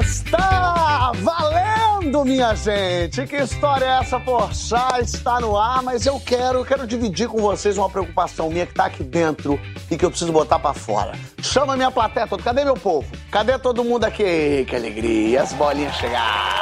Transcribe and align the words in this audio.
Está 0.00 1.12
valendo, 1.16 2.24
minha 2.24 2.54
gente! 2.54 3.26
Que 3.26 3.36
história 3.36 3.84
é 3.84 3.98
essa, 4.00 4.18
Porchat? 4.18 5.02
Está 5.02 5.38
no 5.40 5.56
ar, 5.56 5.82
mas 5.82 6.06
eu 6.06 6.18
quero, 6.18 6.64
quero 6.64 6.86
dividir 6.86 7.28
com 7.28 7.38
vocês 7.38 7.76
uma 7.76 7.88
preocupação 7.90 8.48
minha 8.48 8.64
que 8.64 8.72
está 8.72 8.86
aqui 8.86 9.04
dentro 9.04 9.60
e 9.90 9.98
que 9.98 10.04
eu 10.04 10.10
preciso 10.10 10.32
botar 10.32 10.58
para 10.58 10.72
fora. 10.72 11.12
Chama 11.42 11.76
minha 11.76 11.90
plateia 11.90 12.26
toda. 12.26 12.42
Cadê 12.42 12.64
meu 12.64 12.76
povo? 12.76 13.06
Cadê 13.30 13.58
todo 13.58 13.84
mundo 13.84 14.04
aqui? 14.04 14.64
que 14.66 14.74
alegria! 14.74 15.42
As 15.42 15.52
bolinhas 15.52 15.94
chegaram! 15.96 16.60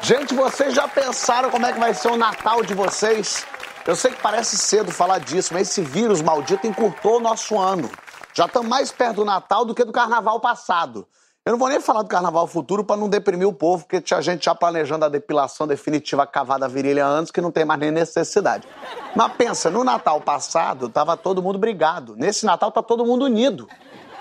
Gente, 0.00 0.34
vocês 0.34 0.74
já 0.74 0.88
pensaram 0.88 1.50
como 1.50 1.66
é 1.66 1.72
que 1.74 1.78
vai 1.78 1.92
ser 1.92 2.08
o 2.08 2.16
Natal 2.16 2.62
de 2.62 2.72
vocês? 2.72 3.44
Eu 3.86 3.94
sei 3.94 4.12
que 4.12 4.22
parece 4.22 4.56
cedo 4.56 4.90
falar 4.90 5.18
disso, 5.18 5.52
mas 5.52 5.68
esse 5.68 5.82
vírus 5.82 6.22
maldito 6.22 6.66
encurtou 6.66 7.18
o 7.18 7.20
nosso 7.20 7.58
ano. 7.58 7.90
Já 8.32 8.46
estamos 8.46 8.68
mais 8.68 8.90
perto 8.90 9.16
do 9.16 9.24
Natal 9.26 9.64
do 9.64 9.74
que 9.74 9.84
do 9.84 9.92
Carnaval 9.92 10.40
passado. 10.40 11.06
Eu 11.46 11.52
não 11.52 11.60
vou 11.60 11.68
nem 11.68 11.78
falar 11.78 12.02
do 12.02 12.08
Carnaval 12.08 12.44
futuro 12.48 12.82
para 12.82 12.96
não 12.96 13.08
deprimir 13.08 13.46
o 13.46 13.52
povo, 13.52 13.84
porque 13.84 14.00
tinha 14.00 14.20
gente 14.20 14.46
já 14.46 14.52
planejando 14.52 15.04
a 15.04 15.08
depilação 15.08 15.64
definitiva 15.64 16.26
cavada 16.26 16.66
virilha 16.66 17.06
antes 17.06 17.30
que 17.30 17.40
não 17.40 17.52
tem 17.52 17.64
mais 17.64 17.78
nem 17.78 17.92
necessidade. 17.92 18.66
Mas 19.14 19.32
pensa, 19.34 19.70
no 19.70 19.84
Natal 19.84 20.20
passado 20.20 20.88
tava 20.88 21.16
todo 21.16 21.40
mundo 21.40 21.56
brigado. 21.56 22.16
Nesse 22.16 22.44
Natal 22.44 22.72
tá 22.72 22.82
todo 22.82 23.06
mundo 23.06 23.26
unido. 23.26 23.68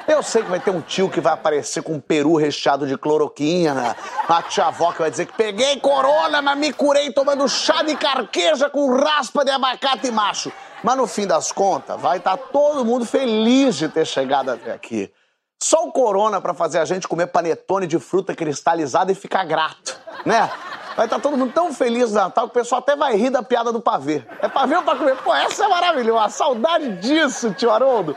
Eu 0.07 0.21
sei 0.21 0.43
que 0.43 0.49
vai 0.51 0.59
ter 0.59 0.69
um 0.69 0.81
tio 0.81 1.09
que 1.09 1.19
vai 1.19 1.33
aparecer 1.33 1.81
com 1.81 1.93
um 1.93 1.99
peru 1.99 2.35
recheado 2.35 2.85
de 2.85 2.95
cloroquina, 2.95 3.97
a 4.29 4.43
tia 4.43 4.65
avó 4.65 4.91
que 4.91 4.99
vai 4.99 5.09
dizer 5.09 5.25
que 5.25 5.33
peguei 5.33 5.79
corona, 5.79 6.43
mas 6.43 6.57
me 6.59 6.71
curei 6.71 7.11
tomando 7.11 7.49
chá 7.49 7.81
de 7.81 7.95
carqueja 7.95 8.69
com 8.69 8.95
raspa 8.95 9.43
de 9.43 9.49
abacate 9.49 10.11
macho. 10.11 10.51
Mas 10.83 10.95
no 10.95 11.07
fim 11.07 11.25
das 11.25 11.51
contas, 11.51 11.99
vai 11.99 12.19
estar 12.19 12.37
tá 12.37 12.43
todo 12.53 12.85
mundo 12.85 13.03
feliz 13.03 13.77
de 13.77 13.89
ter 13.89 14.05
chegado 14.05 14.51
até 14.51 14.71
aqui. 14.71 15.11
Só 15.61 15.87
o 15.87 15.91
corona 15.91 16.39
para 16.39 16.53
fazer 16.53 16.79
a 16.79 16.85
gente 16.85 17.07
comer 17.07 17.27
panetone 17.27 17.87
de 17.87 17.97
fruta 17.99 18.35
cristalizada 18.35 19.11
e 19.11 19.15
ficar 19.15 19.45
grato, 19.45 19.99
né? 20.25 20.49
Vai 20.95 21.07
estar 21.07 21.17
tá 21.17 21.21
todo 21.21 21.37
mundo 21.37 21.53
tão 21.53 21.73
feliz 21.73 22.11
no 22.11 22.17
Natal 22.17 22.45
que 22.45 22.51
o 22.51 22.61
pessoal 22.61 22.79
até 22.79 22.95
vai 22.95 23.15
rir 23.15 23.29
da 23.29 23.43
piada 23.43 23.71
do 23.71 23.81
pavê. 23.81 24.23
É 24.41 24.47
pavê 24.47 24.75
ou 24.77 24.83
pra 24.83 24.95
comer? 24.95 25.17
Pô, 25.17 25.33
essa 25.35 25.65
é 25.65 25.67
maravilhosa. 25.67 26.29
Saudade 26.29 26.97
disso, 26.97 27.53
tio 27.53 27.71
Haroldo. 27.71 28.15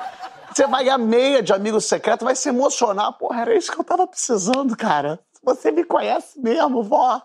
Você 0.53 0.67
vai 0.67 0.85
ganhar 0.85 0.99
meia 0.99 1.43
de 1.43 1.53
amigo 1.53 1.81
secreto, 1.81 2.25
vai 2.25 2.37
se 2.37 2.49
emocionar. 2.49 3.13
Porra, 3.13 3.43
era 3.43 3.57
isso 3.57 3.73
que 3.73 3.81
eu 3.81 3.85
tava 3.85 4.07
precisando, 4.07 4.77
cara. 4.77 5.19
Você 5.43 5.71
me 5.71 5.85
conhece 5.85 6.41
mesmo, 6.41 6.83
vó. 6.83 7.21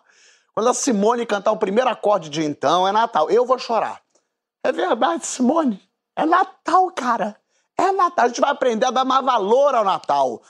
Quando 0.53 0.69
a 0.69 0.73
Simone 0.73 1.25
cantar 1.25 1.51
o 1.51 1.57
primeiro 1.57 1.89
acorde 1.89 2.29
de 2.29 2.43
então, 2.43 2.87
é 2.87 2.91
Natal. 2.91 3.29
Eu 3.29 3.45
vou 3.45 3.57
chorar. 3.57 4.01
É 4.63 4.71
verdade, 4.71 5.25
Simone. 5.25 5.81
É 6.15 6.25
Natal, 6.25 6.91
cara. 6.91 7.35
É 7.83 7.91
Natal. 7.91 8.25
A 8.25 8.27
gente 8.29 8.39
vai 8.39 8.49
aprender 8.49 8.85
a 8.85 8.91
dar 8.91 9.03
mais 9.03 9.25
valor 9.25 9.75
ao 9.75 9.83
Natal. 9.83 10.41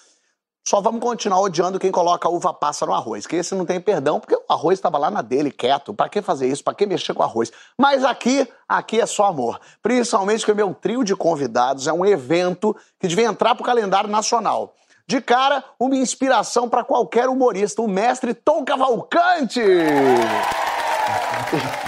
Só 0.65 0.79
vamos 0.79 1.01
continuar 1.01 1.41
odiando 1.41 1.79
quem 1.79 1.91
coloca 1.91 2.29
uva 2.29 2.53
passa 2.53 2.85
no 2.85 2.93
arroz, 2.93 3.27
que 3.27 3.35
esse 3.35 3.53
não 3.53 3.65
tem 3.65 3.81
perdão, 3.81 4.17
porque 4.17 4.35
o 4.35 4.43
arroz 4.47 4.79
estava 4.79 4.97
lá 4.97 5.11
na 5.11 5.21
dele, 5.21 5.51
quieto. 5.51 5.93
Para 5.93 6.07
que 6.07 6.21
fazer 6.21 6.47
isso? 6.47 6.63
Para 6.63 6.73
que 6.73 6.85
mexer 6.85 7.13
com 7.13 7.21
arroz? 7.21 7.51
Mas 7.77 8.05
aqui, 8.05 8.47
aqui 8.67 9.01
é 9.01 9.05
só 9.05 9.25
amor. 9.25 9.59
Principalmente 9.81 10.45
que 10.45 10.51
o 10.51 10.55
meu 10.55 10.73
trio 10.73 11.03
de 11.03 11.15
convidados 11.17 11.85
é 11.85 11.91
um 11.91 12.05
evento 12.05 12.73
que 12.97 13.09
devia 13.09 13.25
entrar 13.25 13.55
pro 13.55 13.65
calendário 13.65 14.09
nacional. 14.09 14.73
De 15.05 15.19
cara, 15.19 15.61
uma 15.77 15.97
inspiração 15.97 16.69
para 16.69 16.83
qualquer 16.83 17.27
humorista, 17.27 17.81
o 17.81 17.87
mestre 17.87 18.33
Tom 18.33 18.63
Cavalcante. 18.63 19.59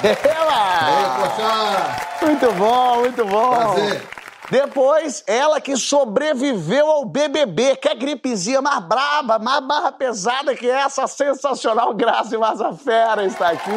Ela! 0.03 1.95
Muito 2.21 2.51
bom, 2.51 2.99
muito 2.99 3.25
bom. 3.25 3.49
Prazer. 3.51 4.24
Depois, 4.49 5.23
ela 5.25 5.59
que 5.59 5.75
sobreviveu 5.75 6.87
ao 6.87 7.05
BBB, 7.05 7.77
que 7.77 7.87
é 7.87 7.95
gripezinha 7.95 8.61
mais 8.61 8.83
braba, 8.83 9.39
mais 9.39 9.61
barra 9.61 9.91
pesada 9.91 10.55
que 10.55 10.69
essa 10.69 11.07
sensacional 11.07 11.93
Graça 11.93 12.37
Fera 12.73 13.25
está 13.25 13.49
aqui. 13.49 13.71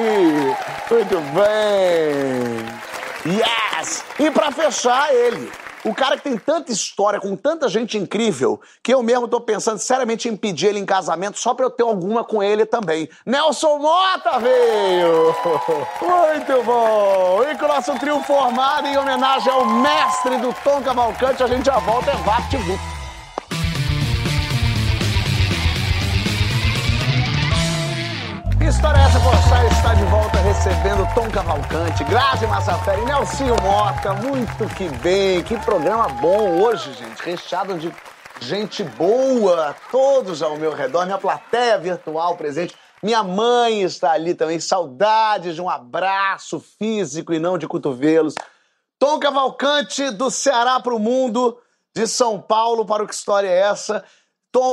Muito 0.91 1.17
bem. 1.33 3.35
Yes! 3.35 4.05
E 4.19 4.31
para 4.31 4.53
fechar, 4.53 5.13
ele, 5.13 5.51
o 5.85 5.95
cara 5.95 6.17
que 6.17 6.25
tem 6.25 6.37
tanta 6.37 6.73
história, 6.73 7.21
com 7.21 7.37
tanta 7.37 7.69
gente 7.69 7.97
incrível, 7.97 8.61
que 8.83 8.93
eu 8.93 9.03
mesmo 9.03 9.29
tô 9.29 9.41
pensando 9.41 9.79
seriamente 9.79 10.29
em 10.29 10.37
pedir 10.37 10.69
ele 10.69 10.79
em 10.79 10.87
casamento 10.87 11.39
só 11.39 11.55
pra 11.55 11.67
eu 11.67 11.71
ter 11.71 11.83
alguma 11.83 12.25
com 12.25 12.43
ele 12.43 12.67
também. 12.67 13.09
Nelson 13.25 13.79
Mota 13.79 14.39
veio! 14.39 15.35
Muito 16.03 16.63
bom! 16.65 17.45
E 17.51 17.57
com 17.57 17.65
o 17.65 17.69
nosso 17.69 17.99
trio 17.99 18.21
formado 18.23 18.87
em 18.87 18.97
homenagem 18.97 19.53
ao 19.53 19.65
mestre 19.65 20.37
do 20.39 20.55
Tom 20.65 20.83
Cavalcante, 20.83 21.43
a 21.43 21.47
gente 21.47 21.67
já 21.67 21.79
volta, 21.79 22.11
é 22.11 22.17
Vapt 22.17 22.98
História 28.69 28.99
é 28.99 29.05
essa? 29.05 29.19
Você 29.19 29.75
está 29.75 29.95
de 29.95 30.05
volta 30.05 30.37
recebendo 30.41 31.15
Tom 31.15 31.31
Cavalcante, 31.31 32.05
Grazi 32.05 32.47
Massafera 32.47 33.01
e 33.01 33.05
Nelsinho 33.07 33.57
Mota. 33.63 34.13
Muito 34.13 34.67
que 34.77 34.91
bem, 34.99 35.43
que 35.43 35.59
programa 35.61 36.07
bom 36.11 36.61
hoje, 36.61 36.93
gente. 36.93 37.23
Recheado 37.23 37.79
de 37.79 37.91
gente 38.43 38.85
boa, 38.85 39.75
todos 39.91 40.43
ao 40.43 40.59
meu 40.59 40.75
redor, 40.75 41.07
minha 41.07 41.17
plateia 41.17 41.79
virtual 41.79 42.37
presente. 42.37 42.77
Minha 43.03 43.23
mãe 43.23 43.81
está 43.81 44.13
ali 44.13 44.35
também, 44.35 44.61
saudades 44.61 45.55
de 45.55 45.63
um 45.63 45.71
abraço 45.71 46.61
físico 46.61 47.33
e 47.33 47.39
não 47.39 47.57
de 47.57 47.67
cotovelos. 47.67 48.35
Tom 48.99 49.19
Cavalcante, 49.19 50.11
do 50.11 50.31
Ceará 50.31 50.79
para 50.79 50.95
o 50.95 50.99
mundo, 50.99 51.59
de 51.97 52.07
São 52.07 52.39
Paulo 52.39 52.85
para 52.85 53.03
o 53.03 53.07
Que 53.07 53.15
História 53.15 53.49
é 53.49 53.61
Essa? 53.61 54.05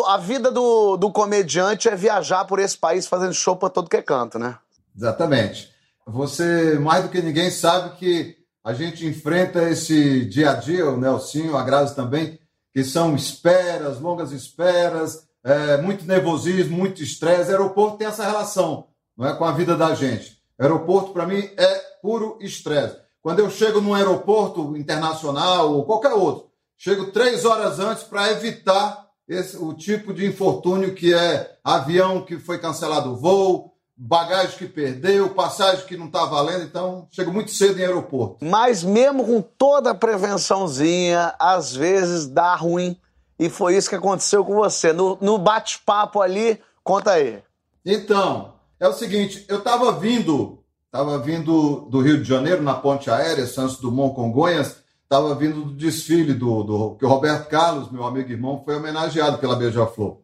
A 0.07 0.17
vida 0.17 0.51
do, 0.51 0.97
do 0.97 1.11
comediante 1.11 1.89
é 1.89 1.95
viajar 1.95 2.45
por 2.45 2.59
esse 2.59 2.77
país 2.77 3.07
fazendo 3.07 3.33
show 3.33 3.55
para 3.55 3.69
todo 3.69 3.89
que 3.89 3.97
é 3.97 4.01
canto, 4.01 4.39
né? 4.39 4.57
Exatamente. 4.95 5.69
Você, 6.07 6.77
mais 6.79 7.03
do 7.03 7.09
que 7.09 7.21
ninguém, 7.21 7.49
sabe 7.49 7.97
que 7.97 8.37
a 8.63 8.73
gente 8.73 9.05
enfrenta 9.05 9.69
esse 9.69 10.25
dia 10.25 10.51
a 10.51 10.53
dia, 10.55 10.89
o 10.89 10.97
Nelsinho, 10.97 11.57
a 11.57 11.63
Grazi 11.63 11.95
também, 11.95 12.39
que 12.73 12.83
são 12.83 13.15
esperas, 13.15 13.99
longas 13.99 14.31
esperas, 14.31 15.27
é, 15.43 15.77
muito 15.77 16.05
nervosismo, 16.05 16.75
muito 16.75 17.03
estresse. 17.03 17.51
Aeroporto 17.51 17.97
tem 17.97 18.07
essa 18.07 18.25
relação 18.25 18.87
não 19.15 19.27
é, 19.27 19.35
com 19.35 19.45
a 19.45 19.51
vida 19.51 19.75
da 19.75 19.93
gente. 19.93 20.41
Aeroporto, 20.57 21.11
para 21.11 21.25
mim, 21.25 21.49
é 21.57 21.75
puro 22.01 22.37
estresse. 22.41 22.97
Quando 23.21 23.39
eu 23.39 23.49
chego 23.49 23.81
num 23.81 23.93
aeroporto 23.93 24.75
internacional 24.77 25.73
ou 25.73 25.85
qualquer 25.85 26.13
outro, 26.13 26.49
chego 26.77 27.11
três 27.11 27.45
horas 27.45 27.79
antes 27.79 28.03
para 28.03 28.31
evitar 28.31 29.04
esse, 29.27 29.57
o 29.57 29.73
tipo 29.73 30.13
de 30.13 30.25
infortúnio 30.25 30.93
que 30.93 31.13
é 31.13 31.57
avião 31.63 32.21
que 32.21 32.37
foi 32.37 32.59
cancelado 32.59 33.11
o 33.11 33.15
voo, 33.15 33.73
bagagem 33.97 34.57
que 34.57 34.67
perdeu, 34.67 35.29
passagem 35.29 35.85
que 35.85 35.97
não 35.97 36.07
está 36.07 36.25
valendo, 36.25 36.63
então 36.63 37.07
chego 37.09 37.31
muito 37.31 37.51
cedo 37.51 37.79
em 37.79 37.83
aeroporto. 37.83 38.43
Mas 38.45 38.83
mesmo 38.83 39.25
com 39.25 39.41
toda 39.41 39.91
a 39.91 39.95
prevençãozinha, 39.95 41.33
às 41.39 41.75
vezes 41.75 42.27
dá 42.27 42.55
ruim. 42.55 42.97
E 43.37 43.49
foi 43.49 43.75
isso 43.75 43.89
que 43.89 43.95
aconteceu 43.95 44.45
com 44.45 44.55
você. 44.55 44.93
No, 44.93 45.17
no 45.19 45.37
bate-papo 45.37 46.21
ali, 46.21 46.59
conta 46.83 47.11
aí. 47.11 47.41
Então, 47.85 48.53
é 48.79 48.87
o 48.87 48.93
seguinte, 48.93 49.45
eu 49.47 49.59
estava 49.59 49.91
vindo, 49.93 50.63
estava 50.85 51.17
vindo 51.19 51.81
do 51.89 52.01
Rio 52.01 52.21
de 52.21 52.27
Janeiro, 52.27 52.61
na 52.61 52.73
ponte 52.73 53.09
aérea, 53.09 53.45
Santos 53.45 53.77
Dumont 53.77 54.15
Congonhas, 54.15 54.77
estava 55.05 55.33
vindo 55.35 55.63
do 55.63 55.73
desfile 55.73 56.33
do, 56.33 56.63
do 56.63 56.95
que 56.95 57.05
o 57.05 57.07
Roberto 57.07 57.47
Carlos, 57.47 57.91
meu 57.91 58.03
amigo 58.03 58.31
irmão, 58.31 58.61
foi 58.65 58.75
homenageado 58.75 59.37
pela 59.37 59.55
Beija-Flor. 59.55 60.17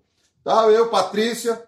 Tava 0.43 0.71
eu, 0.71 0.89
Patrícia 0.89 1.63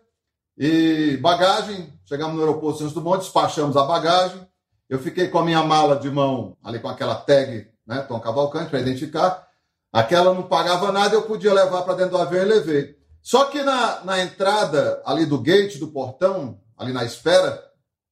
e 0.58 1.18
bagagem. 1.22 1.94
Chegamos 2.06 2.36
no 2.36 2.42
aeroporto 2.42 2.80
Santos 2.80 2.94
Dumont, 2.94 3.20
despachamos 3.20 3.78
a 3.78 3.84
bagagem. 3.84 4.46
Eu 4.90 5.00
fiquei 5.00 5.28
com 5.28 5.40
a 5.40 5.46
minha 5.46 5.64
mala 5.64 5.96
de 5.96 6.10
mão 6.10 6.58
ali 6.64 6.80
com 6.80 6.90
aquela 6.90 7.16
tag, 7.16 7.68
né, 7.86 8.02
Tom 8.02 8.20
Cavalcante, 8.20 8.70
para 8.70 8.80
identificar. 8.80 9.48
Aquela 9.92 10.34
não 10.34 10.44
pagava 10.44 10.92
nada, 10.92 11.16
eu 11.16 11.22
podia 11.22 11.54
levar 11.54 11.84
para 11.84 11.94
dentro 11.94 12.18
do 12.18 12.18
avião 12.18 12.42
e 12.42 12.46
levei. 12.46 12.98
Só 13.22 13.46
que 13.46 13.62
na, 13.62 14.04
na 14.04 14.22
entrada 14.22 15.02
ali 15.06 15.26
do 15.26 15.40
gate, 15.40 15.78
do 15.78 15.88
portão, 15.88 16.60
ali 16.78 16.92
na 16.92 17.06
espera, 17.06 17.64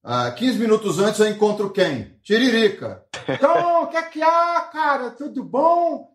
ah, 0.04 0.30
15 0.32 0.58
minutos 0.58 0.98
antes 0.98 1.20
eu 1.20 1.28
encontro 1.28 1.70
quem? 1.70 2.18
Tiririca. 2.22 3.04
Então, 3.28 3.84
o 3.84 3.86
que 3.86 3.96
é 3.96 4.02
que 4.02 4.22
há, 4.22 4.60
cara? 4.72 5.10
Tudo 5.10 5.44
bom? 5.44 6.10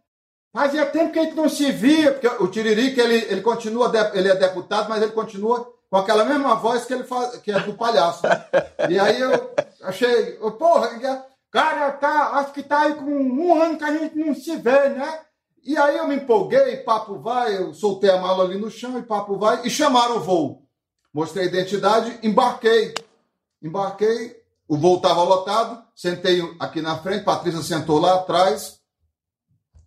Fazia 0.53 0.85
tempo 0.85 1.13
que 1.13 1.19
a 1.19 1.23
gente 1.23 1.35
não 1.35 1.47
se 1.47 1.71
via. 1.71 2.11
Porque 2.11 2.27
o 2.43 2.47
Tiririca, 2.47 3.01
ele, 3.01 3.25
ele 3.29 3.41
continua, 3.41 3.91
ele 4.13 4.29
é 4.29 4.35
deputado, 4.35 4.89
mas 4.89 5.01
ele 5.01 5.11
continua 5.11 5.71
com 5.89 5.97
aquela 5.97 6.25
mesma 6.25 6.55
voz 6.55 6.83
que 6.83 6.93
ele 6.93 7.03
faz, 7.03 7.37
que 7.37 7.51
é 7.51 7.59
do 7.59 7.73
palhaço. 7.73 8.23
E 8.89 8.99
aí 8.99 9.21
eu 9.21 9.53
achei, 9.83 10.33
porra, 10.59 10.89
cara, 11.49 11.91
tá, 11.91 12.31
acho 12.33 12.51
que 12.51 12.63
tá 12.63 12.81
aí 12.81 12.93
com 12.95 13.05
um 13.05 13.61
ano 13.61 13.77
que 13.77 13.83
a 13.83 13.97
gente 13.97 14.15
não 14.17 14.35
se 14.35 14.57
vê, 14.57 14.89
né? 14.89 15.21
E 15.63 15.77
aí 15.77 15.97
eu 15.97 16.07
me 16.07 16.15
empolguei, 16.15 16.77
papo 16.77 17.19
vai, 17.19 17.57
eu 17.57 17.73
soltei 17.73 18.09
a 18.09 18.17
mala 18.17 18.43
ali 18.43 18.57
no 18.57 18.69
chão 18.69 18.97
e 18.97 19.03
papo 19.03 19.37
vai, 19.37 19.65
e 19.65 19.69
chamaram 19.69 20.17
o 20.17 20.21
voo. 20.21 20.63
Mostrei 21.13 21.45
a 21.45 21.47
identidade, 21.47 22.19
embarquei. 22.21 22.93
Embarquei, 23.61 24.35
o 24.67 24.77
voo 24.77 24.97
estava 24.97 25.23
lotado, 25.23 25.83
sentei 25.95 26.41
aqui 26.59 26.81
na 26.81 26.97
frente, 26.97 27.23
Patrícia 27.23 27.61
sentou 27.61 27.99
lá 27.99 28.15
atrás, 28.15 28.79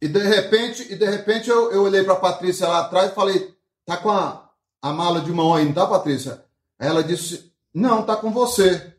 e 0.00 0.08
de 0.08 0.20
repente, 0.20 0.90
e 0.90 0.96
de 0.96 1.04
repente 1.04 1.50
eu, 1.50 1.70
eu 1.70 1.82
olhei 1.82 2.02
para 2.02 2.16
Patrícia 2.16 2.66
lá 2.66 2.80
atrás 2.80 3.10
e 3.12 3.14
falei, 3.14 3.54
tá 3.84 3.96
com 3.98 4.10
a, 4.10 4.48
a 4.80 4.92
mala 4.92 5.20
de 5.20 5.30
mão 5.30 5.54
aí, 5.54 5.64
não 5.64 5.72
tá, 5.72 5.86
Patrícia? 5.86 6.42
Aí 6.78 6.88
ela 6.88 7.04
disse, 7.04 7.52
não, 7.72 8.02
tá 8.02 8.16
com 8.16 8.32
você. 8.32 8.94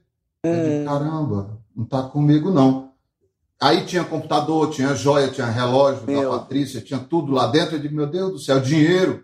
Hum. 0.45 0.53
Eu 0.53 0.63
disse, 0.63 0.85
caramba, 0.85 1.59
não 1.75 1.85
tá 1.85 2.03
comigo 2.03 2.51
não. 2.51 2.91
Aí 3.59 3.85
tinha 3.85 4.03
computador, 4.03 4.71
tinha 4.71 4.95
joia, 4.95 5.29
tinha 5.29 5.45
relógio 5.45 6.05
meu. 6.05 6.31
da 6.31 6.39
Patrícia, 6.39 6.81
tinha 6.81 6.99
tudo 6.99 7.31
lá 7.31 7.47
dentro. 7.47 7.75
Eu 7.75 7.79
digo, 7.79 7.95
meu 7.95 8.07
Deus 8.07 8.31
do 8.31 8.39
céu, 8.39 8.59
dinheiro. 8.59 9.23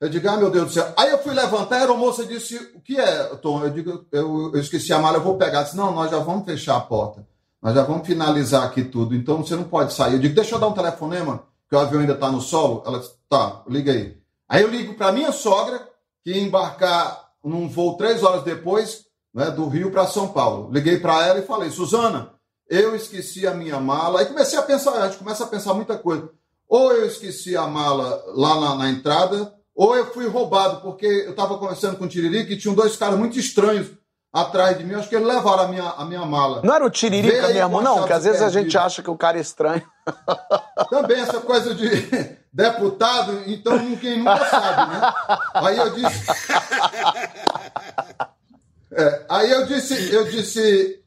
Eu 0.00 0.08
digo, 0.08 0.28
ah, 0.30 0.36
meu 0.38 0.50
Deus 0.50 0.66
do 0.66 0.72
céu. 0.72 0.92
Aí 0.96 1.10
eu 1.10 1.18
fui 1.18 1.34
levantar, 1.34 1.76
a 1.76 1.80
aeromoça 1.80 2.24
disse, 2.24 2.56
o 2.74 2.80
que 2.80 2.98
é, 2.98 3.24
Tom? 3.36 3.62
Eu 3.62 3.70
digo, 3.70 4.06
eu, 4.10 4.50
eu 4.54 4.60
esqueci 4.60 4.92
a 4.94 4.98
mala, 4.98 5.18
eu 5.18 5.22
vou 5.22 5.36
pegar. 5.36 5.58
Ela 5.58 5.62
disse, 5.64 5.76
não, 5.76 5.92
nós 5.92 6.10
já 6.10 6.18
vamos 6.18 6.46
fechar 6.46 6.76
a 6.76 6.80
porta. 6.80 7.26
Nós 7.60 7.74
já 7.74 7.82
vamos 7.82 8.06
finalizar 8.06 8.64
aqui 8.64 8.82
tudo, 8.82 9.14
então 9.14 9.44
você 9.44 9.54
não 9.54 9.64
pode 9.64 9.92
sair. 9.92 10.14
Eu 10.14 10.18
digo, 10.18 10.34
deixa 10.34 10.54
eu 10.54 10.58
dar 10.58 10.68
um 10.68 10.72
telefonema, 10.72 11.44
que 11.68 11.76
o 11.76 11.78
avião 11.78 12.00
ainda 12.00 12.14
está 12.14 12.30
no 12.30 12.40
solo. 12.40 12.82
Ela 12.86 12.98
disse, 12.98 13.12
tá, 13.28 13.62
liga 13.68 13.92
aí. 13.92 14.16
Aí 14.48 14.62
eu 14.62 14.70
ligo 14.70 14.94
para 14.94 15.12
minha 15.12 15.32
sogra, 15.32 15.86
que 16.24 16.30
ia 16.30 16.40
embarcar 16.40 17.28
num 17.44 17.68
voo 17.68 17.98
três 17.98 18.22
horas 18.22 18.42
depois, 18.42 19.04
né, 19.34 19.50
do 19.50 19.68
Rio 19.68 19.90
para 19.90 20.06
São 20.06 20.28
Paulo. 20.28 20.70
Liguei 20.72 20.98
para 20.98 21.26
ela 21.26 21.38
e 21.40 21.46
falei, 21.46 21.70
Suzana, 21.70 22.32
eu 22.68 22.96
esqueci 22.96 23.46
a 23.46 23.52
minha 23.52 23.78
mala. 23.78 24.20
Aí 24.20 24.26
comecei 24.26 24.58
a 24.58 24.62
pensar, 24.62 24.92
a 24.92 25.08
gente 25.08 25.18
começa 25.18 25.44
a 25.44 25.48
pensar 25.48 25.74
muita 25.74 25.98
coisa. 25.98 26.30
Ou 26.66 26.92
eu 26.92 27.06
esqueci 27.06 27.54
a 27.54 27.66
mala 27.66 28.24
lá 28.28 28.60
na, 28.60 28.74
na 28.76 28.90
entrada, 28.90 29.52
ou 29.80 29.96
eu 29.96 30.12
fui 30.12 30.28
roubado, 30.28 30.82
porque 30.82 31.06
eu 31.06 31.30
estava 31.30 31.56
conversando 31.56 31.96
com 31.96 32.04
o 32.04 32.08
Tiririca 32.08 32.52
e 32.52 32.58
tinham 32.58 32.74
dois 32.74 32.98
caras 32.98 33.18
muito 33.18 33.38
estranhos 33.38 33.88
atrás 34.30 34.76
de 34.76 34.84
mim. 34.84 34.92
Acho 34.92 35.08
que 35.08 35.16
eles 35.16 35.26
levaram 35.26 35.62
a 35.62 35.68
minha, 35.68 35.88
a 35.88 36.04
minha 36.04 36.22
mala. 36.26 36.60
Não 36.62 36.74
era 36.74 36.84
o 36.84 36.90
Tiririca 36.90 37.48
mesmo, 37.48 37.80
não? 37.80 38.04
Que 38.04 38.12
às 38.12 38.24
vezes 38.24 38.40
perdido. 38.40 38.58
a 38.58 38.62
gente 38.62 38.76
acha 38.76 39.02
que 39.02 39.08
o 39.08 39.16
cara 39.16 39.38
é 39.38 39.40
estranho. 39.40 39.82
Também 40.90 41.18
essa 41.18 41.40
coisa 41.40 41.74
de 41.74 41.88
deputado, 42.52 43.42
então 43.46 43.78
ninguém 43.78 44.18
nunca 44.18 44.44
sabe, 44.50 44.92
né? 44.92 45.12
Aí 45.54 45.78
eu 45.78 45.90
disse. 45.94 46.26
É, 48.92 49.24
aí 49.28 49.48
eu 49.52 49.66
disse, 49.66 50.12
eu 50.12 50.24
disse, 50.24 51.00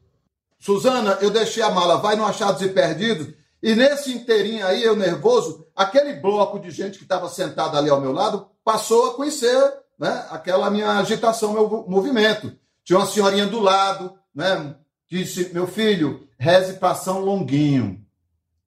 Suzana, 0.58 1.18
eu 1.20 1.28
deixei 1.28 1.62
a 1.62 1.68
mala, 1.68 1.98
vai 1.98 2.16
no 2.16 2.24
Achados 2.24 2.62
e 2.62 2.70
Perdidos. 2.70 3.28
E 3.64 3.74
nesse 3.74 4.12
inteirinho 4.12 4.66
aí, 4.66 4.84
eu 4.84 4.94
nervoso, 4.94 5.66
aquele 5.74 6.12
bloco 6.12 6.58
de 6.60 6.70
gente 6.70 6.98
que 6.98 7.04
estava 7.04 7.30
sentado 7.30 7.78
ali 7.78 7.88
ao 7.88 7.98
meu 7.98 8.12
lado 8.12 8.46
passou 8.62 9.06
a 9.06 9.14
conhecer 9.14 9.58
né, 9.98 10.26
aquela 10.28 10.68
minha 10.68 10.98
agitação, 10.98 11.54
meu 11.54 11.86
movimento. 11.88 12.52
Tinha 12.84 12.98
uma 12.98 13.06
senhorinha 13.06 13.46
do 13.46 13.58
lado, 13.60 14.12
né, 14.34 14.76
disse: 15.10 15.50
Meu 15.54 15.66
filho, 15.66 16.28
reze 16.38 16.74
para 16.74 16.94
São 16.94 17.20
Longuinho. 17.20 18.04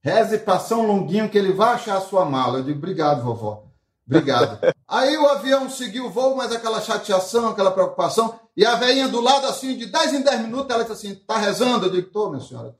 Reze 0.01 0.39
para 0.39 0.57
São 0.57 0.87
Longuinho 0.87 1.29
que 1.29 1.37
ele 1.37 1.53
vai 1.53 1.75
achar 1.75 1.97
a 1.97 2.01
sua 2.01 2.25
mala. 2.25 2.57
Eu 2.57 2.63
digo: 2.63 2.79
Obrigado, 2.79 3.21
vovó. 3.21 3.66
Obrigado. 4.07 4.59
Aí 4.87 5.17
o 5.17 5.27
avião 5.27 5.69
seguiu 5.69 6.05
o 6.05 6.09
voo, 6.09 6.35
mas 6.35 6.51
aquela 6.51 6.79
chateação, 6.79 7.49
aquela 7.49 7.71
preocupação. 7.71 8.39
E 8.55 8.65
a 8.65 8.75
velhinha 8.75 9.09
do 9.09 9.19
lado, 9.19 9.45
assim, 9.47 9.75
de 9.75 9.85
10 9.85 10.13
em 10.13 10.21
10 10.21 10.41
minutos, 10.41 10.73
ela 10.73 10.83
disse 10.83 11.07
assim: 11.07 11.15
tá 11.15 11.37
rezando? 11.37 11.85
Eu 11.85 11.91
digo: 11.91 12.09
tô, 12.09 12.29
minha 12.29 12.41
senhora. 12.41 12.73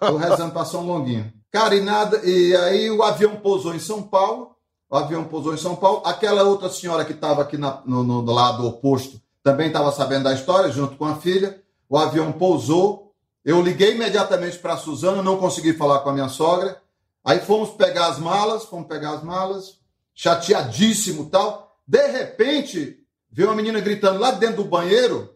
Tô 0.00 0.16
rezando 0.16 0.52
para 0.52 0.64
São 0.64 0.84
Longuinho. 0.84 1.32
Cara, 1.52 1.74
e 1.74 1.80
nada. 1.80 2.20
E 2.24 2.54
aí 2.56 2.90
o 2.90 3.02
avião 3.02 3.36
pousou 3.36 3.74
em 3.74 3.78
São 3.78 4.02
Paulo. 4.02 4.56
O 4.90 4.96
avião 4.96 5.24
pousou 5.24 5.54
em 5.54 5.56
São 5.56 5.76
Paulo. 5.76 6.02
Aquela 6.04 6.42
outra 6.42 6.68
senhora 6.68 7.04
que 7.04 7.12
estava 7.12 7.42
aqui 7.42 7.56
na, 7.56 7.80
no, 7.86 8.02
no 8.02 8.22
lado 8.22 8.66
oposto 8.66 9.20
também 9.42 9.68
estava 9.68 9.92
sabendo 9.92 10.24
da 10.24 10.34
história, 10.34 10.70
junto 10.70 10.96
com 10.96 11.06
a 11.06 11.16
filha. 11.16 11.62
O 11.88 11.96
avião 11.96 12.32
pousou. 12.32 13.14
Eu 13.44 13.62
liguei 13.62 13.94
imediatamente 13.94 14.58
para 14.58 14.74
a 14.74 14.76
Suzana, 14.76 15.22
não 15.22 15.38
consegui 15.38 15.72
falar 15.72 16.00
com 16.00 16.10
a 16.10 16.12
minha 16.12 16.28
sogra. 16.28 16.76
Aí 17.24 17.38
fomos 17.38 17.70
pegar 17.70 18.08
as 18.08 18.18
malas, 18.18 18.64
fomos 18.64 18.86
pegar 18.86 19.12
as 19.12 19.22
malas 19.22 19.79
chateadíssimo 20.20 21.30
tal. 21.30 21.78
De 21.86 22.06
repente, 22.08 22.98
veio 23.30 23.48
uma 23.48 23.56
menina 23.56 23.80
gritando 23.80 24.20
lá 24.20 24.32
dentro 24.32 24.56
do 24.56 24.68
banheiro, 24.68 25.34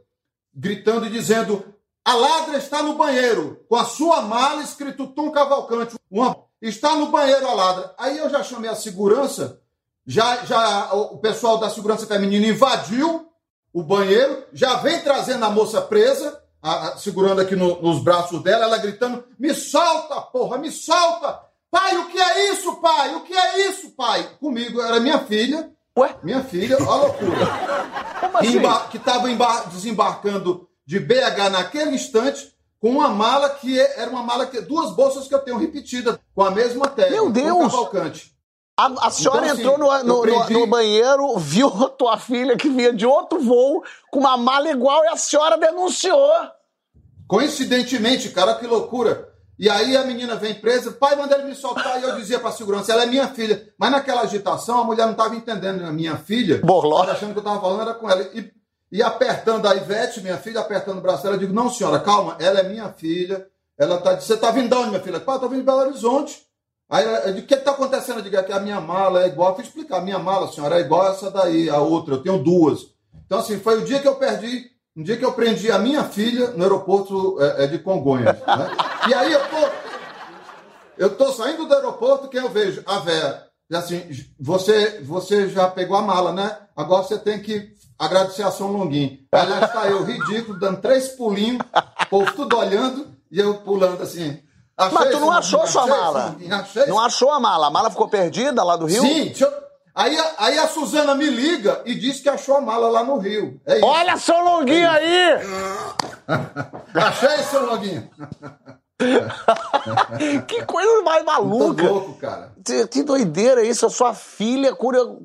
gritando 0.54 1.06
e 1.06 1.10
dizendo: 1.10 1.64
A 2.04 2.14
ladra 2.14 2.58
está 2.58 2.82
no 2.82 2.94
banheiro, 2.94 3.64
com 3.66 3.76
a 3.76 3.84
sua 3.86 4.20
mala 4.20 4.62
escrito 4.62 5.06
Tom 5.06 5.30
Cavalcante. 5.30 5.94
Uma... 6.10 6.36
Está 6.60 6.96
no 6.96 7.06
banheiro 7.06 7.46
a 7.46 7.54
ladra. 7.54 7.94
Aí 7.98 8.18
eu 8.18 8.28
já 8.28 8.42
chamei 8.42 8.70
a 8.70 8.74
segurança, 8.74 9.60
já, 10.06 10.44
já 10.44 10.92
o 10.92 11.18
pessoal 11.18 11.56
da 11.58 11.70
segurança 11.70 12.06
feminina 12.06 12.46
invadiu 12.46 13.26
o 13.72 13.82
banheiro, 13.82 14.44
já 14.52 14.76
vem 14.76 15.00
trazendo 15.00 15.44
a 15.44 15.50
moça 15.50 15.80
presa, 15.80 16.40
a, 16.62 16.88
a, 16.88 16.96
segurando 16.98 17.40
aqui 17.40 17.56
no, 17.56 17.80
nos 17.80 18.02
braços 18.02 18.42
dela, 18.42 18.64
ela 18.64 18.78
gritando: 18.78 19.24
Me 19.38 19.54
solta, 19.54 20.20
porra, 20.20 20.58
me 20.58 20.70
solta! 20.70 21.53
Pai, 21.74 21.98
o 21.98 22.06
que 22.06 22.16
é 22.16 22.52
isso, 22.52 22.76
pai? 22.76 23.16
O 23.16 23.22
que 23.22 23.34
é 23.34 23.68
isso, 23.68 23.90
pai? 23.96 24.28
Comigo 24.38 24.80
era 24.80 25.00
minha 25.00 25.18
filha. 25.18 25.72
Ué? 25.98 26.14
Minha 26.22 26.44
filha, 26.44 26.76
olha 26.76 26.88
a 26.88 26.94
loucura. 26.94 27.36
Assim? 28.34 28.60
Que 28.92 28.96
estava 28.96 29.26
desembarcando 29.72 30.68
de 30.86 31.00
BH 31.00 31.50
naquele 31.50 31.96
instante 31.96 32.54
com 32.78 32.90
uma 32.90 33.08
mala 33.08 33.48
que 33.50 33.80
é, 33.80 34.02
era 34.02 34.08
uma 34.08 34.22
mala 34.22 34.46
que 34.46 34.60
duas 34.60 34.94
bolsas 34.94 35.26
que 35.26 35.34
eu 35.34 35.40
tenho 35.40 35.58
repetida 35.58 36.20
com 36.32 36.44
a 36.44 36.50
mesma 36.52 36.86
tela. 36.86 37.10
Meu 37.10 37.32
Deus! 37.32 37.72
Cavalcante. 37.72 38.32
A, 38.78 39.08
a 39.08 39.10
senhora 39.10 39.38
então, 39.38 39.52
assim, 39.52 39.62
entrou 39.62 39.78
no, 39.78 40.04
no, 40.04 40.22
prendi... 40.22 40.52
no, 40.52 40.66
banheiro, 40.68 41.36
viu 41.38 41.66
a 41.66 41.88
tua 41.88 42.16
filha 42.18 42.56
que 42.56 42.68
vinha 42.68 42.92
de 42.92 43.04
outro 43.04 43.40
voo 43.40 43.82
com 44.12 44.20
uma 44.20 44.36
mala 44.36 44.70
igual 44.70 45.02
e 45.02 45.08
a 45.08 45.16
senhora 45.16 45.58
denunciou. 45.58 46.30
Coincidentemente, 47.26 48.30
cara, 48.30 48.54
que 48.54 48.66
loucura. 48.66 49.33
E 49.58 49.70
aí 49.70 49.96
a 49.96 50.04
menina 50.04 50.34
vem 50.34 50.54
presa, 50.54 50.90
pai 50.90 51.14
manda 51.14 51.36
ele 51.36 51.44
me 51.44 51.54
soltar, 51.54 52.00
e 52.00 52.04
eu 52.04 52.16
dizia 52.16 52.40
para 52.40 52.48
a 52.48 52.52
segurança, 52.52 52.92
ela 52.92 53.04
é 53.04 53.06
minha 53.06 53.28
filha. 53.28 53.68
Mas 53.78 53.90
naquela 53.90 54.22
agitação, 54.22 54.80
a 54.80 54.84
mulher 54.84 55.04
não 55.04 55.12
estava 55.12 55.36
entendendo 55.36 55.84
a 55.84 55.92
minha 55.92 56.16
filha, 56.16 56.60
Borló. 56.62 57.02
achando 57.02 57.32
que 57.32 57.38
eu 57.38 57.42
estava 57.42 57.60
falando 57.60 57.82
era 57.82 57.94
com 57.94 58.10
ela. 58.10 58.22
E, 58.34 58.52
e 58.90 59.02
apertando 59.02 59.66
a 59.66 59.74
Ivete, 59.74 60.20
minha 60.20 60.38
filha, 60.38 60.60
apertando 60.60 60.98
o 60.98 61.00
braço 61.00 61.22
dela, 61.22 61.36
eu 61.36 61.40
digo, 61.40 61.52
não 61.52 61.70
senhora, 61.70 62.00
calma, 62.00 62.36
ela 62.40 62.60
é 62.60 62.68
minha 62.68 62.88
filha. 62.92 63.46
Ela 63.78 63.98
tá, 63.98 64.18
você 64.18 64.34
está 64.34 64.50
vindo 64.50 64.68
de 64.68 64.74
onde, 64.74 64.90
minha 64.90 65.02
filha? 65.02 65.20
Pai, 65.20 65.36
estou 65.36 65.48
vindo 65.48 65.60
de 65.60 65.66
Belo 65.66 65.80
Horizonte. 65.80 66.44
Aí 66.88 67.04
eu 67.04 67.34
digo, 67.34 67.44
o 67.44 67.48
que 67.48 67.54
está 67.54 67.72
acontecendo? 67.72 68.18
Eu 68.18 68.22
digo, 68.22 68.36
é 68.36 68.42
que 68.42 68.52
a 68.52 68.60
minha 68.60 68.80
mala 68.80 69.24
é 69.24 69.28
igual, 69.28 69.50
eu 69.50 69.54
fui 69.56 69.64
explicar, 69.64 69.98
a 69.98 70.00
minha 70.00 70.18
mala, 70.18 70.50
senhora, 70.52 70.78
é 70.78 70.80
igual 70.80 71.10
essa 71.10 71.30
daí, 71.30 71.70
a 71.70 71.78
outra, 71.78 72.14
eu 72.14 72.22
tenho 72.22 72.38
duas. 72.38 72.86
Então 73.26 73.38
assim, 73.38 73.58
foi 73.58 73.80
o 73.80 73.84
dia 73.84 74.00
que 74.00 74.08
eu 74.08 74.16
perdi 74.16 74.70
um 74.96 75.02
dia 75.02 75.16
que 75.16 75.24
eu 75.24 75.32
prendi 75.32 75.70
a 75.70 75.78
minha 75.78 76.04
filha 76.04 76.50
no 76.50 76.62
aeroporto 76.62 77.36
é, 77.40 77.64
é 77.64 77.66
de 77.66 77.78
Congonhas. 77.78 78.36
Né? 78.36 78.76
E 79.08 79.14
aí 79.14 79.32
eu 79.32 79.40
tô, 79.40 79.68
eu 80.96 81.16
tô 81.16 81.32
saindo 81.32 81.66
do 81.66 81.74
aeroporto, 81.74 82.28
quem 82.28 82.40
eu 82.40 82.50
vejo? 82.50 82.82
A 82.86 83.00
Vera. 83.00 83.48
E 83.68 83.74
assim, 83.74 84.08
você, 84.38 85.00
você 85.02 85.48
já 85.48 85.68
pegou 85.68 85.96
a 85.96 86.02
mala, 86.02 86.32
né? 86.32 86.58
Agora 86.76 87.02
você 87.02 87.18
tem 87.18 87.40
que 87.40 87.74
agradecer 87.98 88.42
a 88.42 88.50
São 88.50 88.70
Longuinho. 88.70 89.18
Lá 89.32 89.64
está 89.64 89.88
eu, 89.88 90.04
ridículo, 90.04 90.58
dando 90.58 90.80
três 90.80 91.08
pulinhos, 91.08 91.60
o 92.02 92.06
povo 92.06 92.32
tudo 92.32 92.56
olhando, 92.56 93.08
e 93.30 93.40
eu 93.40 93.54
pulando 93.54 94.02
assim. 94.02 94.38
Mas 94.76 95.10
tu 95.10 95.20
não 95.20 95.30
achou 95.30 95.66
sua 95.66 95.86
mala? 95.86 96.36
Achei, 96.50 96.86
não 96.86 97.00
achou 97.00 97.30
a 97.30 97.40
mala? 97.40 97.68
A 97.68 97.70
mala 97.70 97.90
ficou 97.90 98.08
perdida 98.08 98.62
lá 98.62 98.76
do 98.76 98.86
Rio? 98.86 99.02
Sim, 99.02 99.32
eu... 99.40 99.52
aí, 99.94 100.16
aí 100.38 100.58
a 100.58 100.68
Suzana 100.68 101.14
me 101.14 101.26
liga 101.26 101.82
e 101.84 101.94
diz 101.94 102.20
que 102.20 102.28
achou 102.28 102.56
a 102.56 102.60
mala 102.60 102.88
lá 102.88 103.04
no 103.04 103.18
Rio. 103.18 103.60
É 103.66 103.80
Olha 103.82 104.16
São 104.16 104.44
Longuinho 104.44 104.86
é 104.86 104.88
aí! 104.88 105.40
Achei, 106.94 107.38
São 107.44 107.66
Longuinho. 107.66 108.10
que 110.46 110.64
coisa 110.64 111.02
mais 111.02 111.24
maluca. 111.24 111.82
Muito 111.82 111.84
louco, 111.84 112.14
cara. 112.14 112.52
Que 112.90 113.02
doideira 113.02 113.64
isso. 113.64 113.86
A 113.86 113.90
sua 113.90 114.14
filha, 114.14 114.74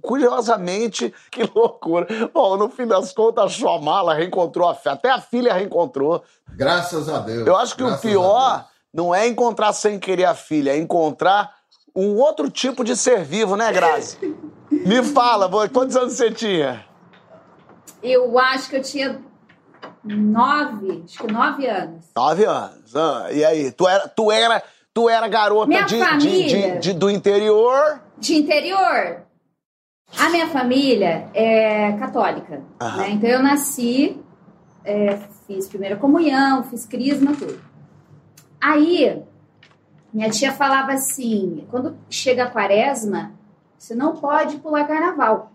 curiosamente, 0.01 1.13
que 1.31 1.43
loucura. 1.43 2.07
Bom, 2.33 2.57
no 2.57 2.69
fim 2.69 2.87
das 2.87 3.13
contas, 3.13 3.45
a 3.45 3.49
sua 3.49 3.79
mala 3.79 4.13
reencontrou 4.13 4.67
a 4.67 4.75
fé. 4.75 4.91
Até 4.91 5.09
a 5.09 5.21
filha 5.21 5.53
reencontrou. 5.53 6.23
Graças 6.49 7.07
a 7.07 7.19
Deus. 7.19 7.47
Eu 7.47 7.55
acho 7.55 7.75
que 7.75 7.83
o 7.83 7.97
pior 7.99 8.65
não 8.93 9.13
é 9.13 9.27
encontrar 9.27 9.71
sem 9.73 9.99
querer 9.99 10.25
a 10.25 10.33
filha, 10.33 10.71
é 10.71 10.77
encontrar 10.77 11.58
um 11.99 12.17
outro 12.17 12.49
tipo 12.49 12.83
de 12.83 12.95
ser 12.95 13.23
vivo, 13.23 13.55
né, 13.55 13.71
Grazi? 13.71 14.17
Me 14.71 15.03
fala, 15.03 15.49
quantos 15.69 15.95
anos 15.95 16.13
você 16.13 16.31
tinha? 16.31 16.85
Eu 18.01 18.39
acho 18.39 18.69
que 18.69 18.77
eu 18.77 18.81
tinha 18.81 19.21
nove, 20.03 21.03
acho 21.05 21.19
que 21.19 21.31
nove 21.31 21.67
anos. 21.67 22.05
Nove 22.15 22.45
anos. 22.45 22.95
Ah, 22.95 23.27
e 23.31 23.43
aí, 23.43 23.71
tu 23.71 23.87
era, 23.87 24.07
tu 24.07 24.31
era, 24.31 24.63
tu 24.93 25.09
era 25.09 25.27
garota 25.27 25.83
de, 25.83 25.99
família, 25.99 26.71
de, 26.73 26.79
de, 26.79 26.93
do 26.93 27.09
interior? 27.09 28.01
De 28.17 28.35
interior. 28.35 29.23
A 30.17 30.29
minha 30.29 30.47
família 30.47 31.29
é 31.33 31.91
católica, 31.93 32.63
né? 32.81 33.11
Então 33.11 33.29
eu 33.29 33.43
nasci, 33.43 34.19
é, 34.83 35.19
fiz 35.45 35.67
primeira 35.67 35.97
comunhão, 35.97 36.63
fiz 36.63 36.85
crisma, 36.85 37.33
tudo. 37.35 37.61
Aí 38.59 39.21
Minha 40.13 40.29
tia 40.29 40.51
falava 40.51 40.93
assim: 40.93 41.65
quando 41.69 41.95
chega 42.09 42.43
a 42.43 42.49
quaresma, 42.49 43.33
você 43.77 43.95
não 43.95 44.15
pode 44.15 44.57
pular 44.57 44.87
carnaval. 44.87 45.51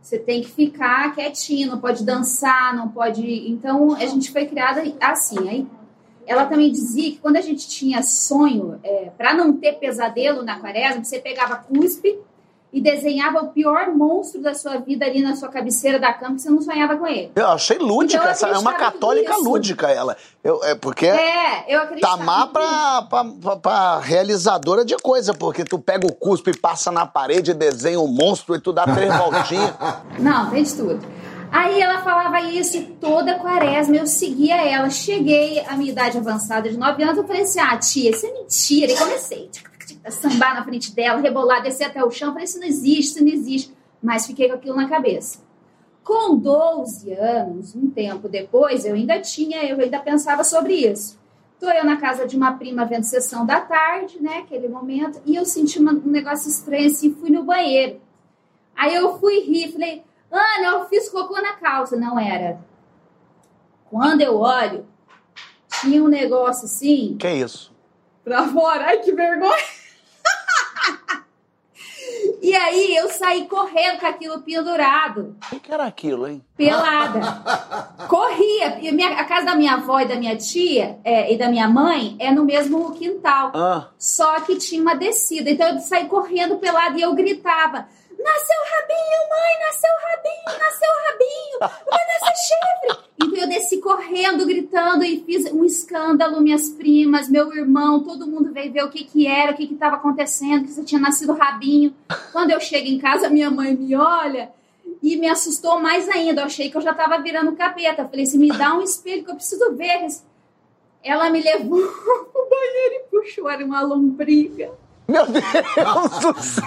Você 0.00 0.18
tem 0.18 0.42
que 0.42 0.50
ficar 0.50 1.14
quietinho, 1.14 1.70
não 1.70 1.78
pode 1.78 2.04
dançar, 2.04 2.74
não 2.74 2.88
pode. 2.88 3.22
Então 3.50 3.94
a 3.94 4.06
gente 4.06 4.30
foi 4.30 4.46
criada 4.46 4.82
assim. 5.00 5.48
Aí 5.48 5.66
ela 6.26 6.46
também 6.46 6.70
dizia 6.70 7.10
que 7.10 7.18
quando 7.18 7.36
a 7.36 7.40
gente 7.40 7.68
tinha 7.68 8.02
sonho, 8.02 8.78
é, 8.82 9.10
para 9.16 9.34
não 9.34 9.54
ter 9.54 9.74
pesadelo 9.74 10.42
na 10.42 10.60
quaresma, 10.60 11.02
você 11.02 11.18
pegava 11.18 11.56
cuspe 11.56 12.18
e 12.72 12.80
desenhava 12.82 13.40
o 13.40 13.48
pior 13.48 13.88
monstro 13.94 14.42
da 14.42 14.52
sua 14.54 14.76
vida 14.76 15.06
ali 15.06 15.22
na 15.22 15.34
sua 15.34 15.48
cabeceira 15.48 15.98
da 15.98 16.12
cama, 16.12 16.36
que 16.36 16.42
você 16.42 16.50
não 16.50 16.60
sonhava 16.60 16.96
com 16.96 17.06
ele. 17.06 17.30
Eu 17.34 17.48
achei 17.48 17.78
lúdica, 17.78 18.16
Então, 18.18 18.26
eu 18.26 18.30
essa 18.32 18.48
é 18.48 18.58
uma 18.58 18.74
católica 18.74 19.32
nisso. 19.32 19.44
lúdica 19.44 19.88
ela. 19.90 20.16
Eu, 20.44 20.62
é 20.64 20.74
porque 20.74 21.06
É, 21.06 21.64
eu. 21.66 21.80
Tamar 22.00 22.40
nisso. 22.40 22.52
pra, 22.52 23.02
pra, 23.02 23.24
pra, 23.24 23.56
pra 23.56 23.98
realizadora 24.00 24.84
de 24.84 24.96
coisa, 24.96 25.32
porque 25.32 25.64
tu 25.64 25.78
pega 25.78 26.06
o 26.06 26.12
cuspe 26.14 26.50
e 26.50 26.56
passa 26.56 26.92
na 26.92 27.06
parede, 27.06 27.54
desenha 27.54 27.98
um 28.00 28.06
monstro 28.06 28.54
e 28.54 28.60
tu 28.60 28.72
dá 28.72 28.84
três 28.84 29.12
voltinhas. 29.16 29.72
Não, 30.18 30.50
tem 30.50 30.62
de 30.62 30.74
tudo. 30.74 31.00
Aí 31.50 31.80
ela 31.80 32.02
falava 32.02 32.42
isso 32.42 32.78
toda 33.00 33.38
quaresma, 33.38 33.96
eu 33.96 34.06
seguia 34.06 34.56
ela. 34.56 34.90
Cheguei 34.90 35.60
à 35.66 35.74
minha 35.74 35.90
idade 35.90 36.18
avançada 36.18 36.68
de 36.68 36.76
9 36.76 37.02
anos, 37.02 37.16
eu 37.16 37.26
falei 37.26 37.42
assim: 37.42 37.58
ah, 37.60 37.74
tia, 37.78 38.10
isso 38.10 38.26
é 38.26 38.30
mentira. 38.32 38.92
E 38.92 38.96
comecei 38.96 39.48
a 39.54 39.77
sambar 40.10 40.54
na 40.54 40.64
frente 40.64 40.94
dela, 40.94 41.20
rebolar, 41.20 41.62
descer 41.62 41.84
até 41.84 42.02
o 42.04 42.10
chão. 42.10 42.32
Falei: 42.32 42.44
isso 42.44 42.58
não 42.58 42.66
existe, 42.66 43.14
isso 43.16 43.24
não 43.24 43.32
existe. 43.32 43.74
Mas 44.02 44.26
fiquei 44.26 44.48
com 44.48 44.54
aquilo 44.54 44.76
na 44.76 44.88
cabeça. 44.88 45.40
Com 46.04 46.36
12 46.36 47.12
anos, 47.12 47.74
um 47.74 47.90
tempo 47.90 48.28
depois, 48.28 48.84
eu 48.84 48.94
ainda 48.94 49.20
tinha, 49.20 49.62
eu 49.64 49.78
ainda 49.78 49.98
pensava 49.98 50.42
sobre 50.44 50.74
isso. 50.74 51.18
Tô 51.60 51.68
eu 51.68 51.84
na 51.84 51.96
casa 51.96 52.26
de 52.26 52.36
uma 52.36 52.52
prima 52.52 52.84
vendo 52.84 53.02
sessão 53.02 53.44
da 53.44 53.60
tarde, 53.60 54.22
né, 54.22 54.38
aquele 54.38 54.68
momento, 54.68 55.20
e 55.26 55.34
eu 55.34 55.44
senti 55.44 55.78
uma- 55.80 55.92
um 55.92 56.08
negócio 56.08 56.48
estranho 56.48 56.86
assim, 56.86 57.12
fui 57.14 57.30
no 57.30 57.42
banheiro. 57.42 58.00
Aí 58.76 58.94
eu 58.94 59.18
fui 59.18 59.40
rir, 59.40 59.72
falei, 59.72 60.04
Ana, 60.30 60.66
eu 60.78 60.84
fiz 60.88 61.08
cocô 61.08 61.34
na 61.42 61.54
calça. 61.54 61.96
Não 61.96 62.18
era. 62.18 62.60
Quando 63.90 64.20
eu 64.20 64.36
olho, 64.38 64.86
tinha 65.80 66.02
um 66.02 66.08
negócio 66.08 66.64
assim, 66.66 67.16
que 67.18 67.28
isso? 67.28 67.72
Pra 68.28 68.46
fora. 68.48 68.84
Ai, 68.86 68.98
que 68.98 69.12
vergonha! 69.12 69.56
e 72.40 72.54
aí 72.54 72.96
eu 72.96 73.08
saí 73.10 73.46
correndo 73.46 73.98
com 74.00 74.06
aquilo 74.06 74.40
pendurado, 74.42 75.36
O 75.52 75.58
que, 75.60 75.72
era 75.72 75.84
aquilo, 75.84 76.26
hein? 76.26 76.42
pelada. 76.56 77.20
Corria. 78.08 78.78
E 78.80 78.90
minha- 78.92 79.18
a 79.18 79.24
casa 79.24 79.46
da 79.46 79.54
minha 79.56 79.74
avó 79.74 80.00
e 80.00 80.06
da 80.08 80.16
minha 80.16 80.36
tia 80.36 80.98
é, 81.04 81.32
e 81.32 81.36
da 81.38 81.48
minha 81.48 81.68
mãe 81.68 82.16
é 82.18 82.30
no 82.30 82.44
mesmo 82.44 82.92
quintal. 82.94 83.50
Ah, 83.54 83.88
Só 83.98 84.40
que 84.40 84.56
tinha 84.56 84.80
uma 84.80 84.94
descida. 84.94 85.50
Então 85.50 85.68
eu 85.68 85.80
saí 85.80 86.06
correndo 86.06 86.56
pelado 86.58 86.98
e 86.98 87.02
eu 87.02 87.12
gritava: 87.14 87.88
Nasceu 88.18 88.56
rabinho, 88.72 89.20
mãe, 89.30 89.58
nasceu 89.66 89.90
rabinho, 90.02 90.58
nasceu 90.58 90.88
rabinho, 91.06 91.58
vai 91.88 92.06
nascer 92.06 92.34
chifre. 92.36 93.08
Então 93.20 93.38
eu 93.38 93.48
desci 93.48 93.78
correndo, 93.78 94.46
gritando 94.46 95.04
e 95.04 95.20
fiz 95.24 95.50
um 95.52 95.64
escândalo. 95.64 96.40
Minhas 96.40 96.68
primas, 96.68 97.28
meu 97.28 97.52
irmão, 97.54 98.02
todo 98.02 98.26
mundo 98.26 98.52
veio 98.52 98.72
ver 98.72 98.84
o 98.84 98.90
que 98.90 99.04
que 99.04 99.26
era, 99.26 99.52
o 99.52 99.56
que 99.56 99.66
que 99.66 99.74
estava 99.74 99.96
acontecendo, 99.96 100.64
que 100.64 100.72
você 100.72 100.82
tinha 100.82 101.00
nascido 101.00 101.32
rabinho. 101.32 101.94
Quando 102.32 102.50
eu 102.50 102.60
chego 102.60 102.88
em 102.88 102.98
casa, 102.98 103.30
minha 103.30 103.50
mãe 103.50 103.76
me 103.76 103.94
olha 103.94 104.50
e 105.02 105.16
me 105.16 105.28
assustou 105.28 105.80
mais 105.80 106.08
ainda. 106.08 106.42
Eu 106.42 106.46
achei 106.46 106.70
que 106.70 106.76
eu 106.76 106.80
já 106.80 106.92
estava 106.92 107.18
virando 107.18 107.52
capeta. 107.52 108.02
Eu 108.02 108.08
falei 108.08 108.24
assim: 108.24 108.38
me 108.38 108.48
dá 108.48 108.74
um 108.74 108.82
espelho 108.82 109.24
que 109.24 109.30
eu 109.30 109.36
preciso 109.36 109.74
ver. 109.76 110.06
Ela 111.02 111.30
me 111.30 111.40
levou 111.40 111.80
pro 112.32 112.48
banheiro 112.48 112.94
e 112.94 113.04
puxou, 113.10 113.48
era 113.48 113.64
uma 113.64 113.80
lombriga. 113.80 114.72
meu 115.08 115.24
Deus 115.26 116.20
do 116.20 116.42
céu! 116.42 116.64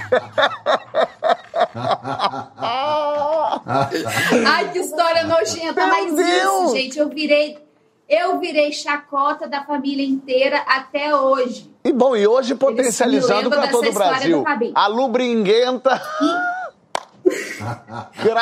Ai, 4.47 4.71
que 4.71 4.79
história 4.79 5.23
nojenta, 5.23 5.85
Meu 5.85 5.87
mas 5.87 6.15
Deus! 6.15 6.65
isso, 6.65 6.75
gente, 6.75 6.99
eu 6.99 7.09
virei. 7.09 7.57
Eu 8.09 8.39
virei 8.39 8.73
chacota 8.73 9.47
da 9.47 9.63
família 9.63 10.05
inteira 10.05 10.57
até 10.67 11.15
hoje. 11.15 11.73
E 11.83 11.93
bom, 11.93 12.15
e 12.15 12.27
hoje 12.27 12.55
potencializando 12.55 13.49
para 13.49 13.69
todo 13.69 13.89
o 13.89 13.93
Brasil. 13.93 14.43
A 14.75 14.87
lubringuenta. 14.87 16.01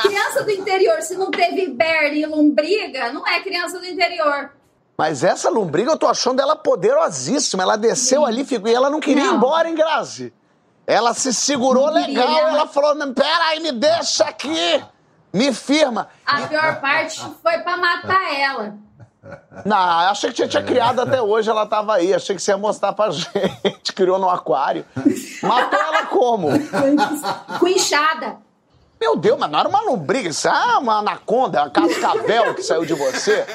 Criança 0.01 0.43
do 0.43 0.51
interior, 0.51 1.01
se 1.01 1.15
não 1.15 1.29
teve 1.29 1.67
berne 1.67 2.21
e 2.21 2.25
lombriga, 2.25 3.11
não 3.13 3.27
é 3.27 3.39
criança 3.41 3.77
do 3.77 3.85
interior. 3.85 4.51
Mas 4.97 5.23
essa 5.23 5.49
lombriga 5.49 5.91
eu 5.91 5.97
tô 5.97 6.07
achando 6.07 6.41
ela 6.41 6.55
poderosíssima. 6.55 7.63
Ela 7.63 7.77
desceu 7.77 8.25
ali 8.25 8.43
ficou, 8.43 8.69
e 8.69 8.73
ela 8.73 8.89
não 8.89 8.99
queria 8.99 9.23
ir 9.23 9.27
Não. 9.27 9.35
embora, 9.35 9.69
hein, 9.69 9.75
Grazi? 9.75 10.33
Ela 10.89 11.13
se 11.13 11.31
segurou 11.31 11.87
legal. 11.91 12.27
Ela 12.47 12.65
falou: 12.65 12.95
"Não, 12.95 13.13
pera 13.13 13.45
aí, 13.49 13.59
me 13.59 13.71
deixa 13.71 14.23
aqui. 14.25 14.83
Me 15.31 15.53
firma. 15.53 16.07
A 16.25 16.41
pior 16.47 16.81
parte 16.81 17.21
foi 17.43 17.59
pra 17.59 17.77
matar 17.77 18.33
ela. 18.33 18.73
Não, 19.63 19.77
achei 19.77 20.31
que 20.31 20.37
tinha, 20.37 20.47
tinha 20.47 20.63
criado 20.63 21.01
até 21.01 21.21
hoje, 21.21 21.47
ela 21.47 21.67
tava 21.67 21.93
aí. 21.93 22.11
Achei 22.11 22.35
que 22.35 22.41
você 22.41 22.49
ia 22.49 22.57
mostrar 22.57 22.93
pra 22.93 23.11
gente. 23.13 23.93
Criou 23.93 24.17
no 24.17 24.27
aquário. 24.27 24.83
Matou 25.43 25.79
ela 25.79 26.07
como? 26.07 26.47
Com 27.59 27.67
inchada. 27.67 28.37
Meu 28.99 29.15
Deus, 29.15 29.37
mas 29.39 29.51
não 29.51 29.59
era 29.59 29.69
uma 29.69 29.81
lombriga, 29.81 30.27
isso 30.29 30.47
é 30.47 30.77
uma 30.77 30.97
anaconda, 30.97 31.61
uma 31.61 31.69
cascavel 31.69 32.55
que 32.55 32.63
saiu 32.63 32.83
de 32.85 32.93
você. 32.95 33.45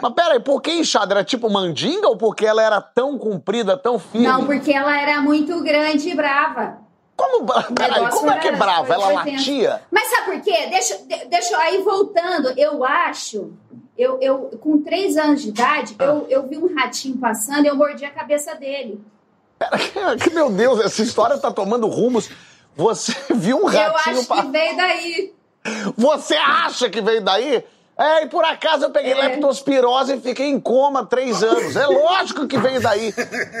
Mas 0.00 0.12
peraí, 0.14 0.40
por 0.40 0.60
que 0.60 0.72
inchada? 0.72 1.14
Era 1.14 1.24
tipo 1.24 1.48
mandinga 1.50 2.08
ou 2.08 2.16
porque 2.16 2.44
ela 2.46 2.62
era 2.62 2.80
tão 2.80 3.16
comprida, 3.18 3.76
tão 3.76 3.98
firme? 3.98 4.26
Não, 4.26 4.44
porque 4.46 4.72
ela 4.72 4.98
era 5.00 5.20
muito 5.20 5.62
grande 5.62 6.08
e 6.10 6.14
brava. 6.14 6.78
Como, 7.16 7.46
peraí, 7.74 8.08
como 8.10 8.30
é 8.30 8.38
que 8.38 8.48
é 8.48 8.56
brava? 8.56 8.92
Ela 8.92 9.08
latia? 9.12 9.82
Mas 9.90 10.08
sabe 10.10 10.32
por 10.32 10.40
quê? 10.42 10.66
Deixa, 10.68 10.98
de- 10.98 11.24
deixa 11.26 11.54
eu- 11.54 11.60
aí 11.60 11.80
voltando, 11.82 12.52
eu 12.58 12.82
acho, 12.84 13.52
eu, 13.96 14.18
eu 14.20 14.38
com 14.60 14.82
três 14.82 15.16
anos 15.16 15.40
de 15.42 15.50
idade, 15.50 15.94
Ah. 15.98 16.04
eu, 16.06 16.26
eu 16.28 16.42
vi 16.48 16.58
um 16.58 16.74
ratinho 16.74 17.16
passando 17.18 17.64
e 17.64 17.68
eu 17.68 17.76
mordi 17.76 18.04
a 18.04 18.10
cabeça 18.10 18.56
dele. 18.56 19.00
Pera, 19.92 20.16
que, 20.16 20.30
meu 20.30 20.50
Deus, 20.50 20.80
essa 20.80 21.02
história 21.02 21.38
tá 21.38 21.52
tomando 21.52 21.86
rumos. 21.86 22.28
Você 22.76 23.14
viu 23.32 23.58
um 23.58 23.70
eu 23.70 23.92
ratinho 23.92 24.18
acho 24.18 24.26
pa- 24.26 24.42
que 24.42 24.48
veio 24.48 24.76
daí. 24.76 25.32
Você 25.96 26.34
acha 26.34 26.90
que 26.90 27.00
veio 27.00 27.22
daí? 27.22 27.64
É, 27.96 28.24
e 28.24 28.26
por 28.26 28.44
acaso 28.44 28.84
eu 28.86 28.90
peguei 28.90 29.12
É. 29.12 29.14
leptospirose 29.14 30.14
e 30.16 30.20
fiquei 30.20 30.48
em 30.48 30.58
coma 30.58 31.06
três 31.06 31.42
anos. 31.44 31.76
É 31.76 31.86
lógico 31.86 32.46
que 32.48 32.58
veio 32.58 32.80
daí. 32.80 33.14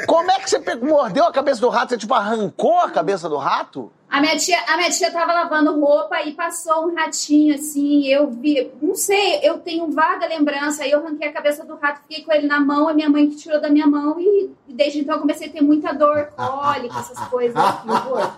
Como 0.06 0.28
é 0.30 0.40
que 0.40 0.50
você 0.50 0.58
pegou, 0.58 0.88
mordeu 0.88 1.24
a 1.24 1.32
cabeça 1.32 1.60
do 1.60 1.68
rato? 1.68 1.90
Você, 1.90 1.98
tipo, 1.98 2.12
arrancou 2.14 2.80
a 2.80 2.90
cabeça 2.90 3.28
do 3.28 3.36
rato? 3.36 3.92
A 4.14 4.20
minha 4.20 4.36
tia, 4.36 4.56
a 4.68 4.76
minha 4.76 4.90
tia 4.90 5.10
tava 5.10 5.32
lavando 5.32 5.80
roupa 5.80 6.22
e 6.22 6.34
passou 6.34 6.86
um 6.86 6.94
ratinho 6.94 7.56
assim, 7.56 8.06
eu 8.06 8.30
vi, 8.30 8.70
não 8.80 8.94
sei, 8.94 9.40
eu 9.42 9.58
tenho 9.58 9.90
vaga 9.90 10.24
lembrança, 10.28 10.84
aí 10.84 10.92
eu 10.92 11.00
arranquei 11.00 11.26
a 11.26 11.32
cabeça 11.32 11.64
do 11.64 11.74
rato, 11.74 12.02
fiquei 12.02 12.24
com 12.24 12.32
ele 12.32 12.46
na 12.46 12.60
mão, 12.60 12.88
a 12.88 12.94
minha 12.94 13.10
mãe 13.10 13.28
que 13.28 13.34
tirou 13.34 13.60
da 13.60 13.68
minha 13.68 13.88
mão 13.88 14.20
e, 14.20 14.52
desde 14.68 15.00
então 15.00 15.16
eu 15.16 15.20
comecei 15.20 15.48
a 15.48 15.50
ter 15.50 15.62
muita 15.62 15.92
dor, 15.92 16.28
cólica, 16.36 16.96
essas 16.96 17.18
coisas, 17.26 17.60
que 17.82 17.90
horror. 17.90 18.30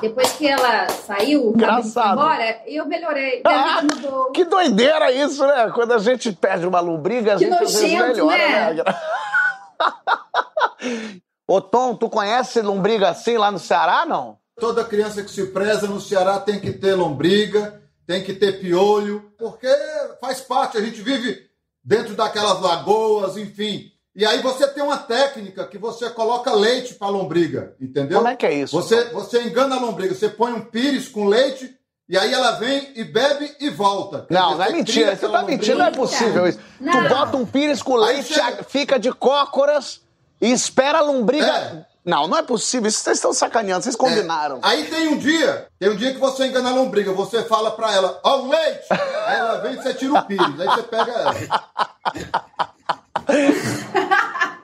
Depois 0.00 0.32
que 0.32 0.48
ela 0.48 0.88
saiu, 0.88 1.52
embora, 2.12 2.62
eu 2.66 2.84
melhorei, 2.86 3.40
Ah, 3.46 3.82
que 4.34 4.44
doideira 4.44 5.12
isso, 5.12 5.46
né? 5.46 5.70
Quando 5.72 5.92
a 5.92 5.98
gente 5.98 6.32
perde 6.32 6.66
uma 6.66 6.80
lombriga, 6.80 7.34
a 7.34 7.38
Que 7.38 7.44
gente 7.44 7.60
nojento, 7.60 8.26
melhora, 8.26 8.36
né? 8.36 8.74
né? 8.74 8.82
Ô, 11.46 11.60
Tom, 11.60 11.94
tu 11.94 12.10
conhece 12.10 12.60
lombriga 12.62 13.10
assim 13.10 13.38
lá 13.38 13.52
no 13.52 13.60
Ceará, 13.60 14.04
não? 14.04 14.39
Toda 14.60 14.84
criança 14.84 15.22
que 15.22 15.30
se 15.30 15.46
preza 15.46 15.86
no 15.88 16.00
Ceará 16.00 16.38
tem 16.38 16.60
que 16.60 16.72
ter 16.72 16.94
lombriga, 16.94 17.80
tem 18.06 18.22
que 18.22 18.34
ter 18.34 18.60
piolho, 18.60 19.32
porque 19.38 19.68
faz 20.20 20.40
parte, 20.40 20.76
a 20.76 20.80
gente 20.80 21.00
vive 21.00 21.38
dentro 21.82 22.14
daquelas 22.14 22.60
lagoas, 22.60 23.36
enfim. 23.36 23.90
E 24.14 24.24
aí 24.26 24.40
você 24.42 24.66
tem 24.66 24.82
uma 24.82 24.98
técnica 24.98 25.66
que 25.66 25.78
você 25.78 26.10
coloca 26.10 26.52
leite 26.52 26.94
para 26.94 27.08
lombriga, 27.08 27.74
entendeu? 27.80 28.18
Como 28.18 28.28
é 28.28 28.36
que 28.36 28.44
é 28.44 28.52
isso? 28.52 28.74
Você, 28.76 29.04
você 29.10 29.42
engana 29.42 29.76
a 29.76 29.80
lombriga, 29.80 30.14
você 30.14 30.28
põe 30.28 30.52
um 30.52 30.60
pires 30.60 31.08
com 31.08 31.26
leite 31.26 31.74
e 32.08 32.18
aí 32.18 32.32
ela 32.34 32.52
vem 32.52 32.90
e 32.96 33.04
bebe 33.04 33.54
e 33.60 33.70
volta. 33.70 34.26
Não, 34.28 34.56
não 34.56 34.62
é 34.62 34.66
você 34.66 34.72
mentira. 34.72 35.16
Você 35.16 35.28
tá 35.28 35.42
mentindo, 35.44 35.78
não 35.78 35.86
é 35.86 35.90
possível 35.92 36.46
isso. 36.48 36.58
Não. 36.80 37.04
Tu 37.04 37.08
bota 37.08 37.36
um 37.36 37.46
pires 37.46 37.80
com 37.82 37.94
leite, 37.94 38.34
chega- 38.34 38.64
fica 38.64 38.98
de 38.98 39.12
cócoras 39.12 40.00
e 40.40 40.50
espera 40.50 40.98
a 40.98 41.02
lombriga. 41.02 41.46
É. 41.46 41.89
Não, 42.04 42.26
não 42.26 42.38
é 42.38 42.42
possível. 42.42 42.88
Isso 42.88 43.02
vocês 43.02 43.18
estão 43.18 43.32
sacaneando, 43.32 43.82
vocês 43.82 43.96
combinaram. 43.96 44.56
É. 44.56 44.60
Aí 44.62 44.84
tem 44.84 45.08
um 45.08 45.18
dia, 45.18 45.68
tem 45.78 45.90
um 45.90 45.96
dia 45.96 46.12
que 46.12 46.18
você 46.18 46.46
engana 46.46 46.70
a 46.70 46.74
lombriga, 46.74 47.12
você 47.12 47.44
fala 47.44 47.70
pra 47.70 47.92
ela, 47.92 48.18
ó, 48.22 48.38
o 48.38 48.48
leite! 48.48 48.86
Aí 48.90 49.38
ela 49.38 49.58
vem 49.58 49.74
e 49.74 49.76
você 49.76 49.94
tira 49.94 50.14
o 50.14 50.22
pires, 50.24 50.60
aí 50.60 50.66
você 50.66 50.82
pega 50.82 51.12
ela. 51.12 51.34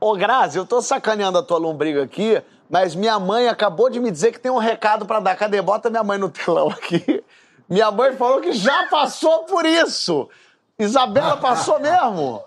Ô, 0.00 0.14
Grazi, 0.14 0.56
eu 0.56 0.64
tô 0.64 0.80
sacaneando 0.80 1.36
a 1.36 1.42
tua 1.42 1.58
lombriga 1.58 2.02
aqui, 2.02 2.42
mas 2.70 2.94
minha 2.94 3.18
mãe 3.18 3.48
acabou 3.48 3.90
de 3.90 4.00
me 4.00 4.10
dizer 4.10 4.32
que 4.32 4.40
tem 4.40 4.50
um 4.50 4.56
recado 4.56 5.04
pra 5.04 5.20
dar. 5.20 5.36
Cadê? 5.36 5.60
Bota 5.60 5.90
minha 5.90 6.02
mãe 6.02 6.16
no 6.16 6.30
telão 6.30 6.68
aqui. 6.68 7.22
Minha 7.68 7.90
mãe 7.90 8.16
falou 8.16 8.40
que 8.40 8.52
já 8.52 8.88
passou 8.88 9.44
por 9.44 9.66
isso. 9.66 10.26
Isabela 10.78 11.36
passou 11.36 11.78
mesmo? 11.78 12.42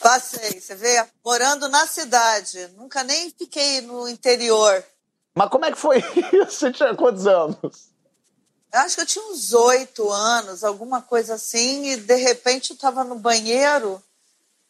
Passei, 0.00 0.60
você 0.60 0.74
vê, 0.74 1.06
morando 1.24 1.68
na 1.68 1.86
cidade. 1.86 2.68
Nunca 2.76 3.04
nem 3.04 3.30
fiquei 3.30 3.80
no 3.82 4.08
interior. 4.08 4.82
Mas 5.34 5.48
como 5.48 5.64
é 5.64 5.70
que 5.72 5.78
foi 5.78 5.98
isso? 6.32 6.58
Você 6.58 6.72
tinha 6.72 6.94
quantos 6.94 7.26
anos? 7.26 7.90
Eu 8.72 8.80
acho 8.80 8.94
que 8.96 9.02
eu 9.02 9.06
tinha 9.06 9.24
uns 9.26 9.52
oito 9.52 10.10
anos, 10.10 10.62
alguma 10.62 11.02
coisa 11.02 11.34
assim, 11.34 11.86
e 11.86 11.96
de 11.96 12.14
repente 12.14 12.70
eu 12.70 12.74
estava 12.74 13.02
no 13.02 13.16
banheiro 13.16 14.02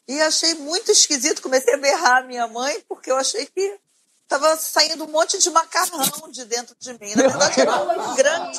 e 0.09 0.21
achei 0.23 0.55
muito 0.55 0.91
esquisito. 0.91 1.43
Comecei 1.43 1.75
a 1.75 1.79
berrar 1.79 2.19
a 2.19 2.27
minha 2.27 2.47
mãe, 2.49 2.83
porque 2.89 3.11
eu 3.11 3.17
achei 3.17 3.47
que 3.47 3.79
estava 4.23 4.57
saindo 4.57 5.05
um 5.05 5.09
monte 5.09 5.39
de 5.39 5.51
macarrão 5.51 6.31
de 6.31 6.45
dentro 6.45 6.75
de 6.79 6.93
mim. 6.95 7.15
Na 7.15 7.29
verdade, 7.29 7.61
era 7.61 7.77
um 7.77 8.15
grande 8.17 8.59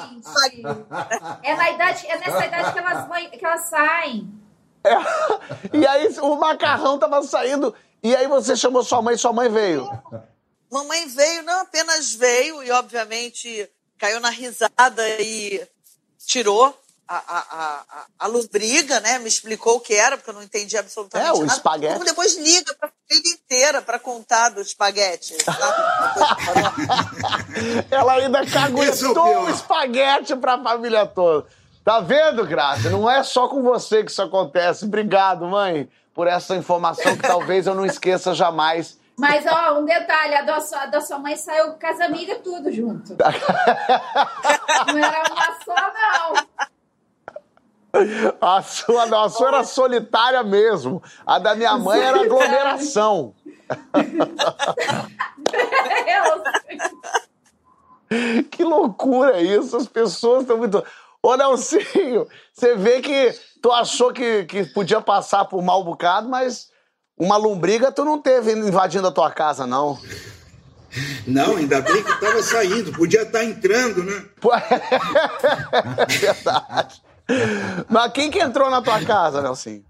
É, 1.44 1.56
na 1.56 1.72
idade, 1.72 2.08
é 2.08 2.20
nessa 2.20 2.46
idade 2.46 2.74
que 2.74 2.80
elas, 2.80 3.30
que 3.32 3.46
elas 3.46 3.70
saem. 3.70 4.41
É. 4.84 4.94
E 5.74 5.86
aí 5.86 6.08
o 6.22 6.36
macarrão 6.36 6.98
tava 6.98 7.22
saindo. 7.24 7.74
E 8.04 8.16
aí 8.16 8.28
você 8.28 8.56
chamou 8.56 8.84
sua 8.84 9.02
mãe, 9.02 9.16
sua 9.16 9.32
mãe 9.32 9.50
veio. 9.50 9.88
Mamãe 10.72 11.08
veio, 11.08 11.44
não 11.44 11.62
apenas 11.62 12.14
veio 12.14 12.64
e 12.64 12.72
obviamente 12.72 13.70
caiu 13.98 14.20
na 14.20 14.30
risada 14.30 15.08
e 15.20 15.62
tirou 16.26 16.76
a, 17.08 17.16
a, 17.16 17.46
a, 17.52 18.06
a 18.20 18.28
lombriga, 18.28 19.00
né? 19.02 19.20
Me 19.20 19.28
explicou 19.28 19.76
o 19.76 19.80
que 19.82 19.94
era, 19.94 20.18
porque 20.18 20.30
eu 20.30 20.34
não 20.34 20.44
entendi 20.44 20.78
absolutamente 20.78 21.30
é, 21.30 21.34
o 21.34 21.42
nada. 21.42 21.54
espaguete. 21.54 21.94
Então, 21.94 22.06
depois 22.06 22.38
liga 22.38 22.74
pra 22.76 22.90
família 22.90 23.34
inteira 23.34 23.82
para 23.82 24.00
contar 24.00 24.50
do 24.50 24.62
espaguete. 24.62 25.36
Ela 27.92 28.14
ainda 28.14 28.46
caguetou 28.46 29.44
o 29.44 29.50
espaguete 29.50 30.36
pra 30.38 30.58
família 30.64 31.06
toda. 31.06 31.48
Tá 31.84 32.00
vendo, 32.00 32.46
Graça? 32.46 32.90
Não 32.90 33.10
é 33.10 33.22
só 33.24 33.48
com 33.48 33.64
você 33.64 34.04
que 34.04 34.12
isso 34.12 34.22
acontece. 34.22 34.86
Obrigado, 34.86 35.48
mãe, 35.48 35.90
por 36.14 36.28
essa 36.28 36.56
informação 36.56 37.18
que 37.18 37.24
talvez 37.24 37.66
eu 37.66 37.74
não 37.74 37.84
esqueça 37.86 38.36
jamais. 38.36 39.00
Mas, 39.18 39.44
ó, 39.48 39.80
um 39.80 39.86
detalhe, 39.86 40.36
a 40.36 40.44
da 40.44 40.62
sua, 40.62 40.84
a 40.84 40.86
da 40.86 41.02
sua 41.02 41.18
mãe 41.18 41.36
saiu 41.36 41.74
com 41.74 41.88
as 41.88 42.00
amigas 42.00 42.38
tudo 42.44 42.72
junto. 42.72 43.18
não 44.88 44.98
era 44.98 45.24
uma 45.32 45.58
só, 45.66 45.76
não. 45.94 46.34
A 48.40 48.62
sua, 48.62 49.08
não, 49.08 49.24
a 49.24 49.30
sua 49.30 49.48
era 49.50 49.64
solitária 49.64 50.44
mesmo. 50.44 51.02
A 51.26 51.40
da 51.40 51.56
minha 51.56 51.76
mãe 51.78 52.00
era 52.00 52.22
aglomeração. 52.22 53.34
que 58.50 58.64
loucura 58.64 59.42
isso. 59.42 59.76
As 59.76 59.88
pessoas 59.88 60.44
estão 60.44 60.58
muito... 60.58 60.82
Ô, 61.24 61.36
Nelsinho, 61.36 62.28
você 62.52 62.76
vê 62.76 63.00
que 63.00 63.34
tu 63.62 63.72
achou 63.72 64.12
que, 64.12 64.44
que 64.46 64.66
podia 64.66 65.00
passar 65.00 65.46
por 65.46 65.62
mal 65.62 65.84
bocado, 65.84 66.28
mas 66.28 66.70
uma 67.16 67.38
lombriga 67.38 67.92
tu 67.92 68.04
não 68.04 68.20
teve 68.20 68.54
invadindo 68.54 69.08
a 69.08 69.12
tua 69.12 69.30
casa, 69.30 69.68
não. 69.68 70.00
Não, 71.28 71.58
ainda 71.58 71.80
bem 71.80 72.04
que 72.04 72.12
estava 72.12 72.42
saindo, 72.42 72.92
podia 72.92 73.22
estar 73.22 73.40
tá 73.40 73.46
entrando, 73.46 74.04
né? 74.04 74.26
É 76.10 76.18
verdade. 76.18 77.02
Mas 77.88 78.12
quem 78.12 78.32
que 78.32 78.40
entrou 78.40 78.70
na 78.70 78.82
tua 78.82 79.00
casa, 79.06 79.42
Nelsinho? 79.42 79.86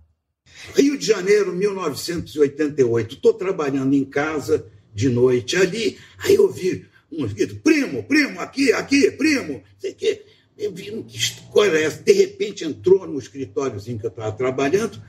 Rio 0.75 0.97
de 0.97 1.05
Janeiro, 1.05 1.53
1988. 1.53 3.15
Estou 3.15 3.33
trabalhando 3.33 3.93
em 3.93 4.05
casa 4.05 4.65
de 4.93 5.09
noite 5.09 5.55
ali, 5.55 5.97
aí 6.19 6.35
eu 6.35 6.51
vi 6.51 6.85
um 7.11 7.25
grito, 7.25 7.55
primo, 7.57 8.03
primo, 8.03 8.39
aqui, 8.39 8.71
aqui, 8.73 9.09
primo, 9.11 9.63
sei 9.79 9.93
que 9.93 10.23
eu 10.57 10.71
vi 10.71 10.91
que 11.03 11.17
história 11.17 11.77
é 11.77 11.83
essa? 11.83 12.01
De 12.03 12.11
repente 12.11 12.63
entrou 12.63 13.07
no 13.07 13.17
escritóriozinho 13.17 13.99
que 13.99 14.05
eu 14.05 14.09
estava 14.09 14.31
trabalhando, 14.31 15.01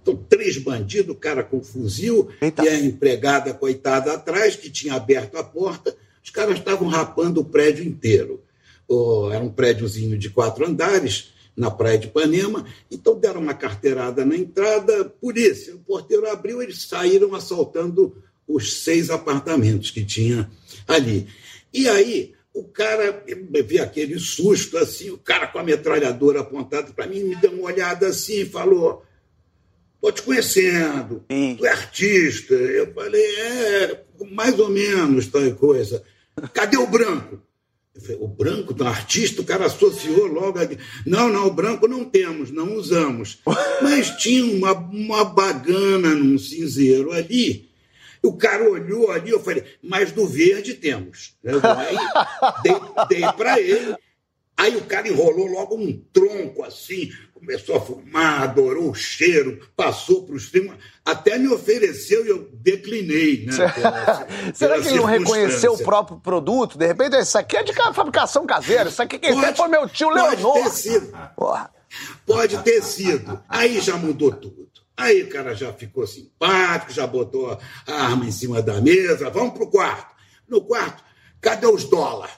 então 0.00 0.16
três 0.28 0.58
bandidos, 0.58 1.14
o 1.14 1.18
cara 1.18 1.42
com 1.42 1.62
fuzil 1.62 2.28
Eita. 2.40 2.64
e 2.64 2.68
a 2.68 2.78
empregada 2.78 3.54
coitada 3.54 4.12
atrás, 4.12 4.56
que 4.56 4.70
tinha 4.70 4.94
aberto 4.94 5.36
a 5.36 5.44
porta. 5.44 5.96
Os 6.22 6.30
caras 6.30 6.58
estavam 6.58 6.88
rapando 6.88 7.40
o 7.40 7.44
prédio 7.44 7.84
inteiro. 7.84 8.42
Oh, 8.86 9.30
era 9.32 9.42
um 9.42 9.50
prédiozinho 9.50 10.16
de 10.18 10.30
quatro 10.30 10.66
andares 10.66 11.32
na 11.56 11.70
praia 11.70 11.98
de 11.98 12.06
Ipanema, 12.06 12.64
então 12.88 13.18
deram 13.18 13.40
uma 13.40 13.52
carteirada 13.52 14.24
na 14.24 14.36
entrada, 14.36 15.04
polícia, 15.06 15.74
o 15.74 15.80
porteiro 15.80 16.30
abriu, 16.30 16.62
eles 16.62 16.82
saíram 16.82 17.34
assaltando 17.34 18.16
os 18.46 18.80
seis 18.80 19.10
apartamentos 19.10 19.90
que 19.90 20.04
tinha 20.04 20.48
ali. 20.86 21.26
E 21.74 21.88
aí 21.88 22.32
o 22.58 22.64
cara, 22.64 23.22
eu 23.26 23.64
vi 23.64 23.78
aquele 23.78 24.18
susto 24.18 24.76
assim, 24.78 25.10
o 25.10 25.18
cara 25.18 25.46
com 25.46 25.60
a 25.60 25.62
metralhadora 25.62 26.40
apontada 26.40 26.92
para 26.92 27.06
mim, 27.06 27.20
me 27.20 27.36
deu 27.36 27.52
uma 27.52 27.66
olhada 27.66 28.08
assim 28.08 28.40
e 28.40 28.46
falou: 28.46 29.04
Tô 30.00 30.10
te 30.10 30.22
conhecendo, 30.22 31.24
tu 31.56 31.64
é 31.64 31.70
artista. 31.70 32.54
Eu 32.54 32.92
falei: 32.92 33.22
É, 33.22 34.04
mais 34.32 34.58
ou 34.58 34.70
menos, 34.70 35.28
tal 35.28 35.48
coisa. 35.52 36.02
Cadê 36.52 36.76
o 36.76 36.86
branco? 36.86 37.40
Falei, 37.96 38.16
o 38.20 38.28
branco 38.28 38.74
do 38.74 38.84
artista, 38.84 39.40
o 39.40 39.44
cara 39.44 39.66
associou 39.66 40.26
logo. 40.26 40.58
A... 40.58 40.68
Não, 41.06 41.32
não, 41.32 41.46
o 41.46 41.52
branco 41.52 41.86
não 41.86 42.04
temos, 42.04 42.50
não 42.50 42.74
usamos. 42.74 43.38
Mas 43.82 44.10
tinha 44.16 44.44
uma, 44.44 44.72
uma 44.72 45.24
bagana 45.24 46.12
num 46.14 46.38
cinzeiro 46.38 47.12
ali 47.12 47.67
o 48.22 48.36
cara 48.36 48.68
olhou 48.68 49.10
ali, 49.10 49.30
eu 49.30 49.42
falei, 49.42 49.64
mas 49.82 50.12
do 50.12 50.26
verde 50.26 50.74
temos. 50.74 51.36
Aí 51.44 51.96
dei, 52.62 52.74
dei 53.08 53.32
para 53.32 53.60
ele. 53.60 53.96
Aí 54.56 54.76
o 54.76 54.84
cara 54.84 55.06
enrolou 55.06 55.46
logo 55.46 55.76
um 55.76 55.92
tronco 56.12 56.64
assim, 56.64 57.12
começou 57.32 57.76
a 57.76 57.80
fumar, 57.80 58.42
adorou 58.42 58.90
o 58.90 58.94
cheiro, 58.94 59.60
passou 59.76 60.26
para 60.26 60.34
os 60.34 60.46
primos, 60.46 60.74
até 61.04 61.38
me 61.38 61.46
ofereceu 61.46 62.26
e 62.26 62.28
eu 62.28 62.50
declinei. 62.52 63.46
Né, 63.46 63.72
pela, 63.72 64.26
Será 64.52 64.74
pela 64.74 64.82
que 64.82 64.88
ele 64.88 64.98
não 64.98 65.04
reconheceu 65.04 65.74
o 65.74 65.78
próprio 65.78 66.18
produto? 66.18 66.76
De 66.76 66.86
repente, 66.88 67.16
isso 67.16 67.38
aqui 67.38 67.56
é 67.56 67.62
de 67.62 67.72
fabricação 67.72 68.44
caseira, 68.44 68.88
isso 68.88 69.00
aqui 69.00 69.20
quem 69.20 69.32
pode, 69.32 69.46
fez 69.46 69.56
foi 69.56 69.68
meu 69.68 69.88
tio 69.88 70.10
Leonor. 70.10 70.36
Pode 70.36 70.64
ter 70.64 70.70
sido. 70.70 71.18
Porra. 71.36 71.70
Pode 72.26 72.58
ter 72.58 72.82
sido. 72.82 73.40
Aí 73.48 73.80
já 73.80 73.96
mudou 73.96 74.32
tudo. 74.32 74.68
Aí 74.98 75.22
o 75.22 75.28
cara 75.28 75.54
já 75.54 75.72
ficou 75.72 76.04
simpático, 76.08 76.92
já 76.92 77.06
botou 77.06 77.56
a 77.86 77.94
arma 77.94 78.26
em 78.26 78.32
cima 78.32 78.60
da 78.60 78.80
mesa, 78.80 79.30
vamos 79.30 79.54
para 79.54 79.62
o 79.62 79.70
quarto. 79.70 80.12
No 80.48 80.60
quarto, 80.60 81.04
cadê 81.40 81.68
os 81.68 81.84
dólares? 81.84 82.34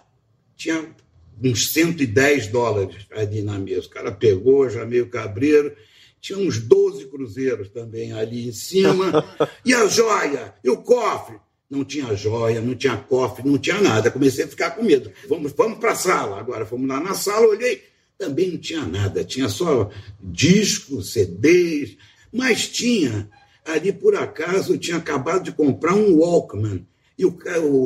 Tinha 0.59 0.94
uns 1.42 1.73
110 1.73 2.49
dólares 2.49 3.07
ali 3.12 3.40
na 3.40 3.59
mesa. 3.59 3.87
O 3.87 3.88
cara 3.90 4.12
pegou, 4.12 4.68
já 4.68 4.85
meio 4.85 5.09
cabreiro. 5.09 5.75
Tinha 6.20 6.38
uns 6.38 6.59
12 6.59 7.07
cruzeiros 7.07 7.70
também 7.70 8.12
ali 8.12 8.46
em 8.49 8.53
cima. 8.53 9.25
E 9.64 9.73
a 9.73 9.87
joia? 9.87 10.55
E 10.62 10.68
o 10.68 10.77
cofre? 10.77 11.38
Não 11.70 11.83
tinha 11.83 12.14
joia, 12.14 12.61
não 12.61 12.75
tinha 12.75 12.96
cofre, 12.96 13.49
não 13.49 13.57
tinha 13.57 13.81
nada. 13.81 14.11
Comecei 14.11 14.44
a 14.44 14.49
ficar 14.49 14.73
com 14.73 14.83
medo. 14.83 15.11
Vamos, 15.27 15.53
vamos 15.53 15.79
para 15.79 15.92
a 15.92 15.96
sala. 15.96 16.38
Agora 16.38 16.66
fomos 16.66 16.87
lá 16.87 17.01
na 17.01 17.14
sala, 17.14 17.46
olhei, 17.46 17.85
também 18.18 18.51
não 18.51 18.59
tinha 18.59 18.85
nada. 18.85 19.25
Tinha 19.25 19.49
só 19.49 19.88
discos, 20.20 21.12
CDs, 21.14 21.96
mas 22.32 22.68
tinha, 22.68 23.28
ali 23.64 23.92
por 23.92 24.14
acaso, 24.14 24.78
tinha 24.78 24.96
acabado 24.96 25.44
de 25.44 25.52
comprar 25.52 25.94
um 25.94 26.16
Walkman. 26.16 26.86
E 27.18 27.24
o, 27.24 27.36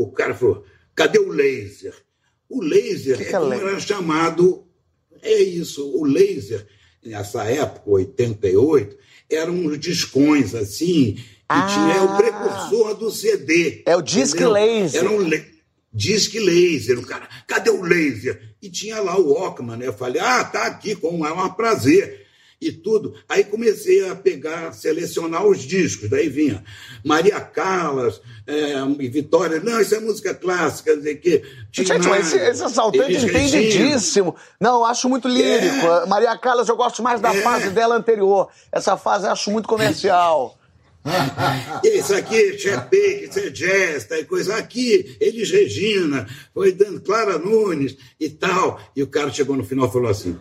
o 0.03 0.13
cara 0.13 0.35
falou: 0.35 0.65
cadê 0.95 1.19
o 1.19 1.29
laser? 1.29 1.95
O 2.49 2.63
laser 2.63 3.17
que 3.17 3.23
é, 3.25 3.27
que 3.27 3.35
é 3.35 3.39
como 3.39 3.51
laser? 3.51 3.69
era 3.69 3.81
chamado. 3.81 4.65
É 5.23 5.43
isso, 5.43 5.91
o 5.97 6.05
laser, 6.05 6.67
nessa 7.03 7.45
época, 7.45 7.91
88, 7.91 8.97
eram 9.31 9.55
uns 9.55 9.79
discões 9.79 10.55
assim, 10.55 11.15
que 11.15 11.23
ah, 11.49 11.67
tinha 11.67 12.03
o 12.03 12.17
precursor 12.17 12.95
do 12.95 13.11
CD. 13.11 13.83
É 13.87 13.97
o 13.97 14.03
disc 14.03 14.35
entendeu? 14.35 14.53
laser. 14.53 15.01
Era 15.01 15.11
um 15.11 15.31
disc 15.93 16.35
laser. 16.35 16.99
O 16.99 17.07
cara, 17.07 17.27
cadê 17.47 17.71
o 17.71 17.83
laser? 17.83 18.55
E 18.61 18.69
tinha 18.69 19.01
lá 19.01 19.19
o 19.19 19.33
Walkman. 19.33 19.79
Né? 19.79 19.87
Eu 19.87 19.95
falei, 19.95 20.21
ah, 20.21 20.45
tá 20.45 20.67
aqui, 20.67 20.95
como 20.95 21.27
é 21.27 21.33
um 21.33 21.49
prazer 21.51 22.24
e 22.69 22.73
tudo. 22.73 23.15
Aí 23.29 23.45
comecei 23.45 24.09
a 24.09 24.15
pegar, 24.15 24.73
selecionar 24.73 25.47
os 25.47 25.61
discos. 25.61 26.09
Daí 26.09 26.29
vinha 26.29 26.65
Maria 27.05 27.41
Callas, 27.41 28.21
é, 28.47 28.75
Vitória. 29.11 29.61
Não, 29.61 29.81
isso 29.81 29.95
é 29.95 30.01
música 30.01 30.35
clássica. 30.35 30.97
Dizer 30.97 31.17
que, 31.17 31.43
Gente, 31.71 32.09
mas 32.09 32.27
esse, 32.27 32.39
esse 32.39 32.63
assaltante 32.63 33.27
entendidíssimo. 33.27 34.35
Não, 34.61 34.81
eu 34.81 34.85
acho 34.85 35.09
muito 35.09 35.29
lírico. 35.29 35.87
É. 35.87 36.07
Maria 36.07 36.37
Callas, 36.39 36.69
eu 36.69 36.77
gosto 36.77 37.03
mais 37.03 37.21
da 37.21 37.35
é. 37.35 37.43
fase 37.43 37.71
dela 37.71 37.97
anterior. 37.97 38.49
Essa 38.73 38.97
fase 38.97 39.27
eu 39.27 39.33
acho 39.33 39.51
muito 39.51 39.69
comercial. 39.69 40.59
Isso 41.85 42.15
aqui, 42.15 42.57
é 42.67 42.77
Baker, 42.77 43.29
isso 43.29 43.39
é 43.39 43.51
jazz, 43.51 44.05
tá, 44.05 44.25
coisa 44.25 44.57
aqui, 44.57 45.17
eles 45.21 45.51
Regina, 45.51 46.27
foi 46.55 46.73
dando 46.73 46.99
Clara 47.03 47.39
Nunes 47.39 47.95
e 48.19 48.31
tal. 48.31 48.81
E 48.97 49.03
o 49.03 49.07
cara 49.07 49.31
chegou 49.31 49.55
no 49.55 49.65
final 49.65 49.87
e 49.87 49.93
falou 49.93 50.11
assim: 50.11 50.41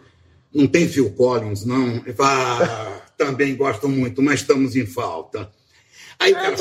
não 0.54 0.68
tem 0.68 0.88
Phil 0.88 1.12
Collins, 1.14 1.66
não. 1.66 2.02
Ah, 2.20 2.98
também 3.18 3.56
gosto 3.56 3.88
muito, 3.88 4.22
mas 4.22 4.42
estamos 4.42 4.76
em 4.76 4.86
falta. 4.86 5.50
Aí 6.20 6.32
o 6.32 6.36
cara 6.36 6.54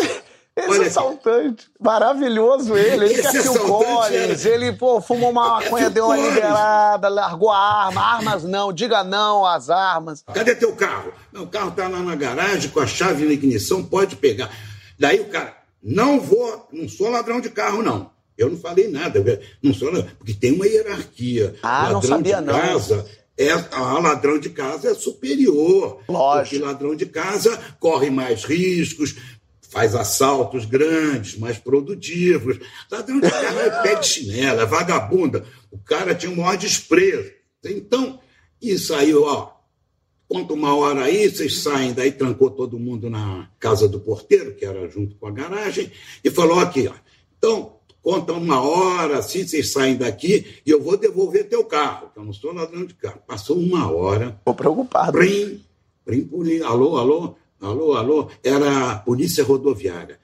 Esse 0.55 0.69
Olha 0.69 0.81
aqui. 0.81 0.89
assaltante, 0.89 1.71
maravilhoso 1.81 2.77
ele. 2.77 3.07
Ele 3.07 3.23
quer 3.23 3.33
Phil 3.33 3.59
Collins, 3.59 4.45
era- 4.45 4.55
ele 4.55 4.73
pô, 4.73 5.01
fumou 5.01 5.31
uma 5.31 5.63
É 5.63 5.65
maconha, 5.65 5.89
deu 5.89 6.05
uma 6.05 6.17
liberada, 6.17 7.09
largou 7.09 7.51
a 7.51 7.57
arma. 7.87 8.01
Armas 8.03 8.45
não, 8.45 8.71
diga 8.71 9.03
não 9.03 9.47
às 9.47 9.71
armas. 9.71 10.23
Cadê 10.35 10.55
teu 10.55 10.75
carro? 10.77 11.11
Não, 11.33 11.45
o 11.45 11.47
carro 11.47 11.71
tá 11.71 11.89
lá 11.89 12.01
na 12.01 12.15
garagem 12.15 12.71
com 12.71 12.81
a 12.81 12.87
chave 12.87 13.25
na 13.25 13.33
ignição, 13.33 13.83
pode 13.83 14.17
pegar. 14.17 14.51
Daí 14.99 15.21
o 15.21 15.25
cara, 15.31 15.57
não 15.83 16.21
vou, 16.21 16.69
não 16.71 16.87
sou 16.87 17.09
ladrão 17.09 17.41
de 17.41 17.49
carro, 17.49 17.83
não. 17.83 18.11
Eu 18.37 18.51
não 18.51 18.59
falei 18.59 18.89
nada, 18.89 19.23
não 19.63 19.73
sou 19.73 19.91
ladrão, 19.91 20.11
porque 20.19 20.35
tem 20.35 20.53
uma 20.53 20.67
hierarquia. 20.67 21.55
Ah, 21.63 21.85
não 21.85 21.93
ladrão 21.95 22.17
sabia, 22.17 22.37
de 22.37 22.43
não. 22.47 22.55
É 23.39 23.51
a 23.51 23.99
ladrão 23.99 24.39
de 24.39 24.51
casa 24.51 24.91
é 24.91 24.95
superior. 24.95 26.01
Lógico. 26.09 26.51
Porque 26.51 26.65
ladrão 26.65 26.95
de 26.95 27.07
casa 27.07 27.59
corre 27.81 28.11
mais 28.11 28.45
riscos, 28.45 29.17
faz 29.71 29.95
assaltos 29.95 30.65
grandes, 30.65 31.39
mais 31.39 31.59
produtivos. 31.59 32.59
Ladrão 32.91 33.21
de 33.21 33.31
casa 33.31 33.61
é 33.61 33.83
pé 33.83 33.95
de 33.97 34.07
chinela, 34.07 34.63
é 34.63 34.67
vagabunda. 34.67 35.45
O 35.71 35.79
cara 35.79 36.15
tinha 36.15 36.31
o 36.31 36.37
maior 36.37 36.57
desprezo. 36.57 37.31
Então, 37.65 38.21
isso 38.61 38.95
aí, 38.95 39.15
ó, 39.15 39.53
Conta 40.33 40.55
uma 40.55 40.75
hora 40.75 41.05
aí, 41.05 41.29
vocês 41.29 41.59
saem 41.59 41.93
daí, 41.93 42.11
trancou 42.11 42.51
todo 42.51 42.79
mundo 42.79 43.11
na 43.11 43.51
casa 43.61 43.87
do 43.87 44.01
porteiro, 44.01 44.55
que 44.55 44.65
era 44.65 44.89
junto 44.89 45.15
com 45.17 45.27
a 45.27 45.31
garagem, 45.31 45.93
e 46.25 46.31
falou 46.31 46.59
aqui, 46.59 46.89
ó, 46.89 46.95
então, 47.37 47.77
conta 48.03 48.33
uma 48.33 48.61
hora, 48.61 49.19
assim, 49.19 49.47
vocês 49.47 49.73
saem 49.73 49.97
daqui 49.97 50.45
e 50.67 50.71
eu 50.71 50.83
vou 50.83 50.97
devolver 50.97 51.49
teu 51.49 51.65
carro, 51.65 52.11
que 52.13 52.19
eu 52.19 52.25
não 52.25 52.33
sou 52.33 52.53
ladrão 52.53 52.85
de 52.85 52.95
carro. 52.95 53.23
Passou 53.27 53.57
uma 53.57 53.91
hora, 53.91 54.41
Tô 54.45 54.53
preocupado. 54.53 55.13
Prim, 55.13 55.63
prim, 56.05 56.25
prim, 56.25 56.61
alô, 56.63 56.97
alô, 56.97 57.37
alô, 57.61 57.95
alô, 57.95 58.31
era 58.43 58.91
a 58.91 58.99
polícia 58.99 59.45
rodoviária. 59.45 60.19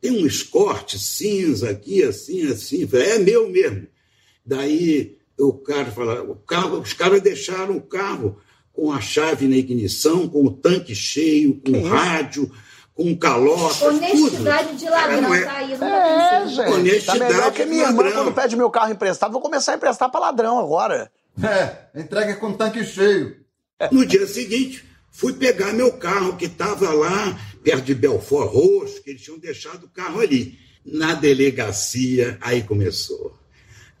Tem 0.00 0.10
um 0.10 0.26
escorte 0.26 0.98
cinza 0.98 1.68
aqui, 1.68 2.02
assim, 2.02 2.50
assim, 2.50 2.88
é 2.90 3.18
meu 3.18 3.50
mesmo. 3.50 3.86
Daí 4.44 5.18
o 5.38 5.52
cara 5.52 5.90
fala, 5.90 6.22
o 6.22 6.34
carro, 6.36 6.80
os 6.80 6.94
caras 6.94 7.20
deixaram 7.20 7.76
o 7.76 7.82
carro 7.82 8.38
com 8.72 8.90
a 8.90 9.00
chave 9.00 9.46
na 9.46 9.56
ignição, 9.56 10.26
com 10.26 10.44
o 10.44 10.50
tanque 10.50 10.94
cheio, 10.94 11.60
com 11.60 11.72
o 11.72 11.86
rádio, 11.86 12.50
com 13.00 13.16
calota, 13.16 13.86
Honestidade 13.86 14.68
tudo. 14.68 14.76
de 14.76 14.88
ladrão, 14.90 15.20
não 15.22 15.34
é- 15.34 15.40
tá 15.42 15.52
aí, 15.56 15.72
É, 15.72 16.46
gente. 16.46 16.56
Tá 16.56 16.70
Honestidade 16.70 17.18
melhor 17.20 17.52
que 17.52 17.64
de 17.64 17.70
minha 17.70 17.82
irmã, 17.84 18.02
ladrão. 18.02 18.24
quando 18.24 18.34
pede 18.34 18.56
meu 18.56 18.70
carro 18.70 18.92
emprestado, 18.92 19.32
vou 19.32 19.40
começar 19.40 19.72
a 19.72 19.76
emprestar 19.76 20.10
pra 20.10 20.20
ladrão 20.20 20.58
agora. 20.58 21.10
É, 21.42 21.98
entrega 21.98 22.34
com 22.36 22.52
tanque 22.52 22.84
cheio. 22.84 23.36
No 23.90 24.04
dia 24.04 24.26
seguinte, 24.26 24.84
fui 25.10 25.32
pegar 25.32 25.72
meu 25.72 25.92
carro 25.94 26.36
que 26.36 26.44
estava 26.44 26.90
lá 26.92 27.38
perto 27.64 27.84
de 27.84 27.94
Belfort 27.94 28.52
Roxo, 28.52 29.02
que 29.02 29.10
eles 29.10 29.22
tinham 29.22 29.38
deixado 29.38 29.84
o 29.84 29.88
carro 29.88 30.20
ali. 30.20 30.58
Na 30.84 31.14
delegacia, 31.14 32.36
aí 32.42 32.62
começou. 32.62 33.34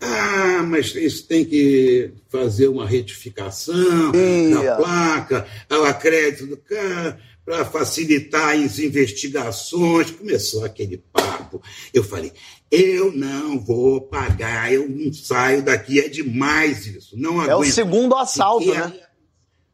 Ah, 0.02 0.62
mas 0.66 0.94
isso 0.94 1.26
tem 1.26 1.44
que 1.44 2.10
fazer 2.30 2.68
uma 2.68 2.86
retificação 2.86 4.12
Ia. 4.14 4.54
da 4.62 4.76
placa, 4.76 5.46
ao 5.68 5.84
acrédito 5.84 6.46
do 6.46 6.56
carro, 6.56 7.16
para 7.44 7.64
facilitar 7.64 8.56
as 8.58 8.78
investigações. 8.78 10.10
Começou 10.10 10.64
aquele 10.64 10.98
papo. 11.12 11.62
Eu 11.92 12.04
falei, 12.04 12.32
eu 12.70 13.12
não 13.12 13.58
vou 13.58 14.00
pagar, 14.02 14.72
eu 14.72 14.88
não 14.88 15.12
saio 15.12 15.62
daqui, 15.62 15.98
é 16.00 16.08
demais 16.08 16.86
isso. 16.86 17.16
Não 17.18 17.42
É 17.42 17.48
o 17.48 17.58
aguento. 17.58 17.72
segundo 17.72 18.14
assalto, 18.16 18.66
E 18.66 18.72
é- 18.72 18.86
né? 18.86 19.00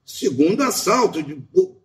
Segundo 0.05 0.63
assalto, 0.63 1.19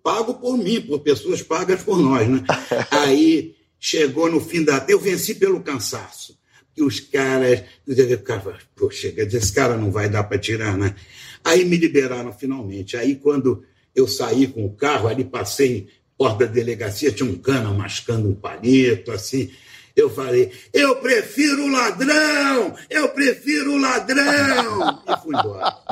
pago 0.04 0.36
por 0.36 0.56
mim, 0.56 0.80
por 0.82 1.00
pessoas 1.00 1.42
pagas 1.42 1.82
por 1.82 1.98
nós, 2.00 2.28
né? 2.30 2.44
Aí 2.92 3.56
chegou 3.80 4.32
no 4.32 4.40
fim 4.40 4.64
da. 4.64 4.86
Eu 4.88 5.00
venci 5.00 5.34
pelo 5.36 5.60
cansaço. 5.62 6.40
Que 6.76 6.84
os 6.84 7.00
caras. 7.00 7.64
o 7.88 8.18
cara, 8.20 8.60
Pô, 8.76 8.90
chega, 8.92 9.24
esse 9.24 9.52
cara 9.52 9.76
não 9.76 9.92
vai 9.92 10.08
dar 10.08 10.24
para 10.24 10.38
tirar, 10.38 10.78
né? 10.78 10.96
Aí 11.44 11.66
me 11.66 11.76
liberaram 11.78 12.32
finalmente. 12.32 12.96
Aí 12.96 13.16
quando 13.16 13.64
eu 13.96 14.08
saí 14.08 14.48
com 14.48 14.66
o 14.66 14.74
carro, 14.74 15.08
ali 15.08 15.24
passei 15.24 15.88
porta 16.18 16.46
da 16.46 16.52
delegacia, 16.52 17.12
tinha 17.12 17.30
um 17.30 17.36
cana 17.36 17.72
mascando 17.72 18.30
um 18.30 18.36
palito, 18.36 19.12
assim. 19.12 19.52
Eu 19.96 20.10
falei, 20.10 20.52
eu 20.72 20.98
prefiro 20.98 21.64
o 21.64 21.72
ladrão! 21.72 22.76
Eu 22.90 23.10
prefiro 23.10 23.74
o 23.74 23.78
ladrão! 23.78 25.02
E 25.08 25.18
fui 25.22 25.36
embora. 25.36 25.76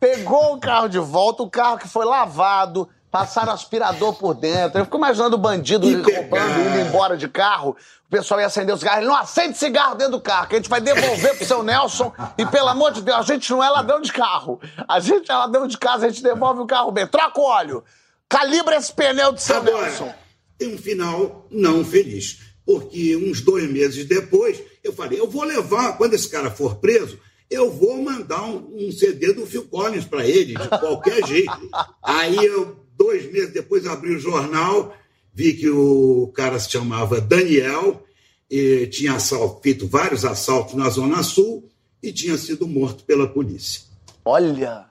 Pegou 0.00 0.54
o 0.54 0.60
carro 0.60 0.88
de 0.88 0.98
volta, 0.98 1.42
o 1.42 1.50
carro 1.50 1.78
que 1.78 1.88
foi 1.88 2.04
lavado, 2.04 2.88
passaram 3.10 3.52
aspirador 3.52 4.14
por 4.14 4.34
dentro. 4.34 4.78
Eu 4.78 4.84
fico 4.84 4.96
imaginando 4.96 5.36
o 5.36 5.38
bandido 5.38 5.86
roubando, 5.86 6.60
indo 6.60 6.88
embora 6.88 7.16
de 7.16 7.28
carro. 7.28 7.76
O 8.06 8.10
pessoal 8.10 8.40
ia 8.40 8.46
acender 8.46 8.74
os 8.74 8.80
cigarros. 8.80 9.02
Ele 9.02 9.08
não 9.08 9.16
acende 9.16 9.58
cigarro 9.58 9.94
dentro 9.94 10.12
do 10.12 10.20
carro, 10.20 10.48
que 10.48 10.54
a 10.54 10.58
gente 10.58 10.68
vai 10.68 10.80
devolver 10.80 11.36
pro 11.36 11.46
seu 11.46 11.62
Nelson. 11.62 12.12
E 12.38 12.46
pelo 12.46 12.68
amor 12.68 12.92
de 12.92 13.02
Deus, 13.02 13.18
a 13.18 13.22
gente 13.22 13.50
não 13.50 13.62
é 13.62 13.68
ladrão 13.68 14.00
de 14.00 14.12
carro. 14.12 14.60
A 14.88 15.00
gente 15.00 15.30
é 15.30 15.34
ladrão 15.34 15.66
de 15.66 15.76
casa, 15.78 16.06
a 16.06 16.08
gente 16.08 16.22
devolve 16.22 16.60
o 16.60 16.66
carro 16.66 16.90
bem. 16.92 17.06
Troca 17.06 17.40
o 17.40 17.44
óleo. 17.44 17.84
Calibra 18.28 18.76
esse 18.76 18.92
pneu 18.92 19.32
do 19.32 19.40
seu 19.40 19.62
Nelson. 19.62 20.04
Agora, 20.04 20.18
tem 20.58 20.74
um 20.74 20.78
final 20.78 21.46
não 21.50 21.84
feliz. 21.84 22.40
Porque 22.64 23.16
uns 23.16 23.40
dois 23.40 23.70
meses 23.70 24.04
depois, 24.04 24.60
eu 24.82 24.92
falei, 24.92 25.20
eu 25.20 25.28
vou 25.28 25.44
levar, 25.44 25.96
quando 25.96 26.14
esse 26.14 26.28
cara 26.28 26.50
for 26.50 26.76
preso, 26.76 27.18
eu 27.48 27.70
vou 27.70 28.02
mandar 28.02 28.42
um, 28.42 28.88
um 28.88 28.92
CD 28.92 29.32
do 29.32 29.46
Phil 29.46 29.66
Collins 29.68 30.04
para 30.04 30.26
ele, 30.26 30.54
de 30.54 30.68
qualquer 30.68 31.24
jeito. 31.26 31.70
Aí 32.02 32.36
eu, 32.36 32.76
dois 32.96 33.30
meses 33.32 33.52
depois, 33.52 33.86
abri 33.86 34.14
o 34.14 34.18
jornal, 34.18 34.94
vi 35.32 35.52
que 35.54 35.68
o 35.68 36.32
cara 36.34 36.58
se 36.58 36.70
chamava 36.70 37.20
Daniel, 37.20 38.02
e 38.50 38.86
tinha 38.86 39.14
assal- 39.14 39.60
feito 39.62 39.86
vários 39.86 40.24
assaltos 40.24 40.74
na 40.74 40.88
Zona 40.88 41.22
Sul 41.22 41.68
e 42.02 42.12
tinha 42.12 42.36
sido 42.38 42.66
morto 42.66 43.04
pela 43.04 43.26
polícia. 43.28 43.82
Olha. 44.24 44.86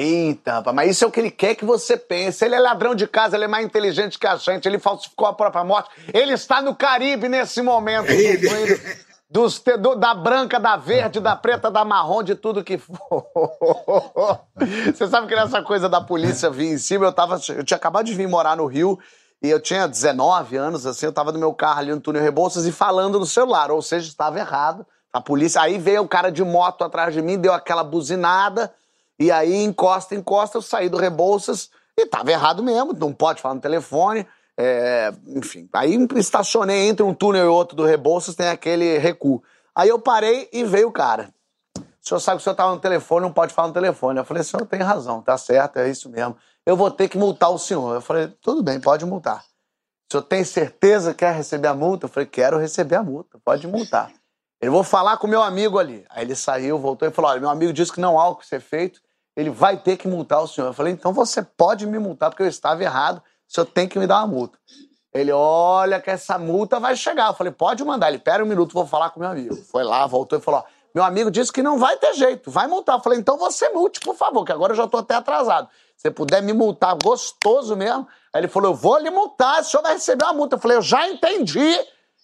Eita, 0.00 0.62
mas 0.72 0.92
isso 0.92 1.04
é 1.04 1.08
o 1.08 1.10
que 1.10 1.18
ele 1.18 1.30
quer 1.30 1.56
que 1.56 1.64
você 1.64 1.96
pense. 1.96 2.44
Ele 2.44 2.54
é 2.54 2.60
ladrão 2.60 2.94
de 2.94 3.04
casa, 3.08 3.36
ele 3.36 3.46
é 3.46 3.48
mais 3.48 3.66
inteligente 3.66 4.16
que 4.16 4.28
a 4.28 4.36
gente, 4.36 4.64
ele 4.68 4.78
falsificou 4.78 5.26
a 5.26 5.32
própria 5.32 5.64
morte. 5.64 5.90
Ele 6.14 6.32
está 6.34 6.62
no 6.62 6.72
Caribe 6.76 7.28
nesse 7.28 7.60
momento, 7.62 8.08
Ele- 8.08 8.46
usufruindo 8.46 8.80
dos 9.30 9.62
do- 9.78 9.94
da 9.94 10.14
branca, 10.14 10.58
da 10.58 10.76
verde, 10.76 11.20
da 11.20 11.36
preta, 11.36 11.70
da 11.70 11.84
marrom, 11.84 12.22
de 12.22 12.34
tudo 12.34 12.64
que 12.64 12.78
for. 12.78 12.96
Você 14.94 15.06
sabe 15.06 15.26
que 15.26 15.34
nessa 15.36 15.62
coisa 15.62 15.88
da 15.88 16.00
polícia 16.00 16.50
vir 16.50 16.72
em 16.72 16.78
cima, 16.78 17.04
eu, 17.04 17.12
tava, 17.12 17.38
eu 17.50 17.64
tinha 17.64 17.76
acabado 17.76 18.06
de 18.06 18.14
vir 18.14 18.26
morar 18.28 18.56
no 18.56 18.66
Rio 18.66 18.98
e 19.42 19.50
eu 19.50 19.60
tinha 19.60 19.86
19 19.86 20.56
anos, 20.56 20.86
assim, 20.86 21.06
eu 21.06 21.12
tava 21.12 21.30
no 21.30 21.38
meu 21.38 21.52
carro 21.52 21.80
ali 21.80 21.90
no 21.90 22.00
túnel 22.00 22.22
Rebouças 22.22 22.66
e 22.66 22.72
falando 22.72 23.18
no 23.20 23.26
celular, 23.26 23.70
ou 23.70 23.82
seja, 23.82 24.08
estava 24.08 24.38
errado. 24.38 24.86
A 25.12 25.20
polícia, 25.20 25.60
aí 25.60 25.78
veio 25.78 26.02
o 26.02 26.08
cara 26.08 26.30
de 26.30 26.42
moto 26.42 26.82
atrás 26.82 27.14
de 27.14 27.22
mim, 27.22 27.38
deu 27.38 27.52
aquela 27.52 27.84
buzinada, 27.84 28.72
e 29.18 29.30
aí 29.30 29.62
encosta, 29.62 30.14
encosta, 30.14 30.58
eu 30.58 30.62
saí 30.62 30.88
do 30.88 30.96
Rebouças 30.96 31.70
e 31.96 32.06
tava 32.06 32.30
errado 32.30 32.62
mesmo, 32.62 32.92
não 32.92 33.12
pode 33.12 33.40
falar 33.40 33.54
no 33.54 33.60
telefone. 33.60 34.26
É, 34.60 35.12
enfim, 35.28 35.68
aí 35.72 35.96
estacionei 36.16 36.88
entre 36.88 37.04
um 37.04 37.14
túnel 37.14 37.44
e 37.44 37.48
outro 37.48 37.76
do 37.76 37.84
Rebouças, 37.84 38.34
tem 38.34 38.48
aquele 38.48 38.98
recuo. 38.98 39.40
Aí 39.72 39.88
eu 39.88 40.00
parei 40.00 40.48
e 40.52 40.64
veio 40.64 40.88
o 40.88 40.92
cara. 40.92 41.32
O 41.76 42.08
senhor 42.08 42.18
sabe 42.18 42.38
que 42.38 42.40
o 42.40 42.44
senhor 42.44 42.54
estava 42.54 42.74
no 42.74 42.80
telefone, 42.80 43.22
não 43.22 43.32
pode 43.32 43.54
falar 43.54 43.68
no 43.68 43.74
telefone. 43.74 44.18
Eu 44.18 44.24
falei, 44.24 44.42
senhor 44.42 44.66
tem 44.66 44.80
razão, 44.80 45.22
tá 45.22 45.38
certo, 45.38 45.78
é 45.78 45.88
isso 45.88 46.10
mesmo. 46.10 46.36
Eu 46.66 46.76
vou 46.76 46.90
ter 46.90 47.08
que 47.08 47.16
multar 47.16 47.50
o 47.50 47.58
senhor. 47.58 47.94
Eu 47.94 48.00
falei, 48.00 48.28
tudo 48.42 48.60
bem, 48.60 48.80
pode 48.80 49.06
multar. 49.06 49.44
O 50.08 50.12
senhor 50.12 50.22
tem 50.22 50.42
certeza 50.42 51.12
que 51.12 51.18
quer 51.18 51.34
receber 51.34 51.68
a 51.68 51.74
multa? 51.74 52.06
Eu 52.06 52.08
falei, 52.08 52.26
quero 52.26 52.58
receber 52.58 52.96
a 52.96 53.02
multa, 53.02 53.38
pode 53.44 53.64
multar. 53.68 54.10
Ele, 54.60 54.72
vou 54.72 54.82
falar 54.82 55.18
com 55.18 55.28
meu 55.28 55.42
amigo 55.42 55.78
ali. 55.78 56.04
Aí 56.10 56.24
ele 56.24 56.34
saiu, 56.34 56.78
voltou 56.78 57.06
e 57.06 57.12
falou, 57.12 57.30
olha, 57.30 57.40
meu 57.40 57.50
amigo 57.50 57.72
disse 57.72 57.92
que 57.92 58.00
não 58.00 58.18
há 58.18 58.28
o 58.28 58.34
que 58.34 58.44
ser 58.46 58.60
feito, 58.60 59.00
ele 59.36 59.50
vai 59.50 59.76
ter 59.76 59.96
que 59.96 60.08
multar 60.08 60.42
o 60.42 60.48
senhor. 60.48 60.66
Eu 60.66 60.74
falei, 60.74 60.92
então 60.92 61.12
você 61.12 61.42
pode 61.42 61.86
me 61.86 61.98
multar, 61.98 62.30
porque 62.30 62.42
eu 62.42 62.48
estava 62.48 62.82
errado, 62.82 63.22
o 63.48 63.52
senhor 63.52 63.66
tem 63.66 63.88
que 63.88 63.98
me 63.98 64.06
dar 64.06 64.18
uma 64.18 64.26
multa. 64.26 64.58
Ele, 65.12 65.32
olha 65.32 66.00
que 66.00 66.10
essa 66.10 66.38
multa 66.38 66.78
vai 66.78 66.94
chegar. 66.94 67.28
Eu 67.28 67.34
falei, 67.34 67.52
pode 67.52 67.82
mandar. 67.82 68.08
Ele, 68.08 68.18
pera 68.18 68.44
um 68.44 68.46
minuto, 68.46 68.74
vou 68.74 68.86
falar 68.86 69.10
com 69.10 69.20
meu 69.20 69.30
amigo. 69.30 69.56
Foi 69.56 69.82
lá, 69.82 70.06
voltou 70.06 70.38
e 70.38 70.42
falou, 70.42 70.60
ó, 70.60 70.64
meu 70.94 71.02
amigo 71.02 71.30
disse 71.30 71.52
que 71.52 71.62
não 71.62 71.78
vai 71.78 71.96
ter 71.96 72.14
jeito, 72.14 72.50
vai 72.50 72.66
multar. 72.66 72.96
Eu 72.96 73.02
falei, 73.02 73.18
então 73.18 73.38
você 73.38 73.68
multe, 73.70 74.00
por 74.00 74.14
favor, 74.14 74.44
que 74.44 74.52
agora 74.52 74.72
eu 74.72 74.76
já 74.76 74.86
tô 74.86 74.98
até 74.98 75.14
atrasado. 75.14 75.68
Se 75.96 76.10
puder 76.10 76.42
me 76.42 76.52
multar 76.52 76.96
gostoso 77.02 77.74
mesmo. 77.74 78.06
Aí 78.32 78.40
ele 78.40 78.48
falou, 78.48 78.70
eu 78.70 78.74
vou 78.74 78.98
lhe 78.98 79.10
multar, 79.10 79.60
o 79.60 79.64
senhor 79.64 79.82
vai 79.82 79.94
receber 79.94 80.24
uma 80.24 80.34
multa. 80.34 80.56
Eu 80.56 80.60
falei, 80.60 80.76
eu 80.76 80.82
já 80.82 81.08
entendi 81.08 81.78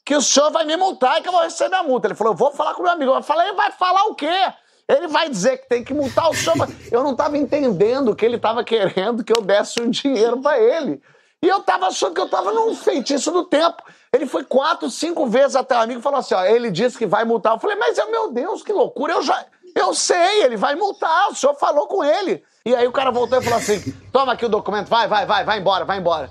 que 0.04 0.14
o 0.14 0.20
senhor 0.20 0.50
vai 0.50 0.64
me 0.64 0.76
multar 0.76 1.18
e 1.18 1.22
que 1.22 1.28
eu 1.28 1.32
vou 1.32 1.42
receber 1.42 1.76
a 1.76 1.82
multa. 1.82 2.06
Ele 2.06 2.14
falou, 2.14 2.34
eu 2.34 2.36
vou 2.36 2.52
falar 2.52 2.74
com 2.74 2.82
meu 2.82 2.92
amigo. 2.92 3.12
Eu 3.12 3.22
falei, 3.22 3.52
vai 3.54 3.72
falar 3.72 4.04
o 4.04 4.14
quê? 4.14 4.52
Ele 4.86 5.08
vai 5.08 5.30
dizer 5.30 5.58
que 5.58 5.68
tem 5.68 5.82
que 5.82 5.94
multar 5.94 6.28
o 6.28 6.34
senhor. 6.34 6.68
Eu 6.92 7.02
não 7.02 7.12
estava 7.12 7.38
entendendo 7.38 8.14
que 8.14 8.24
ele 8.24 8.36
estava 8.36 8.62
querendo 8.62 9.24
que 9.24 9.32
eu 9.32 9.40
desse 9.40 9.80
um 9.80 9.88
dinheiro 9.88 10.40
para 10.42 10.58
ele. 10.58 11.02
E 11.44 11.48
eu 11.48 11.60
tava 11.60 11.88
achando 11.88 12.14
que 12.14 12.20
eu 12.22 12.28
tava 12.28 12.52
num 12.52 12.74
feitiço 12.74 13.30
do 13.30 13.44
tempo. 13.44 13.82
Ele 14.10 14.24
foi 14.24 14.44
quatro, 14.44 14.88
cinco 14.88 15.26
vezes 15.26 15.54
até 15.54 15.76
o 15.76 15.80
amigo 15.82 16.00
e 16.00 16.02
falou 16.02 16.20
assim: 16.20 16.34
ó, 16.34 16.42
ele 16.42 16.70
disse 16.70 16.96
que 16.96 17.04
vai 17.04 17.22
multar. 17.26 17.52
Eu 17.52 17.58
falei, 17.58 17.76
mas 17.76 17.98
meu 18.10 18.32
Deus, 18.32 18.62
que 18.62 18.72
loucura, 18.72 19.12
eu 19.12 19.22
já. 19.22 19.44
Eu 19.74 19.92
sei, 19.92 20.42
ele 20.42 20.56
vai 20.56 20.74
multar, 20.74 21.28
o 21.28 21.34
senhor 21.34 21.54
falou 21.56 21.86
com 21.86 22.02
ele. 22.02 22.42
E 22.64 22.74
aí 22.74 22.88
o 22.88 22.92
cara 22.92 23.10
voltou 23.10 23.38
e 23.38 23.42
falou 23.42 23.58
assim: 23.58 23.78
toma 24.10 24.32
aqui 24.32 24.46
o 24.46 24.48
documento, 24.48 24.88
vai, 24.88 25.06
vai, 25.06 25.26
vai, 25.26 25.44
vai 25.44 25.58
embora, 25.58 25.84
vai 25.84 25.98
embora. 25.98 26.30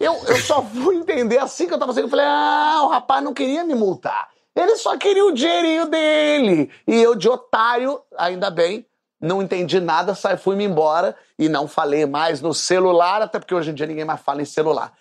Eu, 0.00 0.14
eu 0.26 0.36
só 0.38 0.62
fui 0.62 0.96
entender 0.96 1.36
assim 1.36 1.66
que 1.66 1.74
eu 1.74 1.78
tava 1.78 1.92
fazendo. 1.92 2.06
Eu 2.06 2.10
falei, 2.10 2.24
ah, 2.26 2.84
o 2.84 2.88
rapaz 2.88 3.22
não 3.22 3.34
queria 3.34 3.64
me 3.64 3.74
multar. 3.74 4.30
Ele 4.56 4.76
só 4.76 4.96
queria 4.96 5.26
o 5.26 5.32
dinheirinho 5.32 5.86
dele. 5.86 6.70
E 6.86 7.02
eu, 7.02 7.14
de 7.14 7.28
otário, 7.28 8.00
ainda 8.16 8.50
bem, 8.50 8.86
não 9.24 9.42
entendi 9.42 9.80
nada, 9.80 10.14
saí, 10.14 10.36
fui-me 10.36 10.64
embora 10.64 11.16
e 11.38 11.48
não 11.48 11.66
falei 11.66 12.06
mais 12.06 12.40
no 12.40 12.52
celular, 12.52 13.22
até 13.22 13.38
porque 13.38 13.54
hoje 13.54 13.70
em 13.70 13.74
dia 13.74 13.86
ninguém 13.86 14.04
mais 14.04 14.20
fala 14.20 14.42
em 14.42 14.44
celular. 14.44 14.92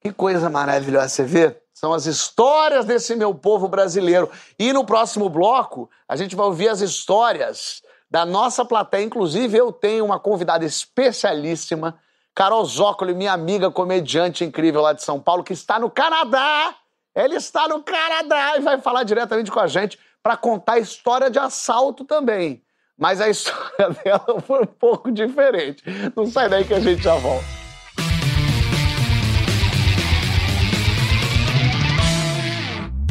Que 0.00 0.12
coisa 0.12 0.48
maravilhosa, 0.48 1.08
você 1.08 1.24
vê? 1.24 1.56
São 1.74 1.92
as 1.92 2.06
histórias 2.06 2.84
desse 2.84 3.14
meu 3.16 3.34
povo 3.34 3.68
brasileiro. 3.68 4.30
E 4.58 4.72
no 4.72 4.84
próximo 4.84 5.28
bloco, 5.28 5.90
a 6.08 6.16
gente 6.16 6.36
vai 6.36 6.46
ouvir 6.46 6.68
as 6.68 6.80
histórias 6.80 7.82
da 8.10 8.24
nossa 8.24 8.64
plateia. 8.64 9.04
Inclusive, 9.04 9.58
eu 9.58 9.72
tenho 9.72 10.04
uma 10.04 10.18
convidada 10.18 10.64
especialíssima, 10.64 11.98
Carol 12.34 12.64
Zócoli, 12.64 13.14
minha 13.14 13.32
amiga 13.32 13.70
comediante 13.70 14.44
incrível 14.44 14.80
lá 14.80 14.92
de 14.92 15.02
São 15.02 15.20
Paulo, 15.20 15.42
que 15.42 15.52
está 15.52 15.78
no 15.78 15.90
Canadá. 15.90 16.74
Ela 17.14 17.34
está 17.34 17.66
no 17.66 17.82
Canadá 17.82 18.56
e 18.56 18.60
vai 18.60 18.80
falar 18.80 19.02
diretamente 19.02 19.50
com 19.50 19.58
a 19.58 19.66
gente 19.66 19.98
para 20.22 20.36
contar 20.36 20.74
a 20.74 20.78
história 20.78 21.30
de 21.30 21.38
assalto 21.38 22.04
também. 22.04 22.62
Mas 22.98 23.20
a 23.20 23.28
história 23.28 23.90
dela 24.02 24.40
foi 24.40 24.62
um 24.62 24.66
pouco 24.66 25.12
diferente. 25.12 25.82
Não 26.16 26.26
sai 26.26 26.48
daí 26.48 26.64
que 26.64 26.74
a 26.74 26.80
gente 26.80 27.02
já 27.02 27.14
volta. 27.16 27.44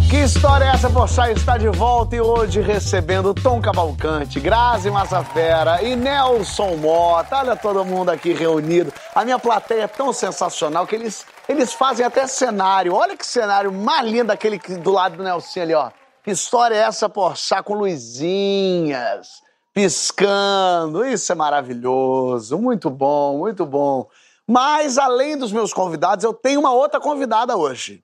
Que 0.10 0.21
história 0.21 0.65
é 0.65 0.67
essa, 0.69 0.89
Pochá? 0.89 1.30
Está 1.30 1.58
de 1.58 1.67
volta 1.67 2.15
e 2.15 2.21
hoje 2.21 2.62
recebendo 2.62 3.34
Tom 3.34 3.62
Cavalcante, 3.62 4.39
Grazi 4.39 4.89
Massafera 4.89 5.84
e 5.84 5.95
Nelson 5.95 6.78
Mota. 6.78 7.38
Olha 7.38 7.56
todo 7.56 7.84
mundo 7.84 8.10
aqui 8.10 8.32
reunido. 8.34 8.93
A 9.13 9.24
minha 9.26 9.38
plateia 9.38 9.84
é 9.84 9.88
tão 9.88 10.13
sensacional 10.13 10.88
que 10.88 10.95
eles, 10.95 11.26
eles 11.50 11.74
fazem 11.74 12.06
até 12.06 12.26
cenário. 12.28 12.95
Olha 12.95 13.17
que 13.17 13.26
cenário 13.26 13.71
mais 13.71 14.10
lindo 14.10 14.32
aquele 14.32 14.58
do 14.58 14.91
lado 14.91 15.17
do 15.17 15.24
Nelson 15.24 15.60
ali, 15.60 15.74
ó. 15.74 15.91
Que 16.24 16.32
história 16.32 16.76
é 16.76 16.80
essa, 16.80 17.10
Pochá, 17.10 17.62
com 17.62 17.76
luzinhas, 17.76 19.43
piscando. 19.76 21.06
Isso 21.06 21.34
é 21.34 21.36
maravilhoso. 21.36 22.58
Muito 22.58 22.90
bom, 22.90 23.40
muito 23.40 23.66
bom. 23.66 24.08
Mas, 24.48 24.98
além 24.98 25.38
dos 25.38 25.52
meus 25.52 25.74
convidados, 25.74 26.24
eu 26.24 26.34
tenho 26.34 26.62
uma 26.62 26.72
outra 26.72 27.00
convidada 27.00 27.58
hoje. 27.58 28.02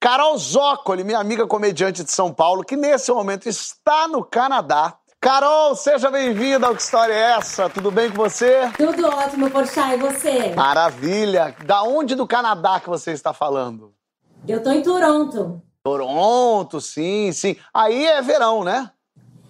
Carol 0.00 0.36
Zócoli, 0.36 1.04
minha 1.04 1.20
amiga 1.20 1.46
comediante 1.46 2.02
de 2.02 2.10
São 2.10 2.32
Paulo, 2.32 2.64
que 2.64 2.76
nesse 2.76 3.12
momento 3.12 3.48
está 3.48 4.08
no 4.08 4.24
Canadá. 4.24 4.98
Carol, 5.20 5.74
seja 5.74 6.10
bem-vinda 6.10 6.66
ao 6.66 6.74
Que 6.74 6.82
História 6.82 7.14
é 7.14 7.38
Essa? 7.38 7.70
Tudo 7.70 7.90
bem 7.90 8.10
com 8.10 8.16
você? 8.16 8.70
Tudo 8.76 9.06
ótimo, 9.06 9.50
Porchat, 9.50 9.94
e 9.94 9.96
você? 9.96 10.54
Maravilha! 10.54 11.56
Da 11.64 11.82
onde 11.82 12.14
do 12.14 12.26
Canadá 12.26 12.80
que 12.80 12.90
você 12.90 13.12
está 13.12 13.32
falando? 13.32 13.94
Eu 14.46 14.62
tô 14.62 14.70
em 14.70 14.82
Toronto. 14.82 15.62
Toronto, 15.82 16.80
sim, 16.80 17.32
sim. 17.32 17.56
Aí 17.72 18.04
é 18.04 18.20
verão, 18.20 18.64
né? 18.64 18.90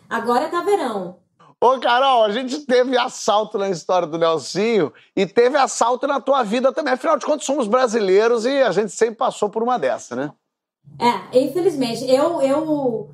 Agora 0.09 0.49
tá 0.49 0.61
verão. 0.61 1.24
Ô, 1.65 1.81
Carol, 1.81 2.25
a 2.25 2.31
gente 2.31 2.61
teve 2.67 2.95
assalto 2.99 3.57
na 3.57 3.71
história 3.71 4.07
do 4.07 4.19
Nelsinho 4.19 4.93
e 5.17 5.25
teve 5.25 5.57
assalto 5.57 6.07
na 6.07 6.21
tua 6.21 6.43
vida 6.43 6.71
também. 6.75 6.93
Afinal 6.93 7.17
de 7.17 7.25
contas, 7.25 7.47
somos 7.47 7.67
brasileiros 7.67 8.45
e 8.45 8.61
a 8.61 8.71
gente 8.71 8.93
sempre 8.93 9.15
passou 9.15 9.49
por 9.49 9.63
uma 9.63 9.79
dessa, 9.79 10.15
né? 10.15 10.31
É, 11.01 11.41
infelizmente. 11.41 12.05
Eu, 12.05 12.43
eu 12.43 13.09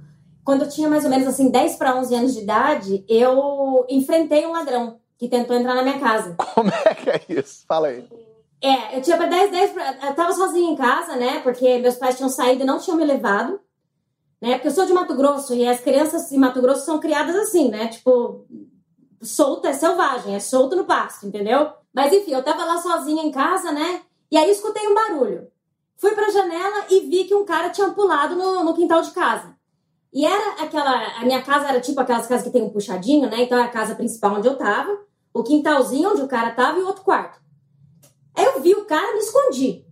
quando 0.45 0.63
eu 0.63 0.69
tinha 0.69 0.89
mais 0.89 1.05
ou 1.05 1.11
menos 1.11 1.29
assim 1.29 1.49
10 1.49 1.77
para 1.77 1.95
11 1.95 2.13
anos 2.13 2.35
de 2.35 2.41
idade, 2.41 3.05
eu 3.09 3.87
enfrentei 3.89 4.45
um 4.45 4.51
ladrão 4.51 4.99
que 5.17 5.29
tentou 5.29 5.55
entrar 5.55 5.77
na 5.77 5.85
minha 5.85 6.01
casa. 6.01 6.35
Como 6.53 6.71
é 6.71 6.93
que 6.93 7.09
é 7.09 7.21
isso? 7.29 7.65
Fala 7.69 7.87
aí. 7.87 8.05
É, 8.61 8.97
eu 8.97 9.01
tinha 9.01 9.17
para 9.17 9.27
10, 9.27 9.51
10, 9.53 9.75
eu 10.09 10.15
tava 10.17 10.33
sozinha 10.33 10.73
em 10.73 10.77
casa, 10.77 11.15
né? 11.15 11.39
Porque 11.45 11.79
meus 11.79 11.95
pais 11.95 12.17
tinham 12.17 12.29
saído 12.29 12.65
e 12.65 12.67
não 12.67 12.81
tinham 12.81 12.99
me 12.99 13.05
levado. 13.05 13.61
Né? 14.41 14.55
Porque 14.55 14.69
eu 14.69 14.73
sou 14.73 14.87
de 14.87 14.93
Mato 14.93 15.15
Grosso 15.15 15.55
e 15.55 15.69
as 15.69 15.81
crianças 15.81 16.33
em 16.33 16.39
Mato 16.39 16.63
Grosso 16.63 16.85
são 16.85 16.99
criadas 16.99 17.37
assim, 17.37 17.69
né? 17.69 17.89
Tipo, 17.89 18.47
solta 19.21 19.69
é 19.69 19.73
selvagem, 19.73 20.35
é 20.35 20.41
solto 20.41 20.75
no 20.75 20.85
pasto, 20.85 21.27
entendeu? 21.27 21.73
Mas 21.93 22.13
enfim, 22.13 22.33
eu 22.33 22.43
tava 22.43 22.65
lá 22.65 22.79
sozinha 22.79 23.23
em 23.23 23.31
casa, 23.31 23.71
né? 23.73 24.03
E 24.31 24.39
aí 24.39 24.51
escutei 24.51 24.87
um 24.89 24.95
barulho. 24.95 25.49
Fui 25.99 26.13
pra 26.13 26.31
janela 26.31 26.87
e 26.89 27.01
vi 27.01 27.25
que 27.25 27.35
um 27.35 27.45
cara 27.45 27.69
tinha 27.69 27.91
pulado 27.91 28.35
no, 28.35 28.65
no 28.65 28.75
quintal 28.75 29.03
de 29.03 29.11
casa. 29.11 29.55
E 30.13 30.25
era 30.25 30.63
aquela. 30.63 31.19
A 31.19 31.25
minha 31.25 31.43
casa 31.43 31.69
era 31.69 31.81
tipo 31.81 32.01
aquelas 32.01 32.27
casas 32.27 32.45
que 32.45 32.53
tem 32.53 32.63
um 32.63 32.71
puxadinho, 32.71 33.29
né? 33.29 33.43
Então 33.43 33.59
é 33.59 33.63
a 33.63 33.69
casa 33.69 33.95
principal 33.95 34.37
onde 34.37 34.49
eu 34.49 34.57
tava, 34.57 34.99
o 35.33 35.43
quintalzinho 35.43 36.11
onde 36.11 36.23
o 36.23 36.29
cara 36.29 36.53
tava 36.53 36.79
e 36.79 36.83
o 36.83 36.87
outro 36.87 37.05
quarto. 37.05 37.41
Aí 38.35 38.45
eu 38.45 38.61
vi 38.61 38.73
o 38.73 38.87
cara, 38.87 39.13
me 39.13 39.19
escondi, 39.19 39.85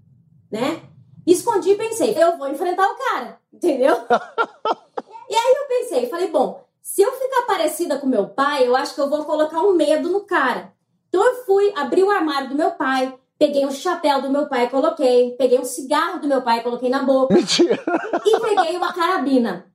né? 0.50 0.82
Me 1.26 1.32
escondi 1.32 1.70
e 1.70 1.76
pensei, 1.76 2.14
eu 2.16 2.38
vou 2.38 2.48
enfrentar 2.48 2.88
o 2.90 2.96
cara, 2.96 3.37
entendeu? 3.52 3.96
e 5.28 5.34
aí 5.34 5.54
eu 5.56 5.68
pensei, 5.68 6.08
falei, 6.08 6.28
bom, 6.28 6.64
se 6.82 7.02
eu 7.02 7.12
ficar 7.12 7.46
parecida 7.46 7.98
com 7.98 8.06
meu 8.06 8.28
pai, 8.28 8.66
eu 8.66 8.74
acho 8.74 8.94
que 8.94 9.00
eu 9.00 9.10
vou 9.10 9.24
colocar 9.24 9.60
um 9.60 9.74
medo 9.74 10.08
no 10.08 10.20
cara. 10.20 10.72
Então 11.08 11.24
eu 11.24 11.44
fui, 11.44 11.72
abri 11.76 12.02
o 12.02 12.10
armário 12.10 12.48
do 12.48 12.54
meu 12.54 12.72
pai, 12.72 13.18
Peguei 13.38 13.64
um 13.64 13.70
chapéu 13.70 14.20
do 14.20 14.30
meu 14.30 14.48
pai 14.48 14.64
e 14.64 14.68
coloquei. 14.68 15.36
Peguei 15.38 15.60
um 15.60 15.64
cigarro 15.64 16.18
do 16.18 16.26
meu 16.26 16.42
pai 16.42 16.58
e 16.58 16.62
coloquei 16.62 16.90
na 16.90 17.04
boca. 17.04 17.32
Mentira. 17.32 17.78
E 18.26 18.40
peguei 18.40 18.76
uma 18.76 18.92
carabina. 18.92 19.72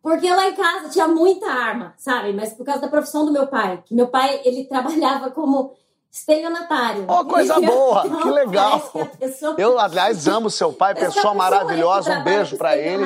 Porque 0.00 0.30
lá 0.30 0.48
em 0.48 0.54
casa 0.54 0.90
tinha 0.90 1.08
muita 1.08 1.50
arma, 1.50 1.92
sabe? 1.96 2.32
Mas 2.32 2.52
por 2.52 2.64
causa 2.64 2.82
da 2.82 2.88
profissão 2.88 3.24
do 3.24 3.32
meu 3.32 3.48
pai. 3.48 3.82
Que 3.84 3.94
meu 3.94 4.06
pai, 4.06 4.40
ele 4.44 4.64
trabalhava 4.68 5.30
como 5.32 5.74
estelionatário. 6.14 7.06
Oh, 7.08 7.24
coisa 7.24 7.60
boa! 7.60 8.06
Então, 8.06 8.22
que 8.22 8.30
legal! 8.30 8.80
Pessoa... 9.18 9.56
Eu, 9.58 9.78
aliás, 9.80 10.28
amo 10.28 10.48
seu 10.48 10.72
pai, 10.72 10.94
pessoa 10.94 11.34
maravilhosa. 11.34 12.18
Um 12.18 12.22
beijo 12.22 12.56
para 12.56 12.76
ele. 12.76 13.04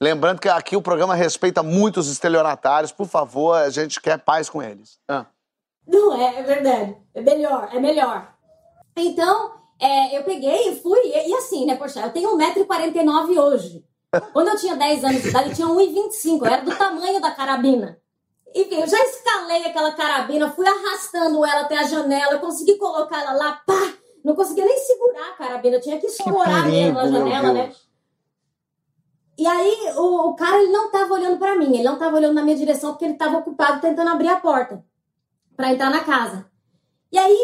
Lembrando 0.00 0.40
que 0.40 0.48
aqui 0.48 0.74
o 0.74 0.80
programa 0.80 1.14
respeita 1.14 1.62
muito 1.62 2.00
os 2.00 2.10
estelionatários. 2.10 2.92
Por 2.92 3.06
favor, 3.06 3.56
a 3.56 3.68
gente 3.68 4.00
quer 4.00 4.18
paz 4.18 4.48
com 4.48 4.62
eles. 4.62 4.98
Ah. 5.06 5.26
Não 5.86 6.16
é, 6.18 6.38
é 6.38 6.42
verdade. 6.42 6.96
É 7.12 7.20
melhor, 7.20 7.68
é 7.72 7.78
melhor. 7.78 8.32
Então, 8.96 9.52
é, 9.78 10.16
eu 10.16 10.24
peguei 10.24 10.70
e 10.70 10.76
fui, 10.80 10.98
e, 10.98 11.30
e, 11.30 11.34
assim, 11.34 11.66
né, 11.66 11.76
poxa, 11.76 12.00
eu 12.00 12.10
tenho 12.10 12.36
1,49m 12.38 13.38
hoje. 13.38 13.84
Quando 14.32 14.48
eu 14.48 14.56
tinha 14.56 14.76
10 14.76 15.04
anos 15.04 15.22
de 15.22 15.28
idade, 15.28 15.50
eu 15.50 15.54
tinha 15.54 15.68
1,25m, 15.68 16.46
era 16.46 16.62
do 16.62 16.74
tamanho 16.74 17.20
da 17.20 17.30
carabina. 17.30 17.99
Enfim, 18.54 18.80
eu 18.80 18.86
já 18.86 18.98
escalei 19.04 19.64
aquela 19.64 19.92
carabina, 19.92 20.50
fui 20.50 20.66
arrastando 20.66 21.44
ela 21.44 21.62
até 21.62 21.78
a 21.78 21.84
janela, 21.84 22.38
consegui 22.38 22.76
colocar 22.76 23.22
ela 23.22 23.32
lá, 23.32 23.62
pá! 23.66 23.94
Não 24.24 24.34
conseguia 24.34 24.64
nem 24.64 24.78
segurar 24.78 25.28
a 25.30 25.36
carabina, 25.36 25.76
eu 25.76 25.80
tinha 25.80 25.98
que 25.98 26.06
escorar 26.06 26.66
mesmo 26.66 26.94
na 26.94 27.06
janela, 27.06 27.52
né? 27.52 27.72
E 29.38 29.46
aí, 29.46 29.92
o, 29.96 30.28
o, 30.28 30.34
cara, 30.34 30.58
ele 30.62 30.70
não 30.70 30.90
tava 30.90 31.14
olhando 31.14 31.38
para 31.38 31.56
mim, 31.56 31.74
ele 31.74 31.84
não 31.84 31.98
tava 31.98 32.16
olhando 32.16 32.34
na 32.34 32.42
minha 32.42 32.56
direção, 32.56 32.90
porque 32.90 33.06
ele 33.06 33.14
tava 33.14 33.38
ocupado 33.38 33.80
tentando 33.80 34.10
abrir 34.10 34.28
a 34.28 34.36
porta 34.36 34.84
para 35.56 35.72
entrar 35.72 35.88
na 35.88 36.04
casa. 36.04 36.44
E 37.10 37.18
aí 37.18 37.38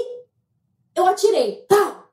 eu 0.94 1.06
atirei. 1.06 1.64
Pau! 1.68 2.10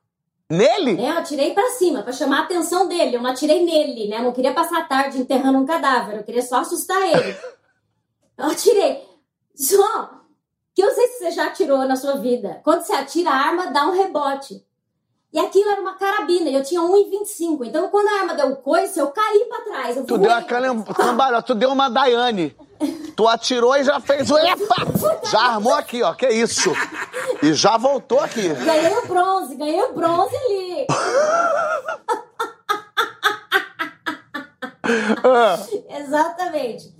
Nele? 0.49 1.01
É, 1.01 1.09
eu 1.09 1.17
atirei 1.17 1.53
para 1.53 1.69
cima, 1.71 2.01
para 2.01 2.13
chamar 2.13 2.39
a 2.39 2.43
atenção 2.43 2.87
dele. 2.87 3.15
Eu 3.15 3.21
não 3.21 3.31
atirei 3.31 3.65
nele, 3.65 4.07
né? 4.07 4.19
Eu 4.19 4.23
não 4.23 4.31
queria 4.31 4.53
passar 4.53 4.79
a 4.79 4.85
tarde 4.85 5.19
enterrando 5.19 5.57
um 5.57 5.65
cadáver, 5.65 6.17
eu 6.17 6.23
queria 6.23 6.41
só 6.41 6.57
assustar 6.57 7.01
ele. 7.01 7.35
Eu 8.37 8.45
atirei. 8.45 9.03
Só 9.55 10.09
que 10.73 10.81
eu 10.81 10.91
sei 10.91 11.07
se 11.07 11.19
você 11.19 11.31
já 11.31 11.47
atirou 11.47 11.85
na 11.85 11.95
sua 11.95 12.15
vida. 12.15 12.59
Quando 12.63 12.81
você 12.81 12.93
atira 12.93 13.29
a 13.29 13.35
arma, 13.35 13.67
dá 13.67 13.87
um 13.87 13.91
rebote. 13.91 14.65
E 15.31 15.39
aquilo 15.39 15.69
era 15.71 15.81
uma 15.81 15.95
carabina, 15.95 16.47
e 16.47 16.53
eu 16.53 16.63
tinha 16.63 16.79
1,25. 16.79 17.65
Então, 17.65 17.89
quando 17.89 18.07
a 18.07 18.19
arma 18.19 18.35
deu 18.35 18.49
o 18.49 18.55
coice, 18.57 18.99
eu 18.99 19.07
caí 19.07 19.45
pra 19.45 19.61
trás. 19.61 19.95
tu 20.05 20.17
deu 20.17 20.31
a 20.31 20.43
cambalhota, 20.43 21.47
tu 21.47 21.55
deu 21.55 21.71
uma 21.71 21.89
Daiane. 21.89 22.55
Tu 23.15 23.27
atirou 23.27 23.75
e 23.75 23.83
já 23.83 23.99
fez 23.99 24.29
o 24.29 24.37
epa! 24.37 24.75
Já 25.31 25.39
armou 25.39 25.73
aqui, 25.73 26.03
ó, 26.03 26.13
que 26.13 26.27
isso? 26.27 26.71
E 27.41 27.53
já 27.53 27.77
voltou 27.77 28.19
aqui. 28.19 28.47
Ganhei 28.49 28.95
o 28.97 29.07
bronze, 29.07 29.55
ganhei 29.55 29.81
o 29.81 29.93
bronze 29.93 30.35
ali. 30.35 30.87
Exatamente. 35.99 36.93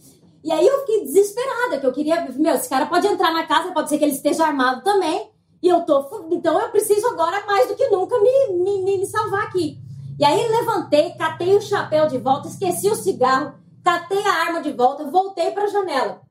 E 0.44 0.52
aí 0.52 0.68
eu 0.68 0.80
fiquei 0.80 1.06
desesperada, 1.06 1.80
que 1.80 1.86
eu 1.86 1.94
queria. 1.94 2.28
Meu, 2.36 2.56
esse 2.56 2.70
cara 2.70 2.86
pode 2.86 3.08
entrar 3.08 3.32
na 3.32 3.48
casa, 3.48 3.72
pode 3.72 3.90
ser 3.90 3.98
que 3.98 4.04
ele 4.04 4.12
esteja 4.14 4.46
armado 4.46 4.84
também. 4.84 5.32
E 5.62 5.70
eu 5.70 5.82
tô. 5.86 6.28
Então 6.32 6.60
eu 6.60 6.70
preciso 6.70 7.08
agora 7.08 7.46
mais 7.46 7.68
do 7.70 7.76
que 7.76 7.88
nunca 7.88 8.20
me, 8.20 8.48
me, 8.50 8.98
me 8.98 9.06
salvar 9.06 9.44
aqui. 9.44 9.78
E 10.20 10.26
aí 10.26 10.48
levantei, 10.48 11.12
catei 11.12 11.56
o 11.56 11.62
chapéu 11.62 12.08
de 12.08 12.18
volta, 12.18 12.48
esqueci 12.48 12.90
o 12.90 12.96
cigarro, 12.96 13.54
catei 13.84 14.22
a 14.24 14.34
arma 14.46 14.62
de 14.62 14.72
volta, 14.72 15.06
voltei 15.06 15.52
pra 15.52 15.68
janela. 15.68 16.22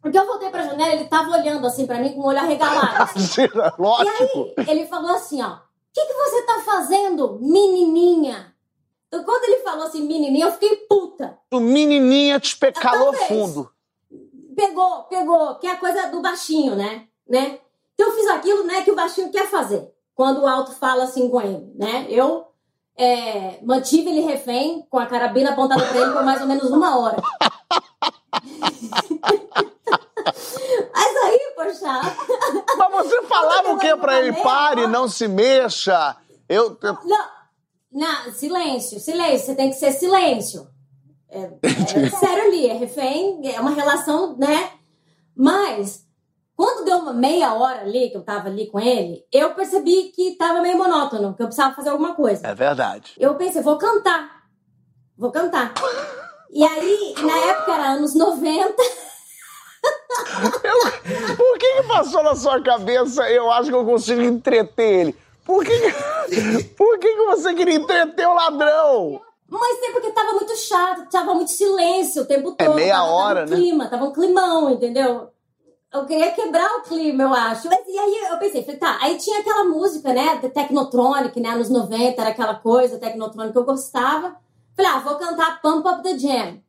Porque 0.00 0.18
eu 0.18 0.26
voltei 0.26 0.48
pra 0.48 0.62
janela, 0.62 0.92
ele 0.92 1.04
tava 1.04 1.30
olhando 1.30 1.66
assim 1.66 1.86
para 1.86 2.00
mim 2.00 2.14
com 2.14 2.20
o 2.20 2.26
olho 2.26 2.38
arregalado. 2.38 3.02
Assim. 3.02 3.42
Lógico. 3.78 4.54
E 4.56 4.60
aí 4.60 4.70
ele 4.70 4.86
falou 4.86 5.10
assim, 5.10 5.42
ó. 5.42 5.54
O 5.54 5.58
que, 5.92 6.06
que 6.06 6.14
você 6.14 6.42
tá 6.42 6.62
fazendo, 6.64 7.38
menininha? 7.40 8.54
Quando 9.10 9.44
ele 9.44 9.62
falou 9.62 9.86
assim, 9.86 10.06
menininha, 10.06 10.46
eu 10.46 10.52
fiquei 10.52 10.76
puta. 10.88 11.38
O 11.50 11.60
menininha 11.60 12.38
te 12.38 12.56
calou 12.72 13.12
fundo. 13.12 13.70
Pegou, 14.54 15.04
pegou, 15.04 15.54
que 15.56 15.66
é 15.66 15.72
a 15.72 15.76
coisa 15.76 16.08
do 16.08 16.20
baixinho, 16.20 16.74
né? 16.74 17.06
né? 17.28 17.58
Então 17.94 18.08
eu 18.08 18.14
fiz 18.14 18.26
aquilo, 18.28 18.64
né, 18.64 18.82
que 18.82 18.90
o 18.90 18.96
baixinho 18.96 19.30
quer 19.30 19.48
fazer. 19.48 19.92
quando 20.14 20.42
o 20.42 20.46
alto 20.46 20.72
fala 20.72 21.04
assim 21.04 21.28
com 21.28 21.40
ele, 21.40 21.72
né? 21.76 22.06
Eu 22.08 22.46
é, 22.96 23.60
mantive 23.62 24.10
ele 24.10 24.22
refém 24.22 24.84
com 24.90 24.98
a 24.98 25.06
carabina 25.06 25.50
apontada 25.50 25.86
para 25.86 26.00
ele 26.00 26.12
por 26.12 26.24
mais 26.24 26.40
ou 26.40 26.48
menos 26.48 26.70
uma 26.70 26.98
hora. 26.98 27.22
Mas 30.92 31.16
aí, 31.24 31.52
poxa. 31.54 32.00
Mas 32.76 32.92
você 32.92 33.22
falava 33.22 33.72
o 33.72 33.78
que 33.78 33.96
pra 33.96 34.18
ele? 34.20 34.32
Pare, 34.42 34.86
não 34.88 35.08
se 35.08 35.28
mexa. 35.28 36.16
Eu. 36.48 36.76
eu... 36.82 36.98
Não, 37.04 37.26
não, 37.90 38.32
silêncio, 38.32 38.98
silêncio. 39.00 39.46
Você 39.46 39.54
tem 39.54 39.70
que 39.70 39.76
ser 39.76 39.92
silêncio. 39.92 40.68
É, 41.30 41.42
é 41.62 42.10
sério 42.10 42.44
ali, 42.44 42.66
é 42.68 42.72
refém, 42.72 43.40
é 43.52 43.60
uma 43.60 43.70
relação, 43.70 44.36
né? 44.38 44.70
Mas, 45.36 46.04
quando 46.56 46.84
deu 46.84 46.98
uma 46.98 47.12
meia 47.12 47.52
hora 47.54 47.82
ali, 47.82 48.08
que 48.10 48.16
eu 48.16 48.22
tava 48.24 48.48
ali 48.48 48.66
com 48.70 48.80
ele, 48.80 49.24
eu 49.32 49.54
percebi 49.54 50.04
que 50.14 50.36
tava 50.36 50.62
meio 50.62 50.78
monótono, 50.78 51.34
que 51.34 51.42
eu 51.42 51.46
precisava 51.46 51.74
fazer 51.74 51.90
alguma 51.90 52.14
coisa. 52.14 52.46
É 52.46 52.54
verdade. 52.54 53.12
Eu 53.18 53.34
pensei, 53.34 53.62
vou 53.62 53.76
cantar. 53.76 54.42
Vou 55.16 55.30
cantar. 55.30 55.74
E 56.50 56.64
aí, 56.64 57.14
na 57.22 57.36
época 57.50 57.74
era 57.74 57.90
anos 57.90 58.14
90. 58.14 58.74
Eu, 60.64 61.36
por 61.36 61.58
que, 61.58 61.74
que 61.74 61.82
passou 61.88 62.22
na 62.22 62.34
sua 62.34 62.60
cabeça? 62.62 63.28
Eu 63.30 63.50
acho 63.50 63.68
que 63.68 63.74
eu 63.74 63.84
consigo 63.84 64.20
entreter 64.22 65.00
ele. 65.00 65.16
Por 65.44 65.64
que- 65.64 65.72
por 66.76 66.98
que, 66.98 67.08
que 67.08 67.26
você 67.26 67.54
queria 67.54 67.74
entreter 67.76 68.26
o 68.26 68.34
ladrão? 68.34 69.20
Mas 69.50 69.82
é 69.82 69.92
porque 69.92 70.10
tava 70.10 70.32
muito 70.32 70.54
chato, 70.56 71.08
tava 71.10 71.34
muito 71.34 71.50
silêncio 71.50 72.22
o 72.22 72.26
tempo 72.26 72.54
É 72.58 72.66
todo. 72.66 72.74
meia 72.74 72.96
tava, 72.96 73.08
hora, 73.10 73.40
tava 73.40 73.50
né? 73.50 73.56
um 73.56 73.60
clima, 73.60 73.88
tava 73.88 74.04
um 74.04 74.12
climão, 74.12 74.70
entendeu? 74.70 75.30
Eu 75.90 76.04
queria 76.04 76.30
quebrar 76.32 76.70
o 76.76 76.82
clima, 76.82 77.22
eu 77.22 77.32
acho. 77.32 77.66
Mas, 77.66 77.80
e 77.88 77.98
aí 77.98 78.28
eu 78.30 78.38
pensei, 78.38 78.62
falei, 78.62 78.78
tá, 78.78 78.98
aí 79.00 79.16
tinha 79.16 79.40
aquela 79.40 79.64
música, 79.64 80.12
né, 80.12 80.36
Technotronic, 80.36 81.40
né, 81.40 81.48
anos 81.48 81.70
90, 81.70 82.20
era 82.20 82.30
aquela 82.30 82.56
coisa, 82.56 82.98
Technotronic 82.98 83.52
que 83.52 83.58
eu 83.58 83.64
gostava. 83.64 84.36
Falei, 84.76 84.92
ah, 84.92 84.98
vou 84.98 85.16
cantar 85.16 85.62
Pump 85.62 85.88
Up 85.88 86.02
the 86.02 86.18
Jam. 86.18 86.60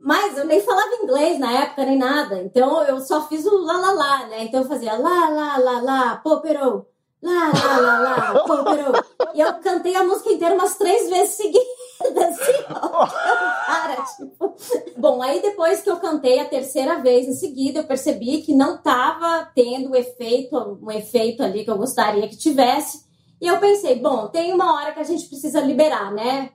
Mas 0.00 0.38
eu 0.38 0.44
nem 0.44 0.60
falava 0.60 0.94
inglês 1.02 1.40
na 1.40 1.50
época, 1.50 1.84
nem 1.84 1.98
nada. 1.98 2.40
Então 2.40 2.84
eu 2.84 3.00
só 3.00 3.26
fiz 3.26 3.44
o 3.44 3.64
lá, 3.64 3.78
lá, 3.78 3.90
lá, 3.90 4.26
né? 4.26 4.44
Então 4.44 4.60
eu 4.60 4.68
fazia 4.68 4.92
lá, 4.92 5.28
lá, 5.28 5.56
lá, 5.58 5.80
lá, 5.80 6.16
popero, 6.22 6.86
lá, 7.22 7.50
lá, 7.52 7.78
lá, 7.78 7.98
lá, 8.32 8.44
popero. 8.44 8.92
E 9.34 9.40
eu 9.40 9.54
cantei 9.60 9.94
a 9.94 10.04
música 10.04 10.30
inteira 10.32 10.54
umas 10.54 10.76
três 10.76 11.08
vezes 11.08 11.34
seguidas, 11.34 11.60
assim, 12.40 12.64
ó. 12.70 13.06
Cara, 13.06 14.04
tipo... 14.16 14.54
Bom, 14.96 15.22
aí 15.22 15.40
depois 15.42 15.82
que 15.82 15.90
eu 15.90 15.96
cantei 15.98 16.38
a 16.38 16.44
terceira 16.48 17.00
vez 17.00 17.26
em 17.26 17.34
seguida, 17.34 17.80
eu 17.80 17.86
percebi 17.86 18.42
que 18.42 18.54
não 18.54 18.78
tava 18.78 19.50
tendo 19.54 19.90
o 19.90 19.96
efeito, 19.96 20.56
um 20.82 20.90
efeito 20.90 21.42
ali 21.42 21.64
que 21.64 21.70
eu 21.70 21.76
gostaria 21.78 22.28
que 22.28 22.36
tivesse. 22.36 23.04
E 23.40 23.46
eu 23.46 23.58
pensei, 23.58 23.96
bom, 23.96 24.28
tem 24.28 24.52
uma 24.52 24.74
hora 24.74 24.92
que 24.92 25.00
a 25.00 25.04
gente 25.04 25.26
precisa 25.28 25.60
liberar, 25.60 26.12
né? 26.12 26.50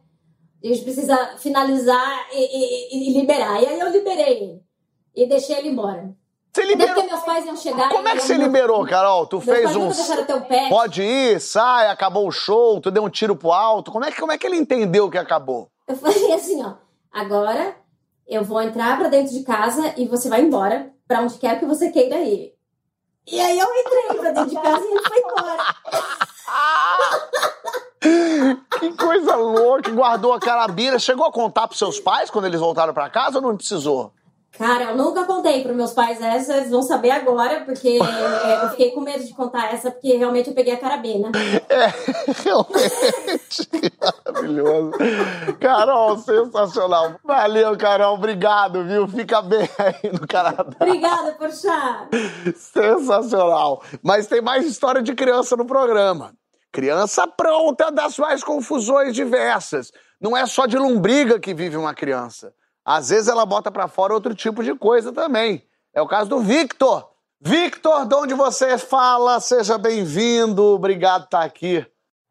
A 0.63 0.67
gente 0.67 0.81
precisa 0.83 1.37
finalizar 1.37 2.27
e, 2.31 2.37
e- 2.39 3.09
e 3.09 3.19
liberar. 3.19 3.61
E 3.61 3.67
aí 3.67 3.79
eu 3.79 3.89
liberei 3.89 4.37
ele. 4.37 4.61
E 5.15 5.25
deixei 5.27 5.57
ele 5.57 5.69
embora. 5.69 6.15
Você 6.53 6.63
liberou. 6.65 6.93
porque 6.95 7.09
meus 7.09 7.23
pais 7.23 7.45
iam 7.45 7.55
chegar. 7.55 7.87
Como 7.89 8.07
é 8.07 8.15
que 8.15 8.21
você 8.23 8.37
não- 8.37 8.45
liberou, 8.45 8.85
Carol? 8.85 9.25
Tu 9.25 9.37
Meus 9.37 9.45
fez 9.45 9.75
um. 9.75 9.89
Pode 10.69 11.01
ir, 11.01 11.39
sai, 11.39 11.87
acabou 11.89 12.27
o 12.27 12.31
show, 12.31 12.81
tu 12.81 12.91
deu 12.91 13.03
um 13.03 13.09
tiro 13.09 13.35
pro 13.35 13.51
alto. 13.53 13.91
Como 13.91 14.03
é 14.03 14.11
que, 14.11 14.19
como 14.19 14.31
é 14.33 14.37
que 14.37 14.45
ele 14.45 14.57
entendeu 14.57 15.09
que 15.09 15.17
acabou? 15.17 15.69
Eu 15.87 15.95
falei 15.95 16.31
assim, 16.33 16.61
ó. 16.63 16.73
Agora 17.11 17.75
eu 18.27 18.43
vou 18.43 18.61
entrar 18.61 18.97
pra 18.97 19.07
dentro 19.07 19.33
de 19.33 19.43
casa 19.43 19.93
e 19.97 20.05
você 20.07 20.27
vai 20.29 20.41
embora 20.41 20.91
pra 21.07 21.21
onde 21.21 21.37
quer 21.37 21.57
que 21.59 21.65
você 21.65 21.89
queira 21.89 22.17
ir. 22.19 22.53
E 23.27 23.39
aí 23.39 23.57
eu 23.59 23.67
entrei 23.73 24.03
pra 24.19 24.31
dentro 24.31 24.49
de 24.49 24.55
casa 24.61 24.83
e 24.85 24.91
ele 24.91 25.01
foi 25.07 25.17
embora. 25.19 25.57
Que 28.79 28.91
coisa 28.93 29.35
louca, 29.35 29.91
guardou 29.91 30.33
a 30.33 30.39
carabina. 30.39 30.97
Chegou 30.97 31.25
a 31.25 31.31
contar 31.31 31.67
pros 31.67 31.77
seus 31.77 31.99
pais 31.99 32.31
quando 32.31 32.45
eles 32.45 32.59
voltaram 32.59 32.93
pra 32.95 33.09
casa 33.09 33.37
ou 33.37 33.41
não 33.43 33.55
precisou? 33.55 34.11
Cara, 34.61 34.91
eu 34.91 34.95
nunca 34.95 35.23
contei 35.23 35.63
pros 35.63 35.75
meus 35.75 35.91
pais 35.91 36.21
essa, 36.21 36.57
eles 36.57 36.69
vão 36.69 36.83
saber 36.83 37.09
agora, 37.09 37.61
porque 37.61 37.97
é, 38.45 38.63
eu 38.63 38.69
fiquei 38.69 38.91
com 38.91 39.01
medo 39.01 39.23
de 39.23 39.33
contar 39.33 39.73
essa, 39.73 39.89
porque 39.89 40.15
realmente 40.15 40.49
eu 40.49 40.53
peguei 40.53 40.75
a 40.75 40.79
carabina. 40.79 41.31
É, 41.67 41.87
realmente. 42.45 43.67
Maravilhoso. 43.99 44.91
Carol, 45.59 46.15
sensacional. 46.19 47.15
Valeu, 47.23 47.75
Carol. 47.75 48.13
Obrigado, 48.13 48.83
viu? 48.83 49.07
Fica 49.07 49.41
bem 49.41 49.67
aí 49.79 50.11
no 50.11 50.27
Canadá. 50.27 50.75
Obrigada, 50.79 51.31
Porchat. 51.31 52.09
Sensacional. 52.55 53.81
Mas 54.03 54.27
tem 54.27 54.41
mais 54.43 54.63
história 54.63 55.01
de 55.01 55.15
criança 55.15 55.57
no 55.57 55.65
programa. 55.65 56.35
Criança 56.71 57.25
pronta 57.25 57.91
das 57.91 58.15
mais 58.19 58.43
confusões 58.43 59.15
diversas. 59.15 59.91
Não 60.21 60.37
é 60.37 60.45
só 60.45 60.67
de 60.67 60.77
lombriga 60.77 61.39
que 61.39 61.51
vive 61.51 61.77
uma 61.77 61.95
criança. 61.95 62.53
Às 62.83 63.09
vezes 63.09 63.27
ela 63.27 63.45
bota 63.45 63.69
pra 63.69 63.87
fora 63.87 64.13
outro 64.13 64.33
tipo 64.33 64.63
de 64.63 64.73
coisa 64.75 65.11
também. 65.11 65.63
É 65.93 66.01
o 66.01 66.07
caso 66.07 66.29
do 66.29 66.39
Victor. 66.39 67.09
Victor, 67.39 68.05
de 68.05 68.15
onde 68.15 68.33
você 68.33 68.77
fala, 68.77 69.39
seja 69.39 69.77
bem-vindo. 69.77 70.63
Obrigado 70.63 71.21
por 71.21 71.27
estar 71.27 71.43
aqui. 71.43 71.85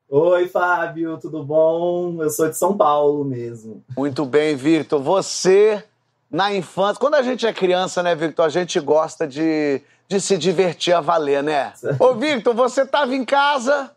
Oi, 0.09 0.49
Fábio, 0.49 1.19
tudo 1.19 1.45
bom? 1.45 2.21
Eu 2.21 2.31
sou 2.31 2.49
de 2.49 2.57
São 2.57 2.77
Paulo 2.77 3.25
mesmo. 3.25 3.85
Muito 3.97 4.25
bem, 4.25 4.57
Victor. 4.57 5.01
Você, 5.01 5.85
na 6.29 6.53
infância, 6.53 6.99
quando 6.99 7.15
a 7.15 7.23
gente 7.23 7.47
é 7.47 7.53
criança, 7.53 8.03
né, 8.03 8.15
Victor, 8.15 8.45
a 8.45 8.49
gente 8.49 8.81
gosta 8.81 9.27
de, 9.27 9.81
de 10.09 10.21
se 10.21 10.37
divertir 10.37 10.93
a 10.93 11.01
valer, 11.01 11.45
né? 11.45 11.73
Ô, 12.01 12.15
Victor, 12.15 12.55
você 12.55 12.85
tava 12.85 13.15
em 13.15 13.25
casa, 13.25 13.93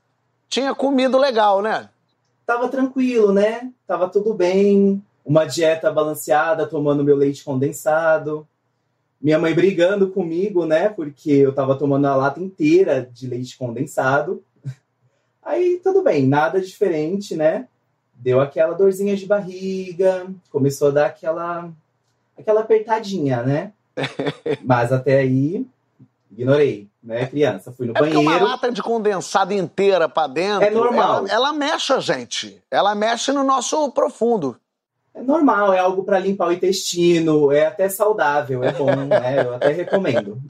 tinha 0.47 0.75
comido 0.75 1.17
legal, 1.17 1.63
né? 1.63 1.89
Tava 2.45 2.67
tranquilo, 2.69 3.31
né? 3.31 3.71
Tava 3.87 4.07
tudo 4.07 4.35
bem. 4.35 5.03
Uma 5.25 5.45
dieta 5.45 5.91
balanceada, 5.91 6.67
tomando 6.67 7.03
meu 7.03 7.15
leite 7.15 7.43
condensado. 7.43 8.47
Minha 9.21 9.39
mãe 9.39 9.53
brigando 9.53 10.09
comigo, 10.09 10.65
né? 10.65 10.89
Porque 10.89 11.31
eu 11.31 11.53
tava 11.53 11.77
tomando 11.77 12.05
a 12.07 12.15
lata 12.15 12.41
inteira 12.41 13.09
de 13.13 13.25
leite 13.25 13.57
condensado. 13.57 14.43
Aí 15.41 15.79
tudo 15.81 16.03
bem, 16.03 16.27
nada 16.27 16.59
diferente, 16.59 17.35
né? 17.35 17.67
Deu 18.15 18.41
aquela 18.41 18.73
dorzinha 18.73 19.15
de 19.15 19.25
barriga, 19.25 20.27
começou 20.51 20.89
a 20.89 20.91
dar 20.91 21.05
aquela 21.07 21.69
aquela 22.37 22.61
apertadinha, 22.61 23.43
né? 23.43 23.71
Mas 24.63 24.91
até 24.91 25.19
aí 25.19 25.65
ignorei, 26.31 26.87
né, 27.01 27.27
criança? 27.27 27.71
Fui 27.71 27.85
no 27.85 27.91
É 27.91 27.99
porque 27.99 28.15
uma 28.15 28.23
banheiro. 28.23 28.45
lata 28.45 28.71
de 28.71 28.81
condensado 28.81 29.53
inteira 29.53 30.09
pra 30.09 30.25
dentro. 30.27 30.65
É 30.65 30.71
normal. 30.71 31.19
Ela, 31.19 31.31
ela 31.31 31.53
mexe 31.53 31.93
a 31.93 31.99
gente. 31.99 32.61
Ela 32.71 32.95
mexe 32.95 33.31
no 33.31 33.43
nosso 33.43 33.91
profundo. 33.91 34.57
É 35.15 35.21
normal, 35.21 35.71
é 35.73 35.79
algo 35.79 36.03
para 36.03 36.17
limpar 36.19 36.47
o 36.47 36.51
intestino, 36.51 37.51
é 37.51 37.65
até 37.67 37.87
saudável, 37.87 38.63
é 38.63 38.71
bom, 38.71 38.95
né? 38.95 39.45
Eu 39.45 39.53
até 39.53 39.71
recomendo. 39.71 40.41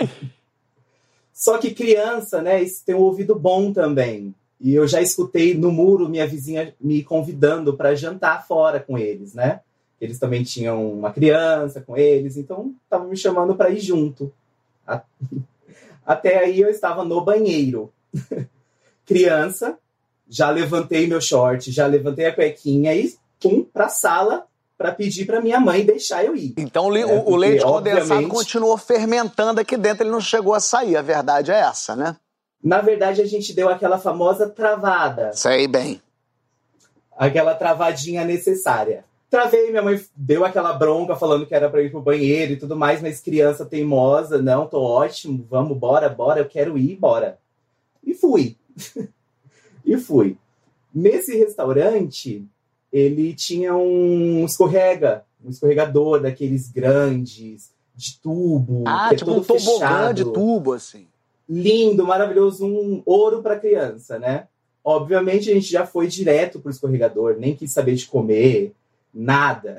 Só 1.34 1.58
que 1.58 1.74
criança, 1.74 2.42
né, 2.42 2.62
isso 2.62 2.84
tem 2.86 2.96
um 2.96 3.00
ouvido 3.02 3.36
bom 3.38 3.74
também. 3.74 4.34
E 4.62 4.74
eu 4.74 4.88
já 4.88 5.02
escutei 5.02 5.54
no 5.54 5.72
muro 5.72 6.08
minha 6.08 6.26
vizinha 6.26 6.74
me 6.80 7.04
convidando 7.04 7.76
para 7.76 7.96
jantar 7.96 8.48
fora 8.48 8.80
com 8.80 8.98
eles, 8.98 9.34
né? 9.34 9.60
Eles 10.00 10.20
também 10.20 10.44
tinham 10.44 10.94
uma 10.94 11.12
criança 11.12 11.82
com 11.82 11.98
eles, 11.98 12.38
então 12.38 12.74
estavam 12.84 13.10
me 13.10 13.18
chamando 13.18 13.56
para 13.56 13.70
ir 13.70 13.80
junto. 13.80 14.32
A- 14.88 15.02
Até 16.06 16.38
aí 16.40 16.62
eu 16.62 16.70
estava 16.70 17.04
no 17.04 17.20
banheiro. 17.22 17.92
criança, 19.06 19.78
já 20.30 20.50
levantei 20.50 21.08
meu 21.08 21.20
short, 21.20 21.72
já 21.72 21.86
levantei 21.86 22.26
a 22.28 22.34
cuequinha 22.34 22.96
e 22.96 23.14
pum, 23.42 23.64
pra 23.64 23.90
sala 23.90 24.48
para 24.84 24.92
pedir 24.92 25.26
para 25.26 25.40
minha 25.40 25.62
mãe 25.62 25.86
deixar 25.86 26.26
eu 26.26 26.36
ir. 26.36 26.54
Então 26.58 26.94
É, 26.94 27.06
o- 27.06 27.30
o, 27.32 27.36
leite 27.38 27.64
condensado 27.64 28.04
obviamente- 28.04 28.30
continuou 28.30 28.78
fermentando 28.78 29.62
aqui 29.62 29.78
dentro, 29.78 30.04
ele 30.04 30.12
não 30.12 30.20
chegou 30.20 30.54
a 30.54 30.60
sair. 30.60 30.98
A 30.98 31.02
verdade 31.02 31.52
é 31.52 31.60
essa, 31.62 31.96
né? 31.96 32.18
Na 32.62 32.82
verdade, 32.82 33.22
a 33.22 33.26
gente 33.26 33.54
deu 33.54 33.70
aquela 33.70 33.98
famosa 33.98 34.50
travada, 34.50 35.32
Sei 35.34 35.68
bem. 35.70 36.02
aquela 37.18 37.56
travadinha 37.56 38.26
necessária. 38.26 39.06
Travei, 39.30 39.70
minha 39.70 39.82
mãe 39.82 40.00
deu 40.16 40.44
aquela 40.44 40.74
bronca 40.74 41.16
falando 41.16 41.46
que 41.46 41.56
era 41.56 41.70
para 41.70 41.82
ir 41.82 41.90
pro 41.90 42.02
banheiro 42.02 42.52
e 42.54 42.58
tudo 42.58 42.76
mais, 42.76 43.02
mas 43.02 43.22
criança 43.22 43.66
teimosa, 43.66 44.42
não, 44.42 44.68
tô 44.68 44.82
ótimo, 44.82 45.48
vamos, 45.50 45.78
bora, 45.78 46.10
bora, 46.10 46.42
eu 46.42 46.46
quero 46.46 46.78
ir, 46.78 46.98
bora. 46.98 47.38
E 48.04 48.14
fui. 48.14 48.58
e 49.86 49.98
fui. 49.98 50.38
Nesse 50.94 51.38
restaurante, 51.38 52.46
ele 52.94 53.34
tinha 53.34 53.76
um 53.76 54.46
escorrega, 54.46 55.26
um 55.44 55.50
escorregador 55.50 56.22
daqueles 56.22 56.70
grandes, 56.70 57.72
de 57.96 58.20
tubo, 58.22 58.84
Ah, 58.88 59.08
que 59.10 59.16
é 59.16 59.18
tipo 59.18 59.32
todo 59.32 59.42
um 59.42 59.44
tobogã 59.44 59.60
fechado 59.60 60.14
de 60.14 60.32
tubo, 60.32 60.74
assim. 60.74 61.08
lindo, 61.50 62.06
maravilhoso, 62.06 62.66
um 62.66 63.02
ouro 63.06 63.42
para 63.42 63.60
criança, 63.60 64.18
né? 64.20 64.48
Obviamente 64.84 65.50
a 65.50 65.54
gente 65.54 65.70
já 65.72 65.86
foi 65.86 66.08
direto 66.08 66.60
pro 66.60 66.72
escorregador, 66.72 67.36
nem 67.40 67.56
quis 67.56 67.72
saber 67.72 67.96
de 67.96 68.06
comer, 68.06 68.74
nada. 69.14 69.78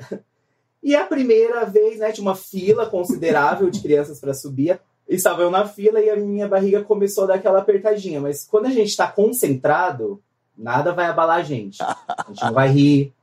E 0.83 0.95
a 0.95 1.03
primeira 1.03 1.65
vez, 1.65 1.97
né, 1.97 2.11
tinha 2.11 2.21
uma 2.21 2.35
fila 2.35 2.85
considerável 2.85 3.71
de 3.71 3.81
crianças 3.81 4.19
para 4.19 4.35
subir. 4.35 4.79
Estava 5.07 5.41
eu 5.41 5.49
na 5.49 5.67
fila 5.67 5.99
e 5.99 6.09
a 6.11 6.15
minha 6.15 6.47
barriga 6.47 6.83
começou 6.83 7.23
a 7.23 7.27
dar 7.27 7.33
aquela 7.35 7.59
apertadinha. 7.59 8.21
Mas 8.21 8.45
quando 8.45 8.67
a 8.67 8.71
gente 8.71 8.89
está 8.89 9.07
concentrado, 9.07 10.21
nada 10.57 10.93
vai 10.93 11.05
abalar 11.05 11.37
a 11.37 11.43
gente. 11.43 11.81
A 11.81 12.25
gente 12.29 12.43
não 12.43 12.53
vai 12.53 12.69
rir, 12.69 13.13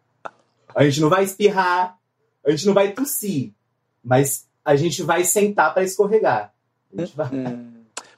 a 0.74 0.84
gente 0.84 1.00
não 1.00 1.08
vai 1.08 1.24
espirrar, 1.24 1.98
a 2.44 2.50
gente 2.50 2.66
não 2.66 2.74
vai 2.74 2.92
tossir. 2.92 3.52
Mas 4.04 4.46
a 4.64 4.76
gente 4.76 5.02
vai 5.02 5.24
sentar 5.24 5.72
para 5.72 5.84
escorregar. 5.84 6.52
A 6.96 7.00
gente 7.00 7.16
vai... 7.16 7.28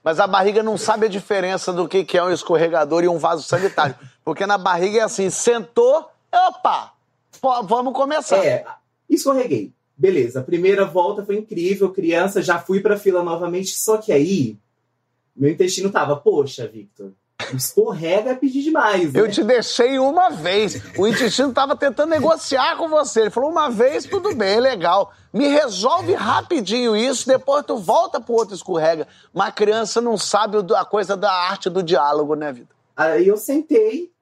Mas 0.03 0.21
a 0.21 0.27
barriga 0.27 0.63
não 0.63 0.77
sabe 0.77 1.07
a 1.07 1.09
diferença 1.09 1.73
do 1.73 1.89
que 1.89 2.17
é 2.17 2.23
um 2.23 2.31
escorregador 2.31 3.05
e 3.05 3.09
um 3.09 3.19
vaso 3.19 3.43
sanitário. 3.43 3.97
Porque 4.23 4.45
na 4.47 4.59
barriga 4.59 4.99
é 4.99 5.03
assim, 5.03 5.31
sentou, 5.31 6.11
opa, 6.31 6.93
vamos 7.65 7.95
começar. 7.95 8.45
É, 8.45 8.67
escorreguei. 9.09 9.73
Beleza, 9.97 10.41
a 10.41 10.45
primeira 10.45 10.85
volta 10.85 11.25
foi 11.25 11.37
incrível, 11.37 11.93
criança, 11.93 12.43
já 12.43 12.59
fui 12.59 12.81
pra 12.81 12.99
fila 12.99 13.23
novamente, 13.23 13.79
só 13.79 13.97
que 13.97 14.13
aí 14.13 14.59
meu 15.37 15.51
intestino 15.51 15.91
tava, 15.91 16.17
poxa, 16.17 16.67
Victor, 16.67 17.13
escorrega 17.53 18.31
é 18.31 18.35
pedir 18.35 18.63
demais. 18.63 19.13
Né? 19.13 19.21
Eu 19.21 19.31
te 19.31 19.43
deixei 19.43 19.99
uma 19.99 20.31
vez. 20.31 20.81
O 20.97 21.07
intestino 21.07 21.53
tava 21.53 21.77
tentando 21.77 22.11
negociar 22.11 22.77
com 22.77 22.89
você. 22.89 23.23
Ele 23.23 23.31
falou, 23.31 23.51
uma 23.51 23.69
vez, 23.69 24.05
tudo 24.05 24.35
bem, 24.35 24.61
legal. 24.61 25.13
Me 25.33 25.49
resolve 25.49 26.15
rapidinho 26.15 26.97
isso, 26.97 27.27
depois 27.27 27.65
tu 27.67 27.77
volta 27.77 28.21
pro 28.21 28.35
outro 28.35 28.55
escorrega. 28.55 29.07
Mas 29.33 29.49
a 29.49 29.53
criança 29.53 30.01
não 30.01 30.17
sabe 30.17 30.59
a 30.77 30.85
coisa 30.85 31.17
da 31.17 31.33
arte 31.33 31.69
do 31.69 31.83
diálogo, 31.83 32.35
né, 32.35 32.53
vida? 32.53 32.69
Aí 32.97 33.27
eu 33.27 33.37
sentei 33.37 34.13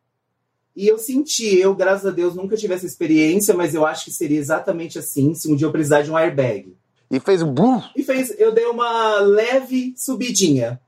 e 0.75 0.89
eu 0.89 0.99
senti, 0.99 1.59
eu, 1.59 1.75
graças 1.75 2.07
a 2.07 2.11
Deus, 2.11 2.35
nunca 2.35 2.57
tive 2.57 2.75
essa 2.75 2.87
experiência, 2.87 3.55
mas 3.55 3.75
eu 3.75 3.85
acho 3.85 4.07
que 4.07 4.11
seria 4.11 4.39
exatamente 4.39 4.99
assim 4.99 5.35
se 5.35 5.51
um 5.53 5.55
dia 5.55 5.67
eu 5.67 5.73
precisar 5.73 6.01
de 6.01 6.11
um 6.11 6.17
airbag. 6.17 6.75
E 7.11 7.21
fez 7.21 7.43
um 7.43 7.53
brum. 7.53 7.83
E 7.95 8.03
fez, 8.03 8.35
eu 8.39 8.53
dei 8.53 8.65
uma 8.65 9.19
leve 9.21 9.93
subidinha. 9.99 10.81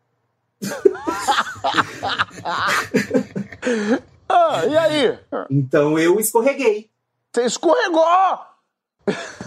Ah, 4.28 4.64
e 4.66 4.76
aí? 4.76 5.18
Então 5.50 5.98
eu 5.98 6.18
escorreguei. 6.18 6.90
Você 7.32 7.44
escorregou! 7.44 8.04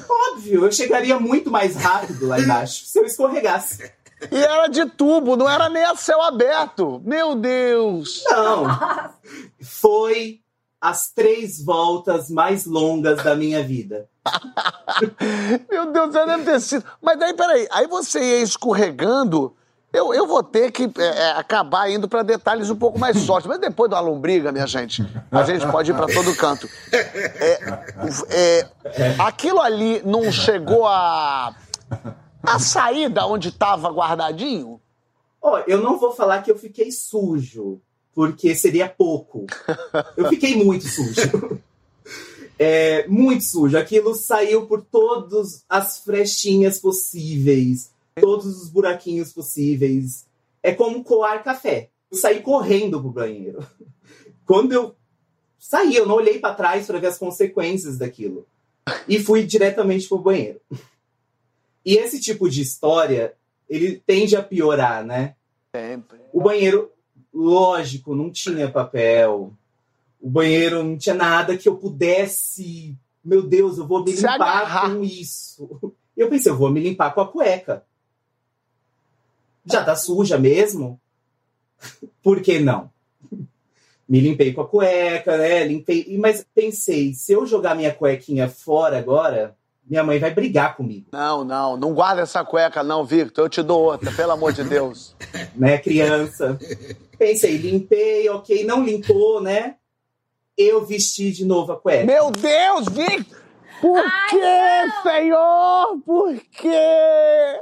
Óbvio, 0.10 0.66
eu 0.66 0.72
chegaria 0.72 1.20
muito 1.20 1.50
mais 1.50 1.76
rápido 1.76 2.28
lá 2.28 2.40
embaixo 2.40 2.86
se 2.86 3.00
eu 3.00 3.06
escorregasse. 3.06 3.92
E 4.32 4.36
era 4.36 4.68
de 4.68 4.86
tubo, 4.86 5.36
não 5.36 5.50
era 5.50 5.70
nem 5.70 5.84
a 5.84 5.96
céu 5.96 6.22
aberto. 6.22 7.02
Meu 7.06 7.36
Deus! 7.36 8.24
Não. 8.26 8.66
Foi 9.62 10.42
as 10.80 11.12
três 11.12 11.64
voltas 11.64 12.30
mais 12.30 12.66
longas 12.66 13.24
da 13.24 13.36
minha 13.36 13.64
vida. 13.64 14.10
Meu 15.70 15.92
Deus, 15.92 16.14
já 16.14 16.26
deve 16.26 16.44
ter 16.44 16.60
sido. 16.60 16.86
Mas 17.02 17.20
daí, 17.20 17.34
peraí, 17.34 17.68
aí 17.72 17.88
você 17.88 18.20
ia 18.20 18.42
escorregando. 18.42 19.56
Eu, 19.92 20.14
eu 20.14 20.28
vou 20.28 20.44
ter 20.44 20.72
que 20.72 20.84
é, 20.84 21.04
é, 21.04 21.32
acabar 21.32 21.90
indo 21.90 22.08
para 22.08 22.22
detalhes 22.22 22.70
um 22.70 22.76
pouco 22.76 23.00
mais 23.00 23.18
sólidos. 23.18 23.48
Mas 23.48 23.60
depois 23.60 23.90
da 23.90 24.00
lombriga, 24.00 24.52
minha 24.52 24.68
gente, 24.68 25.06
a 25.32 25.44
gente 25.44 25.66
pode 25.72 25.92
ir 25.92 25.94
para 25.94 26.08
todo 26.08 26.36
canto. 26.36 26.68
É, 26.92 27.88
é, 28.30 28.68
aquilo 29.18 29.62
ali 29.62 30.02
não 30.06 30.32
chegou 30.32 30.86
a, 30.86 31.56
a 32.44 32.60
sair 32.60 33.10
da 33.10 33.26
onde 33.26 33.50
estava 33.50 33.90
guardadinho? 33.90 34.80
Ó, 35.42 35.60
eu 35.68 35.82
não 35.82 35.98
vou 35.98 36.14
falar 36.14 36.42
que 36.42 36.52
eu 36.52 36.58
fiquei 36.58 36.92
sujo, 36.92 37.80
porque 38.14 38.56
seria 38.56 38.90
pouco. 38.90 39.46
Eu 40.18 40.28
fiquei 40.28 40.56
muito 40.62 40.86
sujo. 40.88 41.62
É, 42.60 43.08
muito 43.08 43.44
sujo. 43.44 43.78
Aquilo 43.78 44.16
saiu 44.16 44.66
por 44.66 44.82
todas 44.82 45.64
as 45.70 46.00
frechinhas 46.00 46.80
possíveis, 46.80 47.92
todos 48.22 48.62
os 48.62 48.70
buraquinhos 48.70 49.32
possíveis. 49.32 50.26
É 50.62 50.74
como 50.74 51.04
coar 51.04 51.44
café. 51.44 51.90
Eu 52.12 52.18
saí 52.18 52.42
correndo 52.42 53.00
pro 53.02 53.12
banheiro. 53.12 53.66
Quando 54.46 54.72
eu 54.72 54.96
saí, 55.60 55.96
eu 55.96 56.06
não 56.06 56.16
olhei 56.16 56.40
para 56.40 56.56
trás 56.56 56.88
para 56.88 57.00
ver 57.00 57.08
as 57.08 57.18
consequências 57.18 57.98
daquilo. 57.98 58.48
E 59.08 59.20
fui 59.20 59.44
diretamente 59.44 60.08
pro 60.08 60.18
banheiro. 60.18 60.62
E 61.86 61.96
esse 61.96 62.20
tipo 62.20 62.50
de 62.50 62.62
história, 62.62 63.34
ele 63.70 64.02
tende 64.06 64.36
a 64.36 64.44
piorar, 64.44 65.06
né? 65.06 65.36
Sempre. 65.76 66.20
O 66.32 66.42
banheiro, 66.42 66.92
lógico, 67.34 68.16
não 68.16 68.32
tinha 68.32 68.70
papel. 68.72 69.54
O 70.20 70.30
banheiro 70.30 70.84
não 70.84 70.98
tinha 70.98 71.16
nada 71.16 71.58
que 71.58 71.68
eu 71.68 71.76
pudesse. 71.78 72.98
Meu 73.24 73.42
Deus, 73.42 73.78
eu 73.78 73.86
vou 73.86 74.04
me 74.04 74.12
Se 74.12 74.22
limpar 74.22 74.36
agarrar. 74.36 74.96
com 74.96 75.04
isso. 75.04 75.94
Eu 76.16 76.30
pensei, 76.30 76.52
eu 76.52 76.58
vou 76.58 76.72
me 76.72 76.80
limpar 76.82 77.14
com 77.14 77.22
a 77.22 77.28
cueca. 77.28 77.86
Já 79.70 79.84
tá 79.84 79.96
suja 79.96 80.38
mesmo? 80.38 81.00
Por 82.24 82.42
que 82.42 82.60
não? 82.60 82.90
Me 84.08 84.22
limpei 84.22 84.54
com 84.54 84.62
a 84.62 84.68
cueca, 84.68 85.38
né? 85.38 85.66
Limpei. 85.66 86.18
Mas 86.18 86.46
pensei, 86.56 87.14
se 87.14 87.34
eu 87.34 87.46
jogar 87.46 87.76
minha 87.76 87.94
cuequinha 87.94 88.48
fora 88.48 88.98
agora, 88.98 89.56
minha 89.86 90.04
mãe 90.04 90.18
vai 90.18 90.34
brigar 90.34 90.78
comigo. 90.78 91.08
Não, 91.12 91.44
não, 91.44 91.76
não 91.76 91.94
guarda 91.94 92.22
essa 92.22 92.44
cueca, 92.44 92.84
não, 92.84 93.04
Victor. 93.04 93.46
Eu 93.46 93.50
te 93.50 93.62
dou 93.62 93.84
outra, 93.84 94.12
pelo 94.12 94.32
amor 94.32 94.54
de 94.54 94.64
Deus. 94.64 95.16
né, 95.56 95.78
criança. 95.78 96.58
Pensei, 97.18 97.58
limpei, 97.58 98.30
ok, 98.30 98.64
não 98.64 98.84
limpou, 98.84 99.42
né? 99.42 99.76
Eu 100.58 100.86
vesti 100.86 101.32
de 101.32 101.46
novo 101.46 101.74
a 101.74 101.80
cueca. 101.80 102.06
Meu 102.06 102.32
Deus, 102.32 102.88
Victor! 102.88 103.48
Por 103.80 104.04
quê, 104.30 104.92
Senhor? 105.04 106.00
Por 106.04 106.36
quê? 106.52 107.62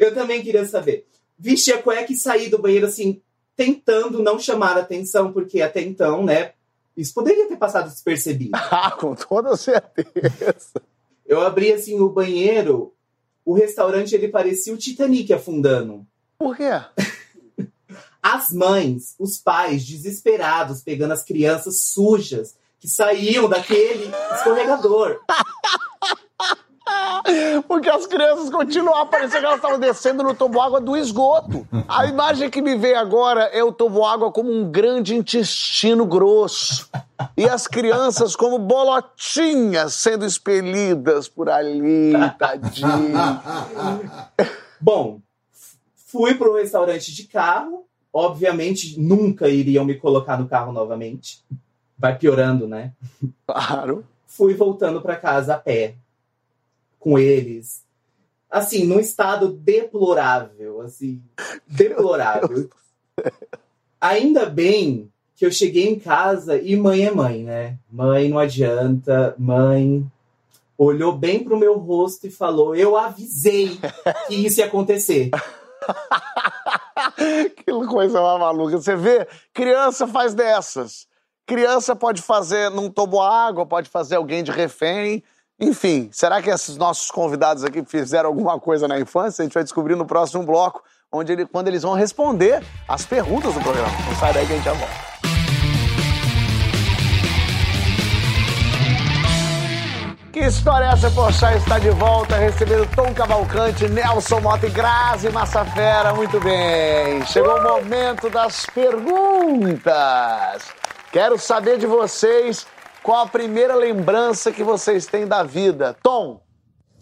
Eu 0.00 0.14
também 0.14 0.42
queria 0.42 0.64
saber. 0.66 1.06
Vesti 1.38 1.72
a 1.72 1.82
cueca 1.82 2.12
e 2.12 2.16
saí 2.16 2.48
do 2.48 2.58
banheiro 2.58 2.86
assim, 2.86 3.20
tentando 3.56 4.22
não 4.22 4.38
chamar 4.38 4.76
atenção, 4.76 5.32
porque 5.32 5.60
até 5.60 5.80
então, 5.82 6.24
né, 6.24 6.52
isso 6.96 7.12
poderia 7.12 7.46
ter 7.46 7.56
passado 7.56 7.90
despercebido. 7.90 8.52
Ah, 8.70 8.90
com 8.90 9.14
toda 9.14 9.56
certeza. 9.56 10.80
Eu 11.26 11.40
abri 11.40 11.72
assim 11.72 12.00
o 12.00 12.08
banheiro, 12.08 12.92
o 13.44 13.52
restaurante 13.52 14.14
ele 14.14 14.28
parecia 14.28 14.72
o 14.72 14.76
Titanic 14.76 15.32
afundando. 15.32 16.06
Por 16.38 16.56
quê? 16.56 16.70
As 18.22 18.50
mães, 18.50 19.14
os 19.18 19.38
pais 19.38 19.84
desesperados 19.84 20.82
pegando 20.82 21.12
as 21.12 21.22
crianças 21.22 21.80
sujas 21.80 22.56
que 22.80 22.88
saíam 22.88 23.48
daquele 23.48 24.10
escorregador. 24.34 25.20
Porque 27.66 27.88
as 27.88 28.06
crianças 28.06 28.50
continuavam, 28.50 29.08
parecia 29.08 29.40
que 29.40 29.46
elas 29.46 29.56
estavam 29.56 29.78
descendo 29.78 30.22
no 30.22 30.34
toboágua 30.34 30.80
do 30.80 30.96
esgoto. 30.96 31.66
A 31.88 32.06
imagem 32.06 32.50
que 32.50 32.62
me 32.62 32.76
veio 32.76 32.98
agora 32.98 33.44
é 33.44 33.62
o 33.62 33.72
toboágua 33.72 34.30
como 34.30 34.52
um 34.52 34.70
grande 34.70 35.14
intestino 35.14 36.06
grosso. 36.06 36.88
E 37.36 37.48
as 37.48 37.66
crianças 37.66 38.36
como 38.36 38.58
bolotinhas 38.58 39.94
sendo 39.94 40.24
expelidas 40.24 41.28
por 41.28 41.48
ali, 41.48 42.12
tadinho. 42.38 42.88
Bom, 44.80 45.20
fui 45.94 46.34
pro 46.34 46.54
restaurante 46.54 47.14
de 47.14 47.24
carro. 47.24 47.84
Obviamente, 48.12 48.98
nunca 48.98 49.48
iriam 49.48 49.84
me 49.84 49.94
colocar 49.94 50.38
no 50.38 50.48
carro 50.48 50.72
novamente. 50.72 51.44
Vai 51.98 52.16
piorando, 52.16 52.66
né? 52.66 52.92
Claro. 53.46 54.04
Fui 54.26 54.54
voltando 54.54 55.02
para 55.02 55.16
casa 55.16 55.54
a 55.54 55.58
pé. 55.58 55.96
Com 57.06 57.20
eles. 57.20 57.84
Assim, 58.50 58.84
num 58.84 58.98
estado 58.98 59.46
deplorável. 59.46 60.80
Assim, 60.80 61.22
deplorável. 61.64 62.68
Ainda 64.00 64.46
bem 64.46 65.08
que 65.36 65.46
eu 65.46 65.52
cheguei 65.52 65.88
em 65.88 66.00
casa 66.00 66.60
e 66.60 66.74
mãe 66.74 67.04
é 67.04 67.12
mãe, 67.12 67.44
né? 67.44 67.78
Mãe 67.88 68.28
não 68.28 68.40
adianta. 68.40 69.36
Mãe 69.38 70.04
olhou 70.76 71.12
bem 71.12 71.44
pro 71.44 71.56
meu 71.56 71.78
rosto 71.78 72.26
e 72.26 72.30
falou: 72.30 72.74
Eu 72.74 72.96
avisei 72.96 73.78
que 74.26 74.34
isso 74.34 74.58
ia 74.58 74.66
acontecer. 74.66 75.30
Que 77.64 77.72
coisa 77.86 78.20
maluca. 78.20 78.78
Você 78.78 78.96
vê, 78.96 79.28
criança 79.54 80.06
faz 80.08 80.34
dessas. 80.34 81.06
Criança 81.46 81.94
pode 81.94 82.20
fazer 82.20 82.70
num 82.70 82.90
toboágua, 82.90 83.64
pode 83.64 83.88
fazer 83.88 84.16
alguém 84.16 84.42
de 84.42 84.50
refém. 84.50 85.22
Enfim, 85.58 86.10
será 86.12 86.42
que 86.42 86.50
esses 86.50 86.76
nossos 86.76 87.10
convidados 87.10 87.64
aqui 87.64 87.82
fizeram 87.82 88.28
alguma 88.28 88.60
coisa 88.60 88.86
na 88.86 89.00
infância? 89.00 89.42
A 89.42 89.44
gente 89.46 89.54
vai 89.54 89.62
descobrir 89.62 89.96
no 89.96 90.04
próximo 90.04 90.42
bloco, 90.42 90.82
onde 91.10 91.32
ele, 91.32 91.46
quando 91.46 91.68
eles 91.68 91.82
vão 91.82 91.94
responder 91.94 92.62
as 92.86 93.06
perguntas 93.06 93.54
do 93.54 93.60
programa. 93.60 93.88
Não 94.06 94.14
sai 94.16 94.34
daí 94.34 94.46
que 94.46 94.52
a 94.52 94.56
gente 94.56 94.64
já 94.66 94.74
volta. 94.74 95.16
Que 100.30 100.40
história 100.40 100.84
é 100.84 100.88
essa? 100.88 101.10
Poxa, 101.10 101.56
está 101.56 101.78
de 101.78 101.88
volta, 101.88 102.36
recebendo 102.36 102.86
Tom 102.94 103.14
Cavalcante, 103.14 103.88
Nelson 103.88 104.40
Mota 104.40 104.66
e 104.66 104.70
Grazi 104.70 105.30
Massafera. 105.30 106.12
Muito 106.12 106.38
bem. 106.38 107.24
Chegou 107.24 107.56
o 107.56 107.62
momento 107.62 108.28
das 108.28 108.66
perguntas. 108.66 109.94
Quero 111.10 111.38
saber 111.38 111.78
de 111.78 111.86
vocês 111.86 112.66
qual 113.06 113.22
a 113.22 113.28
primeira 113.28 113.76
lembrança 113.76 114.50
que 114.50 114.64
vocês 114.64 115.06
têm 115.06 115.26
da 115.26 115.44
vida. 115.44 115.96
Tom, 116.02 116.44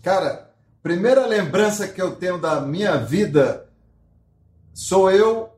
Cara, 0.04 0.50
primeira 0.82 1.24
lembrança 1.24 1.88
que 1.88 2.00
eu 2.00 2.14
tenho 2.16 2.38
da 2.38 2.60
minha 2.60 2.98
vida 2.98 3.70
sou 4.74 5.10
eu 5.10 5.50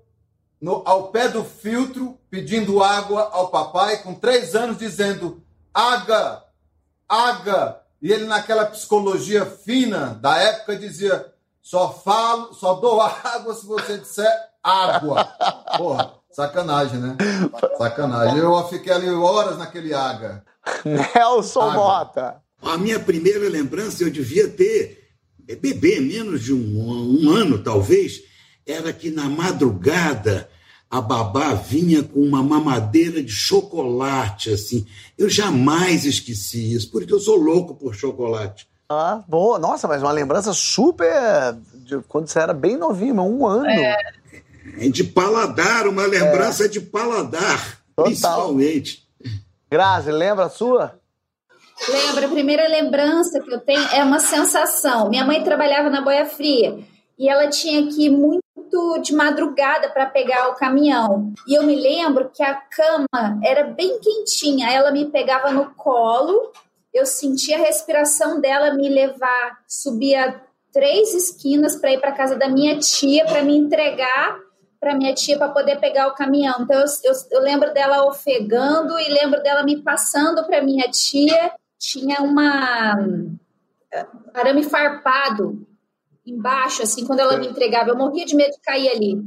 no, 0.61 0.85
ao 0.87 1.09
pé 1.09 1.29
do 1.29 1.43
filtro 1.43 2.17
pedindo 2.31 2.81
água 2.81 3.29
ao 3.33 3.49
papai 3.49 4.05
com 4.05 4.15
três 4.15 4.55
anos 4.55 4.79
dizendo 4.79 5.43
água, 5.75 6.45
água. 7.09 7.83
E 8.01 8.13
ele 8.13 8.27
naquela 8.27 8.67
psicologia 8.67 9.45
fina 9.45 10.15
da 10.21 10.39
época 10.39 10.77
dizia 10.77 11.35
só 11.61 11.93
falo, 11.93 12.55
só 12.55 12.75
dou 12.75 13.03
água 13.03 13.53
se 13.53 13.67
você 13.67 13.99
disser 13.99 14.33
água. 14.63 15.25
Porra, 15.77 16.15
sacanagem, 16.37 17.01
né? 17.01 17.17
Sacanagem. 17.79 18.39
Eu 18.39 18.69
fiquei 18.69 18.93
ali 18.93 19.09
horas 19.09 19.57
naquele 19.57 19.95
água. 19.95 20.45
Nelson. 20.85 21.71
Mota. 21.71 22.43
A 22.61 22.77
minha 22.77 23.01
primeira 23.01 23.49
lembrança, 23.49 24.03
eu 24.03 24.11
devia 24.11 24.47
ter 24.47 25.09
é, 25.49 25.57
bebê, 25.57 25.99
menos 25.99 26.43
de 26.43 26.53
um, 26.53 27.25
um 27.25 27.31
ano 27.31 27.63
talvez, 27.63 28.21
era 28.67 28.93
que 28.93 29.11
na 29.11 29.31
madrugada 29.31 30.49
a 30.91 31.01
babá 31.01 31.55
vinha 31.55 32.03
com 32.03 32.21
uma 32.21 32.43
mamadeira 32.43 33.23
de 33.23 33.33
chocolate, 33.33 34.51
assim. 34.51 34.87
Eu 35.17 35.31
jamais 35.31 36.05
esqueci 36.05 36.75
isso, 36.75 36.91
porque 36.91 37.13
eu 37.13 37.19
sou 37.19 37.37
louco 37.37 37.75
por 37.75 37.95
chocolate. 37.95 38.69
Ah, 38.91 39.23
boa. 39.27 39.59
Nossa, 39.59 39.89
mas 39.89 40.03
uma 40.03 40.13
lembrança 40.13 40.53
super. 40.53 41.11
de 41.75 41.99
quando 42.09 42.29
você 42.29 42.39
era 42.39 42.53
bem 42.53 42.77
novinho, 42.77 43.15
mas 43.15 43.27
um 43.27 43.47
ano. 43.47 43.67
É 43.67 44.16
de 44.91 45.05
paladar, 45.05 45.87
uma 45.87 46.07
lembrança 46.07 46.69
de 46.69 46.81
paladar, 46.81 47.81
Total. 47.95 48.05
principalmente. 48.05 49.07
Grazi, 49.71 50.13
lembra 50.13 50.45
a 50.45 50.51
sua? 50.51 51.01
Lembra, 51.89 52.27
a 52.27 52.31
primeira 52.31 52.69
lembrança 52.69 53.41
que 53.41 53.53
eu 53.53 53.61
tenho 53.61 53.83
é 53.93 54.03
uma 54.03 54.19
sensação. 54.19 55.11
Minha 55.11 55.25
mãe 55.25 55.43
trabalhava 55.43 55.91
na 55.91 56.01
boia 56.01 56.25
fria 56.25 56.79
e 57.19 57.29
ela 57.29 57.49
tinha 57.49 57.87
que 57.87 58.07
ir 58.07 58.11
muito 58.11 58.43
de 59.03 59.15
madrugada 59.15 59.89
para 59.91 60.07
pegar 60.07 60.49
o 60.49 60.55
caminhão. 60.55 61.33
E 61.47 61.55
eu 61.55 61.63
me 61.63 61.75
lembro 61.75 62.31
que 62.33 62.43
a 62.43 62.55
cama 62.55 63.41
era 63.43 63.65
bem 63.65 63.99
quentinha. 64.01 64.71
Ela 64.71 64.91
me 64.91 65.07
pegava 65.07 65.51
no 65.51 65.71
colo, 65.75 66.53
eu 66.93 67.05
sentia 67.05 67.57
a 67.57 67.61
respiração 67.61 68.41
dela 68.41 68.75
me 68.75 68.89
levar, 68.89 69.59
subia 69.67 70.41
três 70.73 71.15
esquinas 71.15 71.77
para 71.77 71.93
ir 71.93 72.01
para 72.01 72.13
casa 72.13 72.37
da 72.37 72.49
minha 72.49 72.79
tia 72.79 73.25
para 73.25 73.43
me 73.43 73.57
entregar 73.57 74.46
para 74.81 74.95
minha 74.95 75.15
tia 75.15 75.37
para 75.39 75.49
poder 75.49 75.79
pegar 75.81 76.09
o 76.09 76.15
caminhão. 76.15 76.57
Então 76.61 76.79
eu, 76.81 76.87
eu, 77.05 77.13
eu 77.33 77.41
lembro 77.41 77.73
dela 77.73 78.05
ofegando 78.07 78.99
e 78.99 79.09
lembro 79.09 79.43
dela 79.43 79.63
me 79.63 79.83
passando 79.83 80.45
para 80.45 80.63
minha 80.63 80.89
tia. 80.91 81.53
Tinha 81.79 82.21
uma 82.23 82.97
arame 84.35 84.63
farpado 84.63 85.67
embaixo, 86.27 86.83
assim, 86.83 87.07
quando 87.07 87.21
ela 87.21 87.37
me 87.37 87.47
entregava. 87.47 87.91
Eu 87.91 87.97
morria 87.97 88.25
de 88.25 88.35
medo 88.35 88.51
de 88.53 88.61
cair 88.61 88.89
ali. 88.91 89.23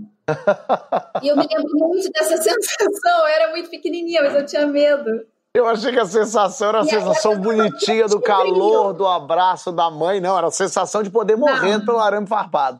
E 1.24 1.28
eu 1.28 1.36
me 1.38 1.47
lembro 1.47 1.72
muito 1.78 2.10
dessa 2.12 2.38
sensação. 2.41 3.20
Eu 3.22 3.28
era 3.28 3.52
muito 3.52 3.70
pequenininha, 3.70 4.22
mas 4.24 4.36
eu 4.36 4.45
tinha 4.45 4.68
medo. 4.68 5.26
Eu 5.54 5.66
achei 5.68 5.91
que 5.91 6.00
a 6.00 6.06
sensação 6.06 6.70
era 6.70 6.82
a 6.82 6.84
E 6.84 6.89
sensação 6.89 7.34
eu- 7.34 7.39
bonitinha 7.39 8.08
do 8.08 8.22
calor, 8.22 8.93
do 8.93 9.08
abraço 9.08 9.72
da 9.72 9.89
mãe, 9.89 10.20
não. 10.22 10.38
Era 10.38 10.47
a 10.47 10.52
sensação 10.52 11.02
de 11.02 11.10
poder 11.10 11.36
morrendo 11.36 11.86
pelo 11.86 12.00
arame 12.00 12.28
farpado. 12.28 12.80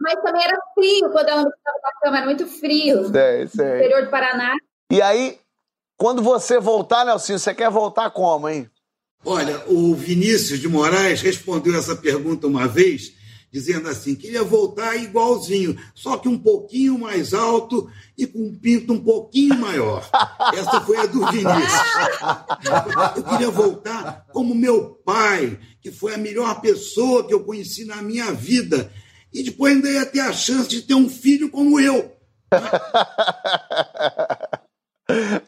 Mas 0.00 0.20
também 0.22 0.42
era 0.42 0.58
frio 0.74 1.10
quando 1.10 1.28
ela 1.28 1.44
me 1.44 1.50
estava 1.50 1.78
na 1.82 2.00
cama, 2.00 2.16
era 2.18 2.26
muito 2.26 2.46
frio. 2.46 3.08
Sei, 3.10 3.46
sei. 3.48 3.76
Interior 3.78 4.04
do 4.04 4.10
Paraná. 4.10 4.54
E 4.90 5.02
aí, 5.02 5.38
quando 5.96 6.22
você 6.22 6.60
voltar, 6.60 7.04
Nelsinho, 7.04 7.38
você 7.38 7.52
quer 7.52 7.70
voltar 7.70 8.10
como, 8.10 8.48
hein? 8.48 8.70
Olha, 9.24 9.62
o 9.66 9.94
Vinícius 9.94 10.60
de 10.60 10.68
Moraes 10.68 11.20
respondeu 11.20 11.76
essa 11.76 11.96
pergunta 11.96 12.46
uma 12.46 12.68
vez, 12.68 13.12
dizendo 13.50 13.88
assim: 13.88 14.14
queria 14.14 14.44
voltar 14.44 14.96
igualzinho, 14.96 15.76
só 15.94 16.16
que 16.16 16.28
um 16.28 16.38
pouquinho 16.38 16.96
mais 16.98 17.34
alto 17.34 17.90
e 18.16 18.26
com 18.26 18.38
um 18.38 18.54
pinto 18.54 18.92
um 18.92 19.00
pouquinho 19.00 19.58
maior. 19.58 20.08
Essa 20.54 20.80
foi 20.82 20.98
a 20.98 21.06
do 21.06 21.26
Vinícius. 21.26 21.82
Eu 23.16 23.24
queria 23.24 23.50
voltar 23.50 24.24
como 24.32 24.54
meu 24.54 25.00
pai, 25.04 25.58
que 25.82 25.90
foi 25.90 26.14
a 26.14 26.18
melhor 26.18 26.60
pessoa 26.60 27.26
que 27.26 27.34
eu 27.34 27.44
conheci 27.44 27.84
na 27.84 28.00
minha 28.02 28.32
vida. 28.32 28.90
E 29.32 29.42
depois 29.42 29.74
ainda 29.74 29.88
ia 29.88 30.06
ter 30.06 30.20
a 30.20 30.32
chance 30.32 30.68
de 30.68 30.82
ter 30.82 30.94
um 30.94 31.08
filho 31.08 31.50
como 31.50 31.80
eu. 31.80 32.12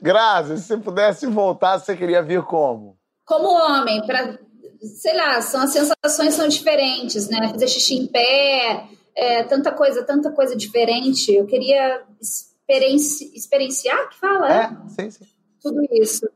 Grazi, 0.02 0.58
se 0.58 0.64
você 0.68 0.76
pudesse 0.76 1.26
voltar, 1.26 1.78
você 1.78 1.96
queria 1.96 2.22
vir 2.22 2.42
como? 2.42 2.96
Como 3.26 3.48
homem, 3.48 4.04
para 4.06 4.38
sei 4.82 5.14
lá, 5.14 5.42
são 5.42 5.62
as 5.62 5.72
sensações 5.72 6.34
são 6.34 6.48
diferentes, 6.48 7.28
né? 7.28 7.48
Fazer 7.50 7.68
xixi 7.68 7.94
em 7.96 8.06
pé, 8.06 8.86
é, 9.14 9.42
tanta 9.44 9.72
coisa, 9.72 10.02
tanta 10.02 10.30
coisa 10.32 10.56
diferente. 10.56 11.32
Eu 11.34 11.46
queria 11.46 12.02
experienci, 12.20 13.30
experienciar, 13.34 14.08
que 14.08 14.18
fala, 14.18 14.52
É, 14.52 14.68
sim, 14.88 15.10
sim. 15.10 15.26
tudo 15.62 15.82
isso. 15.92 16.26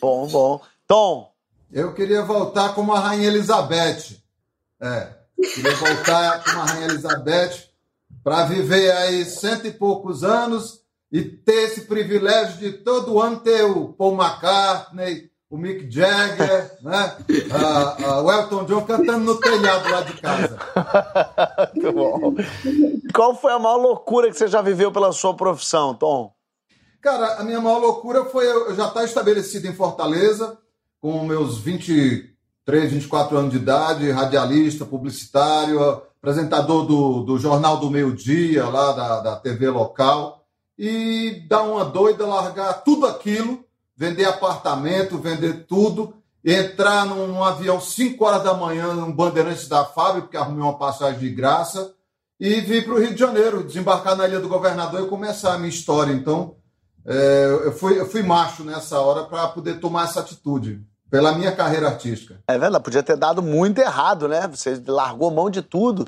Bom, 0.00 0.26
bom. 0.26 0.60
Tom, 0.86 1.32
Eu 1.72 1.94
queria 1.94 2.22
voltar 2.22 2.74
como 2.74 2.92
a 2.92 3.00
Rainha 3.00 3.28
Elizabeth. 3.28 4.18
É, 4.80 5.08
queria 5.36 5.74
voltar 5.76 6.44
como 6.44 6.60
a 6.60 6.64
Rainha 6.64 6.86
Elizabeth 6.86 7.66
para 8.22 8.44
viver 8.46 8.90
aí 8.92 9.24
cento 9.24 9.66
e 9.66 9.72
poucos 9.72 10.24
anos 10.24 10.80
e 11.12 11.22
ter 11.22 11.64
esse 11.64 11.82
privilégio 11.82 12.58
de 12.58 12.72
todo 12.78 13.20
ano 13.20 13.40
ter 13.40 13.62
o 13.62 13.92
Paul 13.92 14.14
McCartney, 14.14 15.30
o 15.48 15.56
Mick 15.56 15.88
Jagger, 15.90 16.76
né? 16.82 17.16
Ah, 17.52 17.96
ah, 18.04 18.22
o 18.22 18.32
Elton 18.32 18.64
John 18.64 18.82
cantando 18.82 19.24
no 19.24 19.38
telhado 19.38 19.88
lá 19.88 20.00
de 20.00 20.20
casa. 20.20 20.58
muito 21.72 21.92
bom. 21.92 22.34
Qual 23.14 23.34
foi 23.36 23.52
a 23.52 23.58
maior 23.58 23.76
loucura 23.76 24.28
que 24.28 24.36
você 24.36 24.48
já 24.48 24.60
viveu 24.60 24.90
pela 24.90 25.12
sua 25.12 25.36
profissão, 25.36 25.94
Tom? 25.94 26.34
Cara, 27.00 27.34
a 27.34 27.44
minha 27.44 27.60
maior 27.60 27.78
loucura 27.78 28.24
foi 28.24 28.46
eu 28.46 28.74
já 28.74 28.88
estar 28.88 29.04
estabelecido 29.04 29.68
em 29.68 29.74
Fortaleza, 29.74 30.58
com 31.00 31.24
meus 31.24 31.58
23, 32.66 32.92
24 32.94 33.36
anos 33.36 33.52
de 33.52 33.58
idade, 33.58 34.10
radialista, 34.10 34.84
publicitário, 34.84 35.80
apresentador 36.20 36.84
do, 36.84 37.22
do 37.22 37.38
Jornal 37.38 37.76
do 37.76 37.88
Meio 37.88 38.12
Dia, 38.12 38.66
lá 38.66 38.90
da, 38.90 39.20
da 39.20 39.36
TV 39.36 39.70
local, 39.70 40.44
e 40.76 41.46
dar 41.48 41.62
uma 41.62 41.84
doida, 41.84 42.26
largar 42.26 42.82
tudo 42.82 43.06
aquilo, 43.06 43.64
vender 43.96 44.24
apartamento, 44.24 45.16
vender 45.16 45.64
tudo, 45.68 46.14
entrar 46.44 47.06
num, 47.06 47.28
num 47.28 47.44
avião 47.44 47.80
5 47.80 48.24
horas 48.24 48.42
da 48.42 48.52
manhã, 48.52 48.94
num 48.94 49.12
Bandeirantes 49.12 49.68
da 49.68 49.84
Fábio, 49.84 50.22
porque 50.22 50.36
arrumei 50.36 50.62
uma 50.62 50.76
passagem 50.76 51.20
de 51.20 51.30
graça, 51.30 51.94
e 52.38 52.60
vir 52.60 52.84
para 52.84 52.94
o 52.94 52.98
Rio 52.98 53.14
de 53.14 53.20
Janeiro, 53.20 53.62
desembarcar 53.62 54.16
na 54.16 54.26
Ilha 54.26 54.40
do 54.40 54.48
Governador 54.48 55.04
e 55.04 55.08
começar 55.08 55.54
a 55.54 55.58
minha 55.58 55.70
história. 55.70 56.12
Então, 56.12 56.56
é, 57.06 57.60
eu, 57.64 57.72
fui, 57.72 57.98
eu 57.98 58.06
fui 58.06 58.24
macho 58.24 58.64
nessa 58.64 58.98
hora 58.98 59.22
para 59.22 59.46
poder 59.48 59.78
tomar 59.78 60.06
essa 60.06 60.18
atitude, 60.18 60.84
pela 61.10 61.36
minha 61.36 61.52
carreira 61.52 61.88
artística. 61.88 62.40
É 62.48 62.58
verdade, 62.58 62.82
podia 62.84 63.02
ter 63.02 63.16
dado 63.16 63.42
muito 63.42 63.78
errado, 63.80 64.28
né? 64.28 64.46
Você 64.48 64.80
largou 64.86 65.30
mão 65.30 65.48
de 65.50 65.62
tudo. 65.62 66.06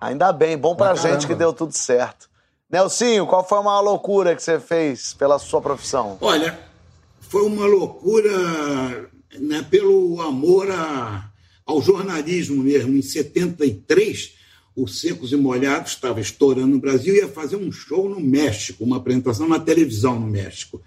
Ainda 0.00 0.32
bem, 0.32 0.56
bom 0.58 0.74
pra 0.74 0.90
Ah, 0.90 0.94
gente 0.94 1.04
caramba. 1.04 1.26
que 1.28 1.34
deu 1.34 1.52
tudo 1.52 1.72
certo. 1.76 2.28
Nelsinho, 2.68 3.26
qual 3.26 3.46
foi 3.46 3.58
a 3.58 3.62
maior 3.62 3.80
loucura 3.82 4.34
que 4.34 4.42
você 4.42 4.58
fez 4.58 5.12
pela 5.14 5.38
sua 5.38 5.60
profissão? 5.60 6.18
Olha, 6.20 6.58
foi 7.20 7.42
uma 7.42 7.66
loucura 7.66 9.08
né, 9.38 9.64
pelo 9.70 10.20
amor 10.20 10.70
a- 10.70 11.30
ao 11.64 11.80
jornalismo 11.80 12.62
mesmo. 12.62 12.96
Em 12.96 13.02
73, 13.02 14.32
o 14.74 14.88
Secos 14.88 15.32
e 15.32 15.36
Molhados 15.36 15.92
estava 15.92 16.20
estourando 16.20 16.66
no 16.68 16.80
Brasil 16.80 17.14
e 17.14 17.18
ia 17.18 17.28
fazer 17.28 17.56
um 17.56 17.70
show 17.70 18.08
no 18.08 18.18
México, 18.20 18.82
uma 18.84 18.96
apresentação 18.96 19.48
na 19.48 19.60
televisão 19.60 20.18
no 20.18 20.26
México. 20.26 20.82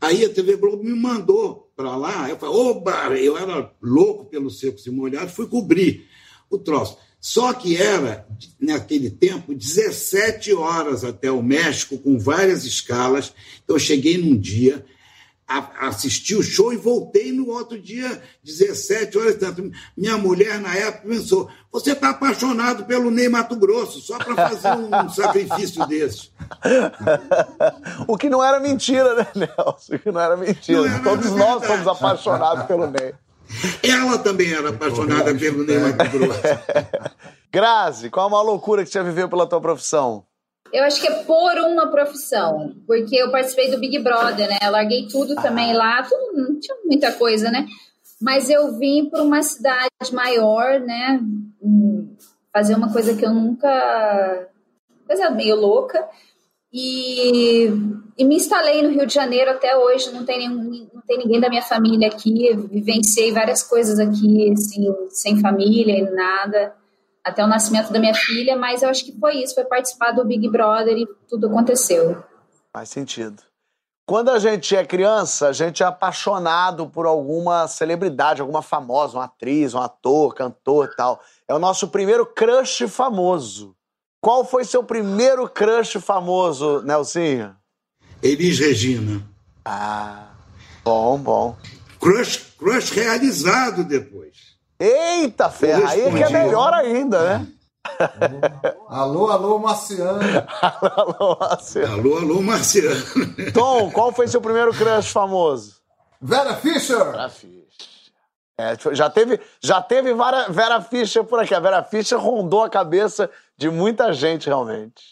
Aí 0.00 0.24
a 0.24 0.28
TV 0.28 0.56
Globo 0.56 0.82
me 0.82 0.94
mandou 0.94 1.61
para 1.82 1.96
lá. 1.96 2.30
Eu 2.30 2.38
falei, 2.38 2.54
oba, 2.54 2.92
eu 3.18 3.36
era 3.36 3.72
louco 3.82 4.26
pelos 4.26 4.60
Secos 4.60 4.86
e 4.86 4.90
Molhados, 4.90 5.34
fui 5.34 5.48
cobrir 5.48 6.06
o 6.48 6.56
troço. 6.56 6.96
Só 7.20 7.52
que 7.52 7.76
era, 7.76 8.26
naquele 8.60 9.10
tempo, 9.10 9.54
17 9.54 10.52
horas 10.54 11.04
até 11.04 11.30
o 11.30 11.42
México, 11.42 11.98
com 11.98 12.18
várias 12.18 12.64
escalas. 12.64 13.32
Então, 13.62 13.76
eu 13.76 13.80
cheguei 13.80 14.16
num 14.16 14.36
dia, 14.36 14.84
a- 15.46 15.88
assisti 15.88 16.34
o 16.34 16.42
show 16.42 16.72
e 16.72 16.76
voltei 16.76 17.32
no 17.32 17.48
outro 17.50 17.78
dia, 17.80 18.20
17 18.42 19.18
horas. 19.18 19.36
Tanto. 19.36 19.70
Minha 19.96 20.16
mulher, 20.18 20.58
na 20.60 20.74
época, 20.74 21.08
pensou: 21.08 21.48
você 21.70 21.92
está 21.92 22.10
apaixonado 22.10 22.84
pelo 22.84 23.10
Ney 23.10 23.28
Mato 23.28 23.56
Grosso, 23.56 24.00
só 24.00 24.18
para 24.18 24.34
fazer 24.50 24.68
um 24.76 25.08
sacrifício 25.10 25.86
desse. 25.86 26.30
o 28.06 28.16
que 28.16 28.28
não 28.30 28.42
era 28.42 28.60
mentira, 28.60 29.14
né, 29.14 29.26
Nelson? 29.34 29.94
O 29.94 29.98
que 29.98 30.10
não 30.12 30.20
era 30.20 30.36
mentira. 30.36 30.78
Não 30.80 30.86
era, 30.86 31.02
Todos 31.02 31.26
é 31.26 31.30
nós 31.30 31.60
verdade. 31.60 31.66
somos 31.66 31.86
apaixonados 31.88 32.64
pelo 32.66 32.86
Ney. 32.90 33.14
Ela 33.82 34.18
também 34.18 34.52
era 34.52 34.70
apaixonada 34.70 35.34
pelo 35.34 35.64
Ney 35.64 35.78
Mato 35.78 36.10
Grosso. 36.10 36.40
Grazi, 37.52 38.08
qual 38.08 38.26
a 38.26 38.30
maior 38.30 38.42
loucura 38.44 38.82
que 38.84 38.90
você 38.90 39.02
viveu 39.02 39.28
pela 39.28 39.46
tua 39.46 39.60
profissão? 39.60 40.24
Eu 40.72 40.84
acho 40.84 41.00
que 41.00 41.06
é 41.06 41.22
por 41.24 41.58
uma 41.58 41.90
profissão, 41.90 42.74
porque 42.86 43.14
eu 43.16 43.30
participei 43.30 43.70
do 43.70 43.78
Big 43.78 43.98
Brother, 43.98 44.48
né? 44.48 44.58
Larguei 44.70 45.06
tudo 45.06 45.34
também 45.34 45.74
lá, 45.74 46.08
não 46.32 46.58
tinha 46.58 46.76
muita 46.84 47.12
coisa, 47.12 47.50
né? 47.50 47.66
Mas 48.20 48.48
eu 48.48 48.78
vim 48.78 49.10
para 49.10 49.22
uma 49.22 49.42
cidade 49.42 49.90
maior, 50.12 50.80
né? 50.80 51.20
hum, 51.60 52.16
Fazer 52.52 52.74
uma 52.74 52.92
coisa 52.92 53.14
que 53.14 53.24
eu 53.24 53.32
nunca. 53.34 54.48
coisa 55.06 55.30
meio 55.30 55.56
louca. 55.56 56.08
E, 56.72 57.66
e 58.16 58.24
me 58.24 58.36
instalei 58.36 58.82
no 58.82 58.90
Rio 58.90 59.06
de 59.06 59.12
Janeiro 59.12 59.50
até 59.50 59.76
hoje. 59.76 60.12
Não 60.12 60.24
tem, 60.24 60.38
nenhum, 60.38 60.88
não 60.94 61.02
tem 61.02 61.18
ninguém 61.18 61.40
da 61.40 61.48
minha 61.48 61.62
família 61.62 62.08
aqui. 62.08 62.54
Vivenciei 62.70 63.32
várias 63.32 63.62
coisas 63.62 63.98
aqui, 63.98 64.52
assim, 64.52 64.86
sem 65.10 65.40
família 65.40 65.98
e 65.98 66.10
nada. 66.10 66.74
Até 67.24 67.44
o 67.44 67.46
nascimento 67.46 67.92
da 67.92 67.98
minha 67.98 68.14
filha. 68.14 68.56
Mas 68.56 68.82
eu 68.82 68.88
acho 68.88 69.04
que 69.04 69.18
foi 69.18 69.36
isso. 69.42 69.54
Foi 69.54 69.64
participar 69.64 70.12
do 70.12 70.24
Big 70.24 70.48
Brother 70.48 70.96
e 70.96 71.06
tudo 71.28 71.46
aconteceu. 71.46 72.22
Faz 72.72 72.88
sentido. 72.88 73.42
Quando 74.04 74.30
a 74.30 74.38
gente 74.38 74.74
é 74.74 74.84
criança, 74.84 75.48
a 75.48 75.52
gente 75.52 75.82
é 75.82 75.86
apaixonado 75.86 76.88
por 76.88 77.06
alguma 77.06 77.68
celebridade, 77.68 78.40
alguma 78.40 78.60
famosa, 78.60 79.16
uma 79.16 79.24
atriz, 79.24 79.74
um 79.74 79.78
ator, 79.78 80.34
cantor 80.34 80.90
e 80.92 80.96
tal. 80.96 81.22
É 81.46 81.54
o 81.54 81.58
nosso 81.58 81.88
primeiro 81.88 82.26
crush 82.26 82.88
famoso. 82.88 83.76
Qual 84.20 84.44
foi 84.44 84.64
seu 84.64 84.82
primeiro 84.82 85.48
crush 85.48 86.00
famoso, 86.00 86.82
Nelsinho? 86.82 87.56
Elis 88.22 88.58
Regina. 88.58 89.22
Ah, 89.64 90.28
bom, 90.84 91.18
bom. 91.18 91.56
Crush, 92.00 92.54
crush 92.58 92.90
realizado 92.90 93.84
depois. 93.84 94.31
Eita, 94.84 95.48
ferra, 95.48 95.90
aí 95.90 96.00
é 96.00 96.10
que 96.10 96.22
é 96.24 96.30
melhor 96.30 96.74
ainda, 96.74 97.38
né? 97.38 97.46
Alô, 98.88 99.30
alô, 99.30 99.58
Marciano. 99.58 100.18
Alô, 100.60 101.36
Marcelo. 101.38 101.92
Alô, 101.92 102.16
alô, 102.18 102.42
Marciano. 102.42 102.96
Tom, 103.52 103.90
qual 103.90 104.12
foi 104.12 104.26
seu 104.28 104.40
primeiro 104.40 104.72
crush 104.72 105.10
famoso? 105.12 105.76
Vera 106.20 106.54
Fischer. 106.56 107.04
Vera 107.12 107.28
Fischer. 107.28 107.62
É, 108.58 108.76
já 108.94 109.08
teve, 109.10 109.40
já 109.60 109.80
teve 109.82 110.14
Vera, 110.14 110.46
Vera 110.48 110.80
Fischer 110.80 111.24
por 111.24 111.40
aqui. 111.40 111.54
A 111.54 111.60
Vera 111.60 111.82
Fischer 111.82 112.18
rondou 112.18 112.62
a 112.62 112.70
cabeça 112.70 113.30
de 113.56 113.68
muita 113.70 114.12
gente, 114.12 114.46
realmente. 114.48 115.02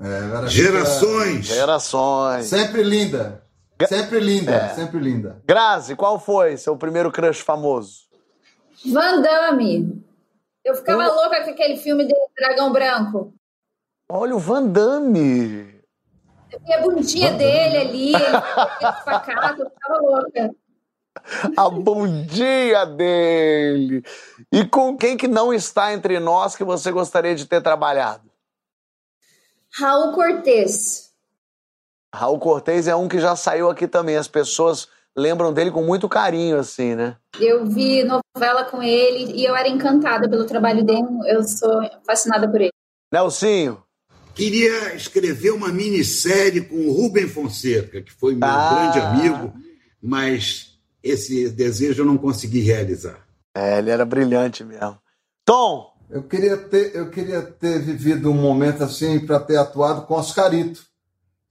É, 0.00 0.20
Vera 0.28 0.46
Fischer. 0.46 0.64
Gerações. 0.72 1.46
Gerações. 1.46 2.46
Sempre 2.46 2.82
linda. 2.82 3.42
Sempre 3.88 4.20
linda, 4.20 4.52
É. 4.52 4.68
sempre 4.74 5.00
linda. 5.00 5.42
Grazi, 5.44 5.96
qual 5.96 6.18
foi 6.18 6.56
seu 6.56 6.76
primeiro 6.76 7.10
crush 7.10 7.40
famoso? 7.40 8.11
Van 8.84 9.20
Damme. 9.20 10.02
Eu 10.64 10.74
ficava 10.74 11.06
louca 11.06 11.42
com 11.44 11.50
aquele 11.50 11.76
filme 11.76 12.04
dele, 12.04 12.20
Dragão 12.36 12.72
Branco. 12.72 13.34
Olha 14.08 14.36
o 14.36 14.38
Van 14.38 14.66
Damme. 14.66 15.82
E 16.66 16.72
a 16.72 16.82
bundinha 16.82 17.32
dele 17.32 17.76
ali, 17.78 18.14
ele 18.14 18.40
com 18.78 18.92
facato, 19.04 19.62
eu 19.62 19.70
ficava 19.70 20.00
louca. 20.00 20.54
A 21.56 21.70
bundinha 21.70 22.84
dele. 22.86 24.04
E 24.52 24.66
com 24.66 24.96
quem 24.96 25.16
que 25.16 25.26
não 25.26 25.52
está 25.52 25.92
entre 25.92 26.18
nós 26.20 26.54
que 26.56 26.64
você 26.64 26.90
gostaria 26.92 27.34
de 27.34 27.46
ter 27.46 27.62
trabalhado? 27.62 28.30
Raul 29.78 30.12
Cortez. 30.12 31.10
Raul 32.14 32.38
Cortez 32.38 32.86
é 32.86 32.94
um 32.94 33.08
que 33.08 33.18
já 33.18 33.34
saiu 33.34 33.70
aqui 33.70 33.88
também. 33.88 34.16
As 34.16 34.28
pessoas 34.28 34.88
lembram 35.16 35.52
dele 35.52 35.70
com 35.70 35.82
muito 35.82 36.08
carinho, 36.08 36.58
assim, 36.58 36.94
né? 36.94 37.16
Eu 37.40 37.66
vi 37.66 38.02
novela 38.04 38.64
com 38.64 38.82
ele 38.82 39.32
e 39.32 39.44
eu 39.44 39.54
era 39.56 39.68
encantada 39.68 40.28
pelo 40.28 40.44
trabalho 40.44 40.84
dele. 40.84 41.06
Eu 41.26 41.42
sou 41.44 41.80
fascinada 42.06 42.48
por 42.48 42.60
ele. 42.60 42.72
Nelsinho. 43.12 43.82
Queria 44.34 44.94
escrever 44.94 45.50
uma 45.50 45.68
minissérie 45.68 46.62
com 46.62 46.74
o 46.76 46.92
Rubem 46.92 47.28
Fonseca, 47.28 48.00
que 48.00 48.10
foi 48.12 48.34
meu 48.34 48.48
Ah. 48.48 48.90
grande 48.92 48.98
amigo, 49.00 49.52
mas 50.02 50.78
esse 51.02 51.50
desejo 51.50 52.02
eu 52.02 52.06
não 52.06 52.16
consegui 52.16 52.60
realizar. 52.60 53.18
É, 53.54 53.78
ele 53.78 53.90
era 53.90 54.04
brilhante 54.06 54.64
mesmo. 54.64 54.98
Tom. 55.44 55.92
Eu 56.08 56.22
queria 56.22 56.56
ter, 56.56 56.94
eu 56.94 57.10
queria 57.10 57.42
ter 57.42 57.78
vivido 57.80 58.30
um 58.30 58.34
momento 58.34 58.82
assim 58.84 59.18
para 59.24 59.40
ter 59.40 59.56
atuado 59.56 60.06
com 60.06 60.14
Oscarito. 60.14 60.84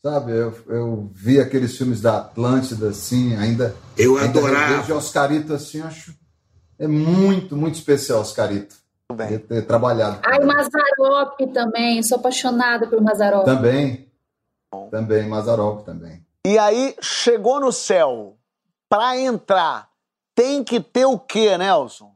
Sabe, 0.04 0.32
eu, 0.32 0.52
eu 0.68 1.12
vi 1.14 1.40
aqueles 1.40 1.78
filmes 1.78 2.02
da 2.02 2.18
Atlântida, 2.18 2.90
assim, 2.90 3.36
ainda. 3.36 3.76
Eu 3.96 4.18
ainda 4.18 4.40
adorava. 4.40 4.76
revejo 4.78 4.96
Oscarito, 4.96 5.54
assim, 5.54 5.80
acho. 5.82 6.16
É 6.80 6.88
muito, 6.88 7.56
muito 7.56 7.76
especial, 7.76 8.22
Oscarito. 8.22 8.76
Tudo 9.08 9.18
bem. 9.18 9.28
Queria 9.28 9.46
ter 9.46 9.62
trabalhado. 9.68 10.20
Ai. 10.26 10.40
Mazarop 10.40 11.40
também. 11.54 12.02
Sou 12.02 12.18
apaixonada 12.18 12.88
por 12.88 13.00
Mazarop. 13.00 13.46
Também. 13.46 14.12
Também, 14.90 15.30
Mazarop 15.30 15.86
também. 15.86 16.26
E 16.48 16.58
aí, 16.58 16.96
chegou 17.00 17.60
no 17.60 17.72
céu. 17.72 18.38
Pra 18.90 19.16
entrar, 19.18 19.88
tem 20.34 20.64
que 20.64 20.80
ter 20.80 21.06
o 21.06 21.20
quê, 21.20 21.56
Nelson? 21.58 22.12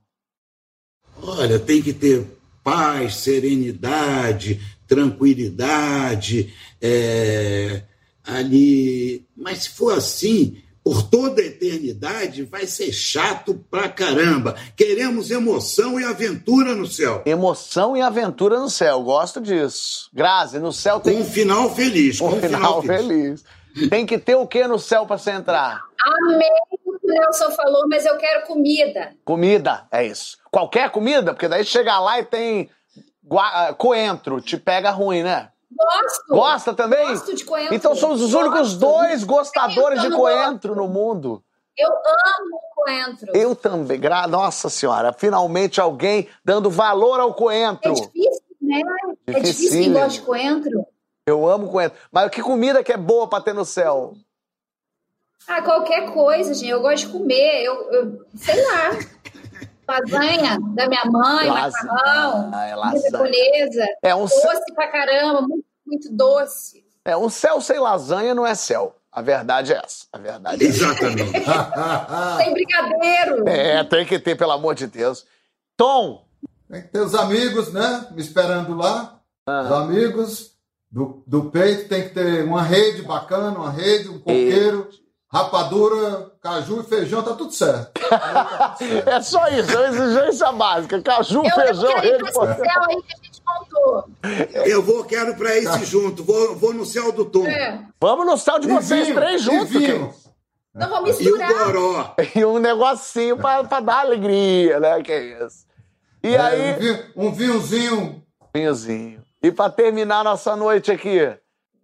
Olha, 1.21 1.59
tem 1.59 1.81
que 1.83 1.93
ter 1.93 2.35
paz, 2.63 3.17
serenidade, 3.17 4.59
tranquilidade, 4.87 6.53
é, 6.81 7.83
ali. 8.23 9.25
Mas 9.35 9.63
se 9.63 9.69
for 9.69 9.97
assim, 9.97 10.61
por 10.85 11.01
toda 11.01 11.41
a 11.41 11.45
eternidade, 11.45 12.43
vai 12.43 12.67
ser 12.67 12.91
chato 12.93 13.55
pra 13.71 13.89
caramba. 13.89 14.55
Queremos 14.77 15.31
emoção 15.31 15.99
e 15.99 16.03
aventura 16.03 16.75
no 16.75 16.85
céu. 16.85 17.23
Emoção 17.25 17.97
e 17.97 18.01
aventura 18.01 18.59
no 18.59 18.69
céu. 18.69 19.01
Gosto 19.01 19.41
disso. 19.41 20.11
Grazi, 20.13 20.59
no 20.59 20.71
céu 20.71 20.99
Com 20.99 21.09
tem 21.09 21.19
um 21.19 21.25
final 21.25 21.73
feliz. 21.73 22.19
Com 22.19 22.29
um 22.29 22.39
final 22.39 22.83
feliz. 22.83 23.43
Tem 23.89 24.05
que 24.05 24.19
ter 24.19 24.35
o 24.35 24.45
quê 24.45 24.67
no 24.67 24.77
céu 24.77 25.07
pra 25.07 25.17
você 25.17 25.31
entrar? 25.31 25.81
Amei 25.99 26.47
o 26.71 26.77
que 26.77 27.07
o 27.07 27.09
Nelson 27.09 27.49
falou, 27.51 27.87
mas 27.89 28.05
eu 28.05 28.15
quero 28.17 28.45
comida. 28.45 29.11
Comida, 29.25 29.87
é 29.91 30.05
isso. 30.05 30.37
Qualquer 30.51 30.91
comida, 30.91 31.33
porque 31.33 31.47
daí 31.47 31.65
chega 31.65 31.99
lá 31.99 32.19
e 32.19 32.23
tem 32.23 32.69
gua- 33.25 33.49
ah, 33.69 33.73
coentro, 33.73 34.39
te 34.41 34.57
pega 34.57 34.91
ruim, 34.91 35.23
né? 35.23 35.49
Gosto. 35.71 36.25
Gosta 36.29 36.73
também? 36.73 37.07
Gosto 37.09 37.35
de 37.35 37.43
coentro. 37.43 37.73
Então 37.75 37.95
somos 37.95 38.21
os 38.21 38.33
únicos 38.33 38.75
dois 38.77 39.23
gostadores 39.23 40.01
de 40.01 40.09
coentro 40.11 40.73
gosto. 40.73 40.87
no 40.87 40.87
mundo. 40.87 41.43
Eu 41.77 41.89
amo 41.89 42.59
coentro. 42.75 43.35
Eu 43.35 43.55
também. 43.55 43.99
Gra- 43.99 44.27
Nossa 44.27 44.69
senhora, 44.69 45.11
finalmente 45.11 45.81
alguém 45.81 46.29
dando 46.45 46.69
valor 46.69 47.19
ao 47.19 47.31
É 47.31 47.33
coentro. 47.33 47.93
difícil, 47.93 48.41
né? 48.61 48.81
É 49.27 49.39
difícil 49.41 49.69
quem 49.81 49.91
gosta 49.93 50.09
de 50.09 50.21
coentro. 50.21 50.85
Eu 51.27 51.49
amo 51.49 51.69
coentro. 51.69 51.97
Mas 52.11 52.29
que 52.29 52.41
comida 52.41 52.83
que 52.83 52.93
é 52.93 52.97
boa 52.97 53.27
pra 53.27 53.41
ter 53.41 53.53
no 53.53 53.65
céu? 53.65 54.13
Ah, 55.47 55.61
qualquer 55.61 56.13
coisa, 56.13 56.53
gente. 56.53 56.69
Eu 56.69 56.81
gosto 56.81 57.07
de 57.07 57.11
comer. 57.11 57.63
Eu, 57.63 57.91
eu 57.91 58.25
sei 58.37 58.63
lá. 58.65 58.91
Lasanha 59.87 60.57
da 60.75 60.87
minha 60.87 61.05
mãe, 61.05 61.47
Lasanha. 61.49 61.83
macarrão, 61.93 62.59
é 62.61 62.75
lasanha. 62.75 63.87
É 64.01 64.15
um, 64.15 64.27
céu- 64.27 64.51
Doce 64.51 64.73
pra 64.73 64.87
caramba, 64.87 65.41
muito, 65.41 65.65
muito 65.85 66.11
doce. 66.11 66.83
é 67.03 67.15
um 67.15 67.29
céu 67.29 67.61
sem 67.61 67.79
lasanha 67.79 68.33
não 68.33 68.45
é 68.45 68.55
céu. 68.55 68.95
A 69.11 69.21
verdade 69.21 69.71
é 69.73 69.77
essa. 69.83 70.05
A 70.11 70.17
verdade 70.17 70.65
é 70.65 70.67
essa. 70.67 70.77
Exatamente. 70.83 71.31
Tem 72.37 72.53
brigadeiro. 72.53 73.47
É, 73.47 73.83
tem 73.85 74.05
que 74.05 74.19
ter, 74.19 74.35
pelo 74.35 74.51
amor 74.51 74.75
de 74.75 74.87
Deus. 74.87 75.25
Tom, 75.77 76.25
Tem 76.69 76.81
que 76.81 76.89
ter 76.89 76.99
os 76.99 77.15
amigos, 77.15 77.71
né? 77.71 78.07
Me 78.11 78.21
esperando 78.21 78.75
lá. 78.75 79.21
Os 79.47 79.71
ah, 79.71 79.81
amigos 79.83 80.51
do, 80.91 81.23
do 81.25 81.49
peito 81.49 81.87
tem 81.87 82.03
que 82.03 82.09
ter 82.13 82.43
uma 82.43 82.61
rede 82.61 83.03
bacana, 83.03 83.57
uma 83.57 83.71
rede, 83.71 84.09
um 84.09 84.17
coqueiro, 84.19 84.89
rapadura, 85.39 86.31
caju 86.41 86.81
e 86.81 86.83
feijão, 86.83 87.21
tá 87.23 87.33
tudo 87.33 87.51
certo. 87.51 87.91
Aí 88.11 88.33
tá 88.33 88.75
tudo 88.77 88.89
certo. 88.89 89.09
é 89.09 89.21
só 89.21 89.47
isso, 89.49 89.71
é 89.71 89.79
uma 89.79 89.87
exigência 89.87 90.51
básica. 90.51 91.01
Caju, 91.01 91.41
Eu, 91.45 91.51
feijão, 91.51 91.95
rede, 91.99 92.17
pra 92.31 92.55
céu 92.55 92.83
aí 92.89 93.01
que 93.01 93.13
a 93.13 93.17
gente 93.23 93.41
montou. 93.45 94.05
Eu 94.65 94.81
vou, 94.83 95.03
quero 95.03 95.35
para 95.35 95.55
esse 95.57 95.85
junto. 95.85 96.23
Vou, 96.23 96.55
vou 96.55 96.73
no 96.73 96.85
céu 96.85 97.11
do 97.11 97.25
Tom. 97.25 97.45
É. 97.45 97.79
Vamos 97.99 98.25
no 98.25 98.37
céu 98.37 98.59
de 98.59 98.67
E 98.67 98.71
vocês 98.71 99.07
vinho, 99.07 99.15
três 99.19 99.41
e 99.41 99.43
juntos. 99.45 99.69
vinho. 99.69 100.09
que- 100.09 100.25
Então 100.75 100.97
E 100.97 100.99
o 100.99 101.03
misturar. 101.03 101.53
Goró. 101.53 102.15
E 102.35 102.43
um 102.45 102.59
negocinho 102.59 103.37
pra, 103.37 103.63
pra 103.63 103.79
dar 103.79 103.99
alegria, 104.01 104.79
né? 104.79 105.01
Que 105.01 105.11
é 105.11 105.45
isso. 105.45 105.65
E 106.23 106.35
É, 106.35 106.39
aí, 106.39 106.73
um, 106.73 106.79
vinho- 106.79 107.03
um 107.15 107.31
vinhozinho. 107.31 108.23
vinhozinho. 108.53 109.21
E 109.43 109.51
pra 109.51 109.69
terminar 109.69 110.23
nossa 110.23 110.55
noite 110.55 110.91
aqui, 110.91 111.19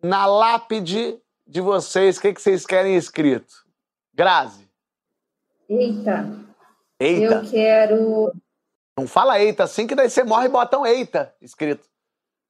na 0.02 0.26
lápide 0.26 1.16
de 1.52 1.62
vocês, 1.62 2.18
o 2.18 2.22
que, 2.22 2.34
que 2.34 2.42
vocês 2.42 2.66
querem 2.66 2.96
escrito? 2.96 3.54
Grazi. 4.14 4.68
Eita, 5.70 6.40
Eita. 7.00 7.36
eu 7.36 7.50
quero. 7.50 8.34
Não 8.98 9.08
fala 9.08 9.40
eita 9.40 9.64
assim, 9.64 9.88
que 9.88 9.96
daí 9.96 10.10
você 10.10 10.24
morre 10.24 10.46
e 10.46 10.50
bota 10.50 10.78
um 10.78 10.86
eita 10.86 11.34
escrito. 11.42 11.88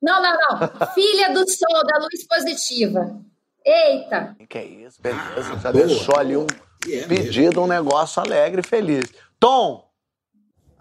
Não, 0.01 0.21
não, 0.21 0.31
não. 0.33 0.69
Filha 0.93 1.31
do 1.33 1.47
sol, 1.49 1.83
da 1.85 1.97
luz 1.99 2.25
positiva. 2.27 3.19
Eita. 3.65 4.35
Que 4.49 4.57
é 4.57 4.65
isso, 4.65 5.01
beleza. 5.01 5.53
Ah, 5.53 5.57
Já 5.59 5.71
boa. 5.71 5.85
deixou 5.85 6.15
ali 6.17 6.35
um 6.37 6.47
é 6.85 6.87
mesmo. 6.87 7.07
pedido, 7.09 7.61
um 7.61 7.67
negócio 7.67 8.21
alegre 8.21 8.61
e 8.61 8.67
feliz. 8.67 9.11
Tom, 9.39 9.87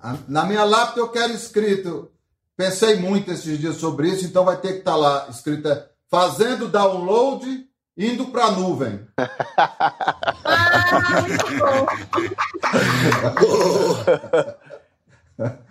A- 0.03 0.17
Na 0.29 0.45
minha 0.45 0.65
lápide 0.65 1.01
eu 1.01 1.11
quero 1.11 1.33
escrito. 1.33 2.11
Pensei 2.57 2.97
muito 2.97 3.31
esses 3.31 3.59
dias 3.59 3.77
sobre 3.77 4.09
isso, 4.09 4.25
então 4.27 4.45
vai 4.45 4.59
ter 4.61 4.73
que 4.75 4.79
estar 4.81 4.97
lá 4.97 5.27
escrito 5.31 5.67
é, 5.69 5.89
fazendo 6.11 6.69
download 6.69 7.69
indo 8.01 8.27
para 8.27 8.47
a 8.47 8.51
nuvem. 8.53 9.01
Ah, 10.47 11.21
muito 11.21 11.45
bom. 11.59 11.87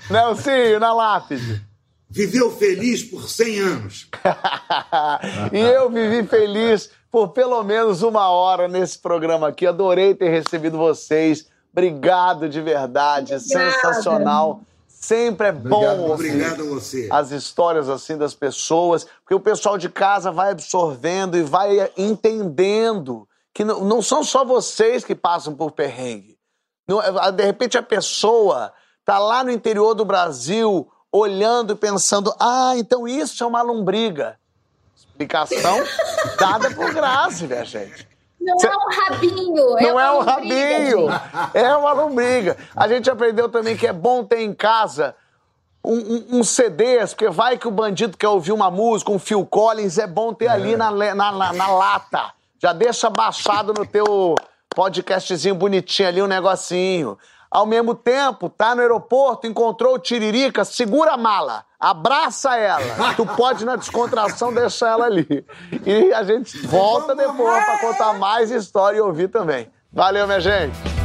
Nelsinho, 0.09 0.79
na 0.79 0.93
lápide. 0.93 1.61
Viveu 2.09 2.51
feliz 2.51 3.03
por 3.03 3.29
100 3.29 3.59
anos. 3.59 4.09
e 5.53 5.59
eu 5.59 5.89
vivi 5.89 6.27
feliz 6.27 6.89
por 7.11 7.29
pelo 7.29 7.63
menos 7.63 8.01
uma 8.01 8.29
hora 8.29 8.67
nesse 8.67 8.97
programa 8.97 9.47
aqui. 9.49 9.65
Adorei 9.65 10.13
ter 10.15 10.29
recebido 10.29 10.77
vocês. 10.77 11.47
Obrigado 11.71 12.47
de 12.49 12.61
verdade. 12.61 13.35
Obrigada. 13.35 13.71
Sensacional. 13.71 14.61
Sempre 15.01 15.47
é 15.47 15.51
bom 15.53 15.77
Obrigado, 15.77 15.99
ouvir 16.09 16.29
Obrigado 16.29 16.61
a 16.61 16.65
você. 16.65 17.07
as 17.09 17.31
histórias 17.31 17.87
assim 17.87 18.17
das 18.17 18.33
pessoas, 18.33 19.05
porque 19.21 19.33
o 19.33 19.39
pessoal 19.39 19.77
de 19.77 19.87
casa 19.87 20.29
vai 20.29 20.51
absorvendo 20.51 21.37
e 21.37 21.41
vai 21.41 21.89
entendendo 21.97 23.25
que 23.53 23.63
não, 23.63 23.85
não 23.85 24.01
são 24.01 24.25
só 24.25 24.43
vocês 24.43 25.05
que 25.05 25.15
passam 25.15 25.55
por 25.55 25.71
perrengue. 25.71 26.37
Não- 26.85 26.99
de 27.31 27.43
repente 27.45 27.77
a 27.77 27.81
pessoa 27.83 28.73
tá 29.05 29.17
lá 29.17 29.41
no 29.41 29.51
interior 29.51 29.93
do 29.95 30.03
Brasil 30.03 30.91
olhando 31.09 31.71
e 31.73 31.75
pensando: 31.77 32.35
ah, 32.37 32.73
então 32.75 33.07
isso 33.07 33.41
é 33.41 33.47
uma 33.47 33.61
lombriga. 33.61 34.37
Explicação 34.93 35.77
dada 36.37 36.71
por 36.71 36.93
Grazi, 36.93 37.47
minha 37.47 37.63
gente. 37.63 38.05
Não 38.39 38.57
é 38.57 38.77
um 38.77 38.89
rabinho. 38.89 39.55
Não 39.55 39.99
é 39.99 40.11
uma 40.11 40.13
um 40.13 40.17
lombriga, 40.17 40.31
rabinho, 40.31 41.11
gente. 41.11 41.57
é 41.57 41.75
uma 41.75 41.91
lombriga. 41.91 42.57
A 42.75 42.87
gente 42.87 43.09
aprendeu 43.09 43.49
também 43.49 43.75
que 43.75 43.85
é 43.85 43.93
bom 43.93 44.23
ter 44.23 44.39
em 44.41 44.53
casa 44.53 45.15
um, 45.83 45.97
um, 45.97 46.39
um 46.39 46.43
CDs, 46.43 47.13
porque 47.13 47.29
vai 47.29 47.57
que 47.57 47.67
o 47.67 47.71
bandido 47.71 48.17
quer 48.17 48.27
ouvir 48.27 48.51
uma 48.51 48.69
música, 48.69 49.11
um 49.11 49.19
Phil 49.19 49.45
Collins, 49.45 49.97
é 49.97 50.07
bom 50.07 50.33
ter 50.33 50.47
ali 50.47 50.75
na, 50.75 50.91
na, 50.91 51.15
na, 51.15 51.53
na 51.53 51.67
lata. 51.67 52.31
Já 52.61 52.73
deixa 52.73 53.09
baixado 53.09 53.73
no 53.73 53.85
teu 53.85 54.35
podcastzinho 54.75 55.55
bonitinho 55.55 56.07
ali, 56.07 56.21
um 56.21 56.27
negocinho. 56.27 57.17
Ao 57.51 57.65
mesmo 57.65 57.95
tempo, 57.95 58.47
tá 58.47 58.75
no 58.75 58.81
aeroporto, 58.81 59.47
encontrou 59.47 59.95
o 59.95 59.99
Tiririca, 59.99 60.63
segura 60.63 61.13
a 61.13 61.17
mala, 61.17 61.65
abraça 61.79 62.55
ela. 62.55 62.83
Tu 63.17 63.25
pode, 63.25 63.65
na 63.65 63.75
descontração, 63.75 64.53
deixar 64.53 64.91
ela 64.91 65.05
ali. 65.05 65.45
E 65.85 66.13
a 66.13 66.23
gente 66.23 66.55
volta 66.67 67.15
depois 67.15 67.65
pra 67.65 67.79
contar 67.79 68.13
mais 68.13 68.51
história 68.51 68.97
e 68.97 69.01
ouvir 69.01 69.29
também. 69.29 69.67
Valeu, 69.91 70.27
minha 70.27 70.39
gente! 70.39 70.98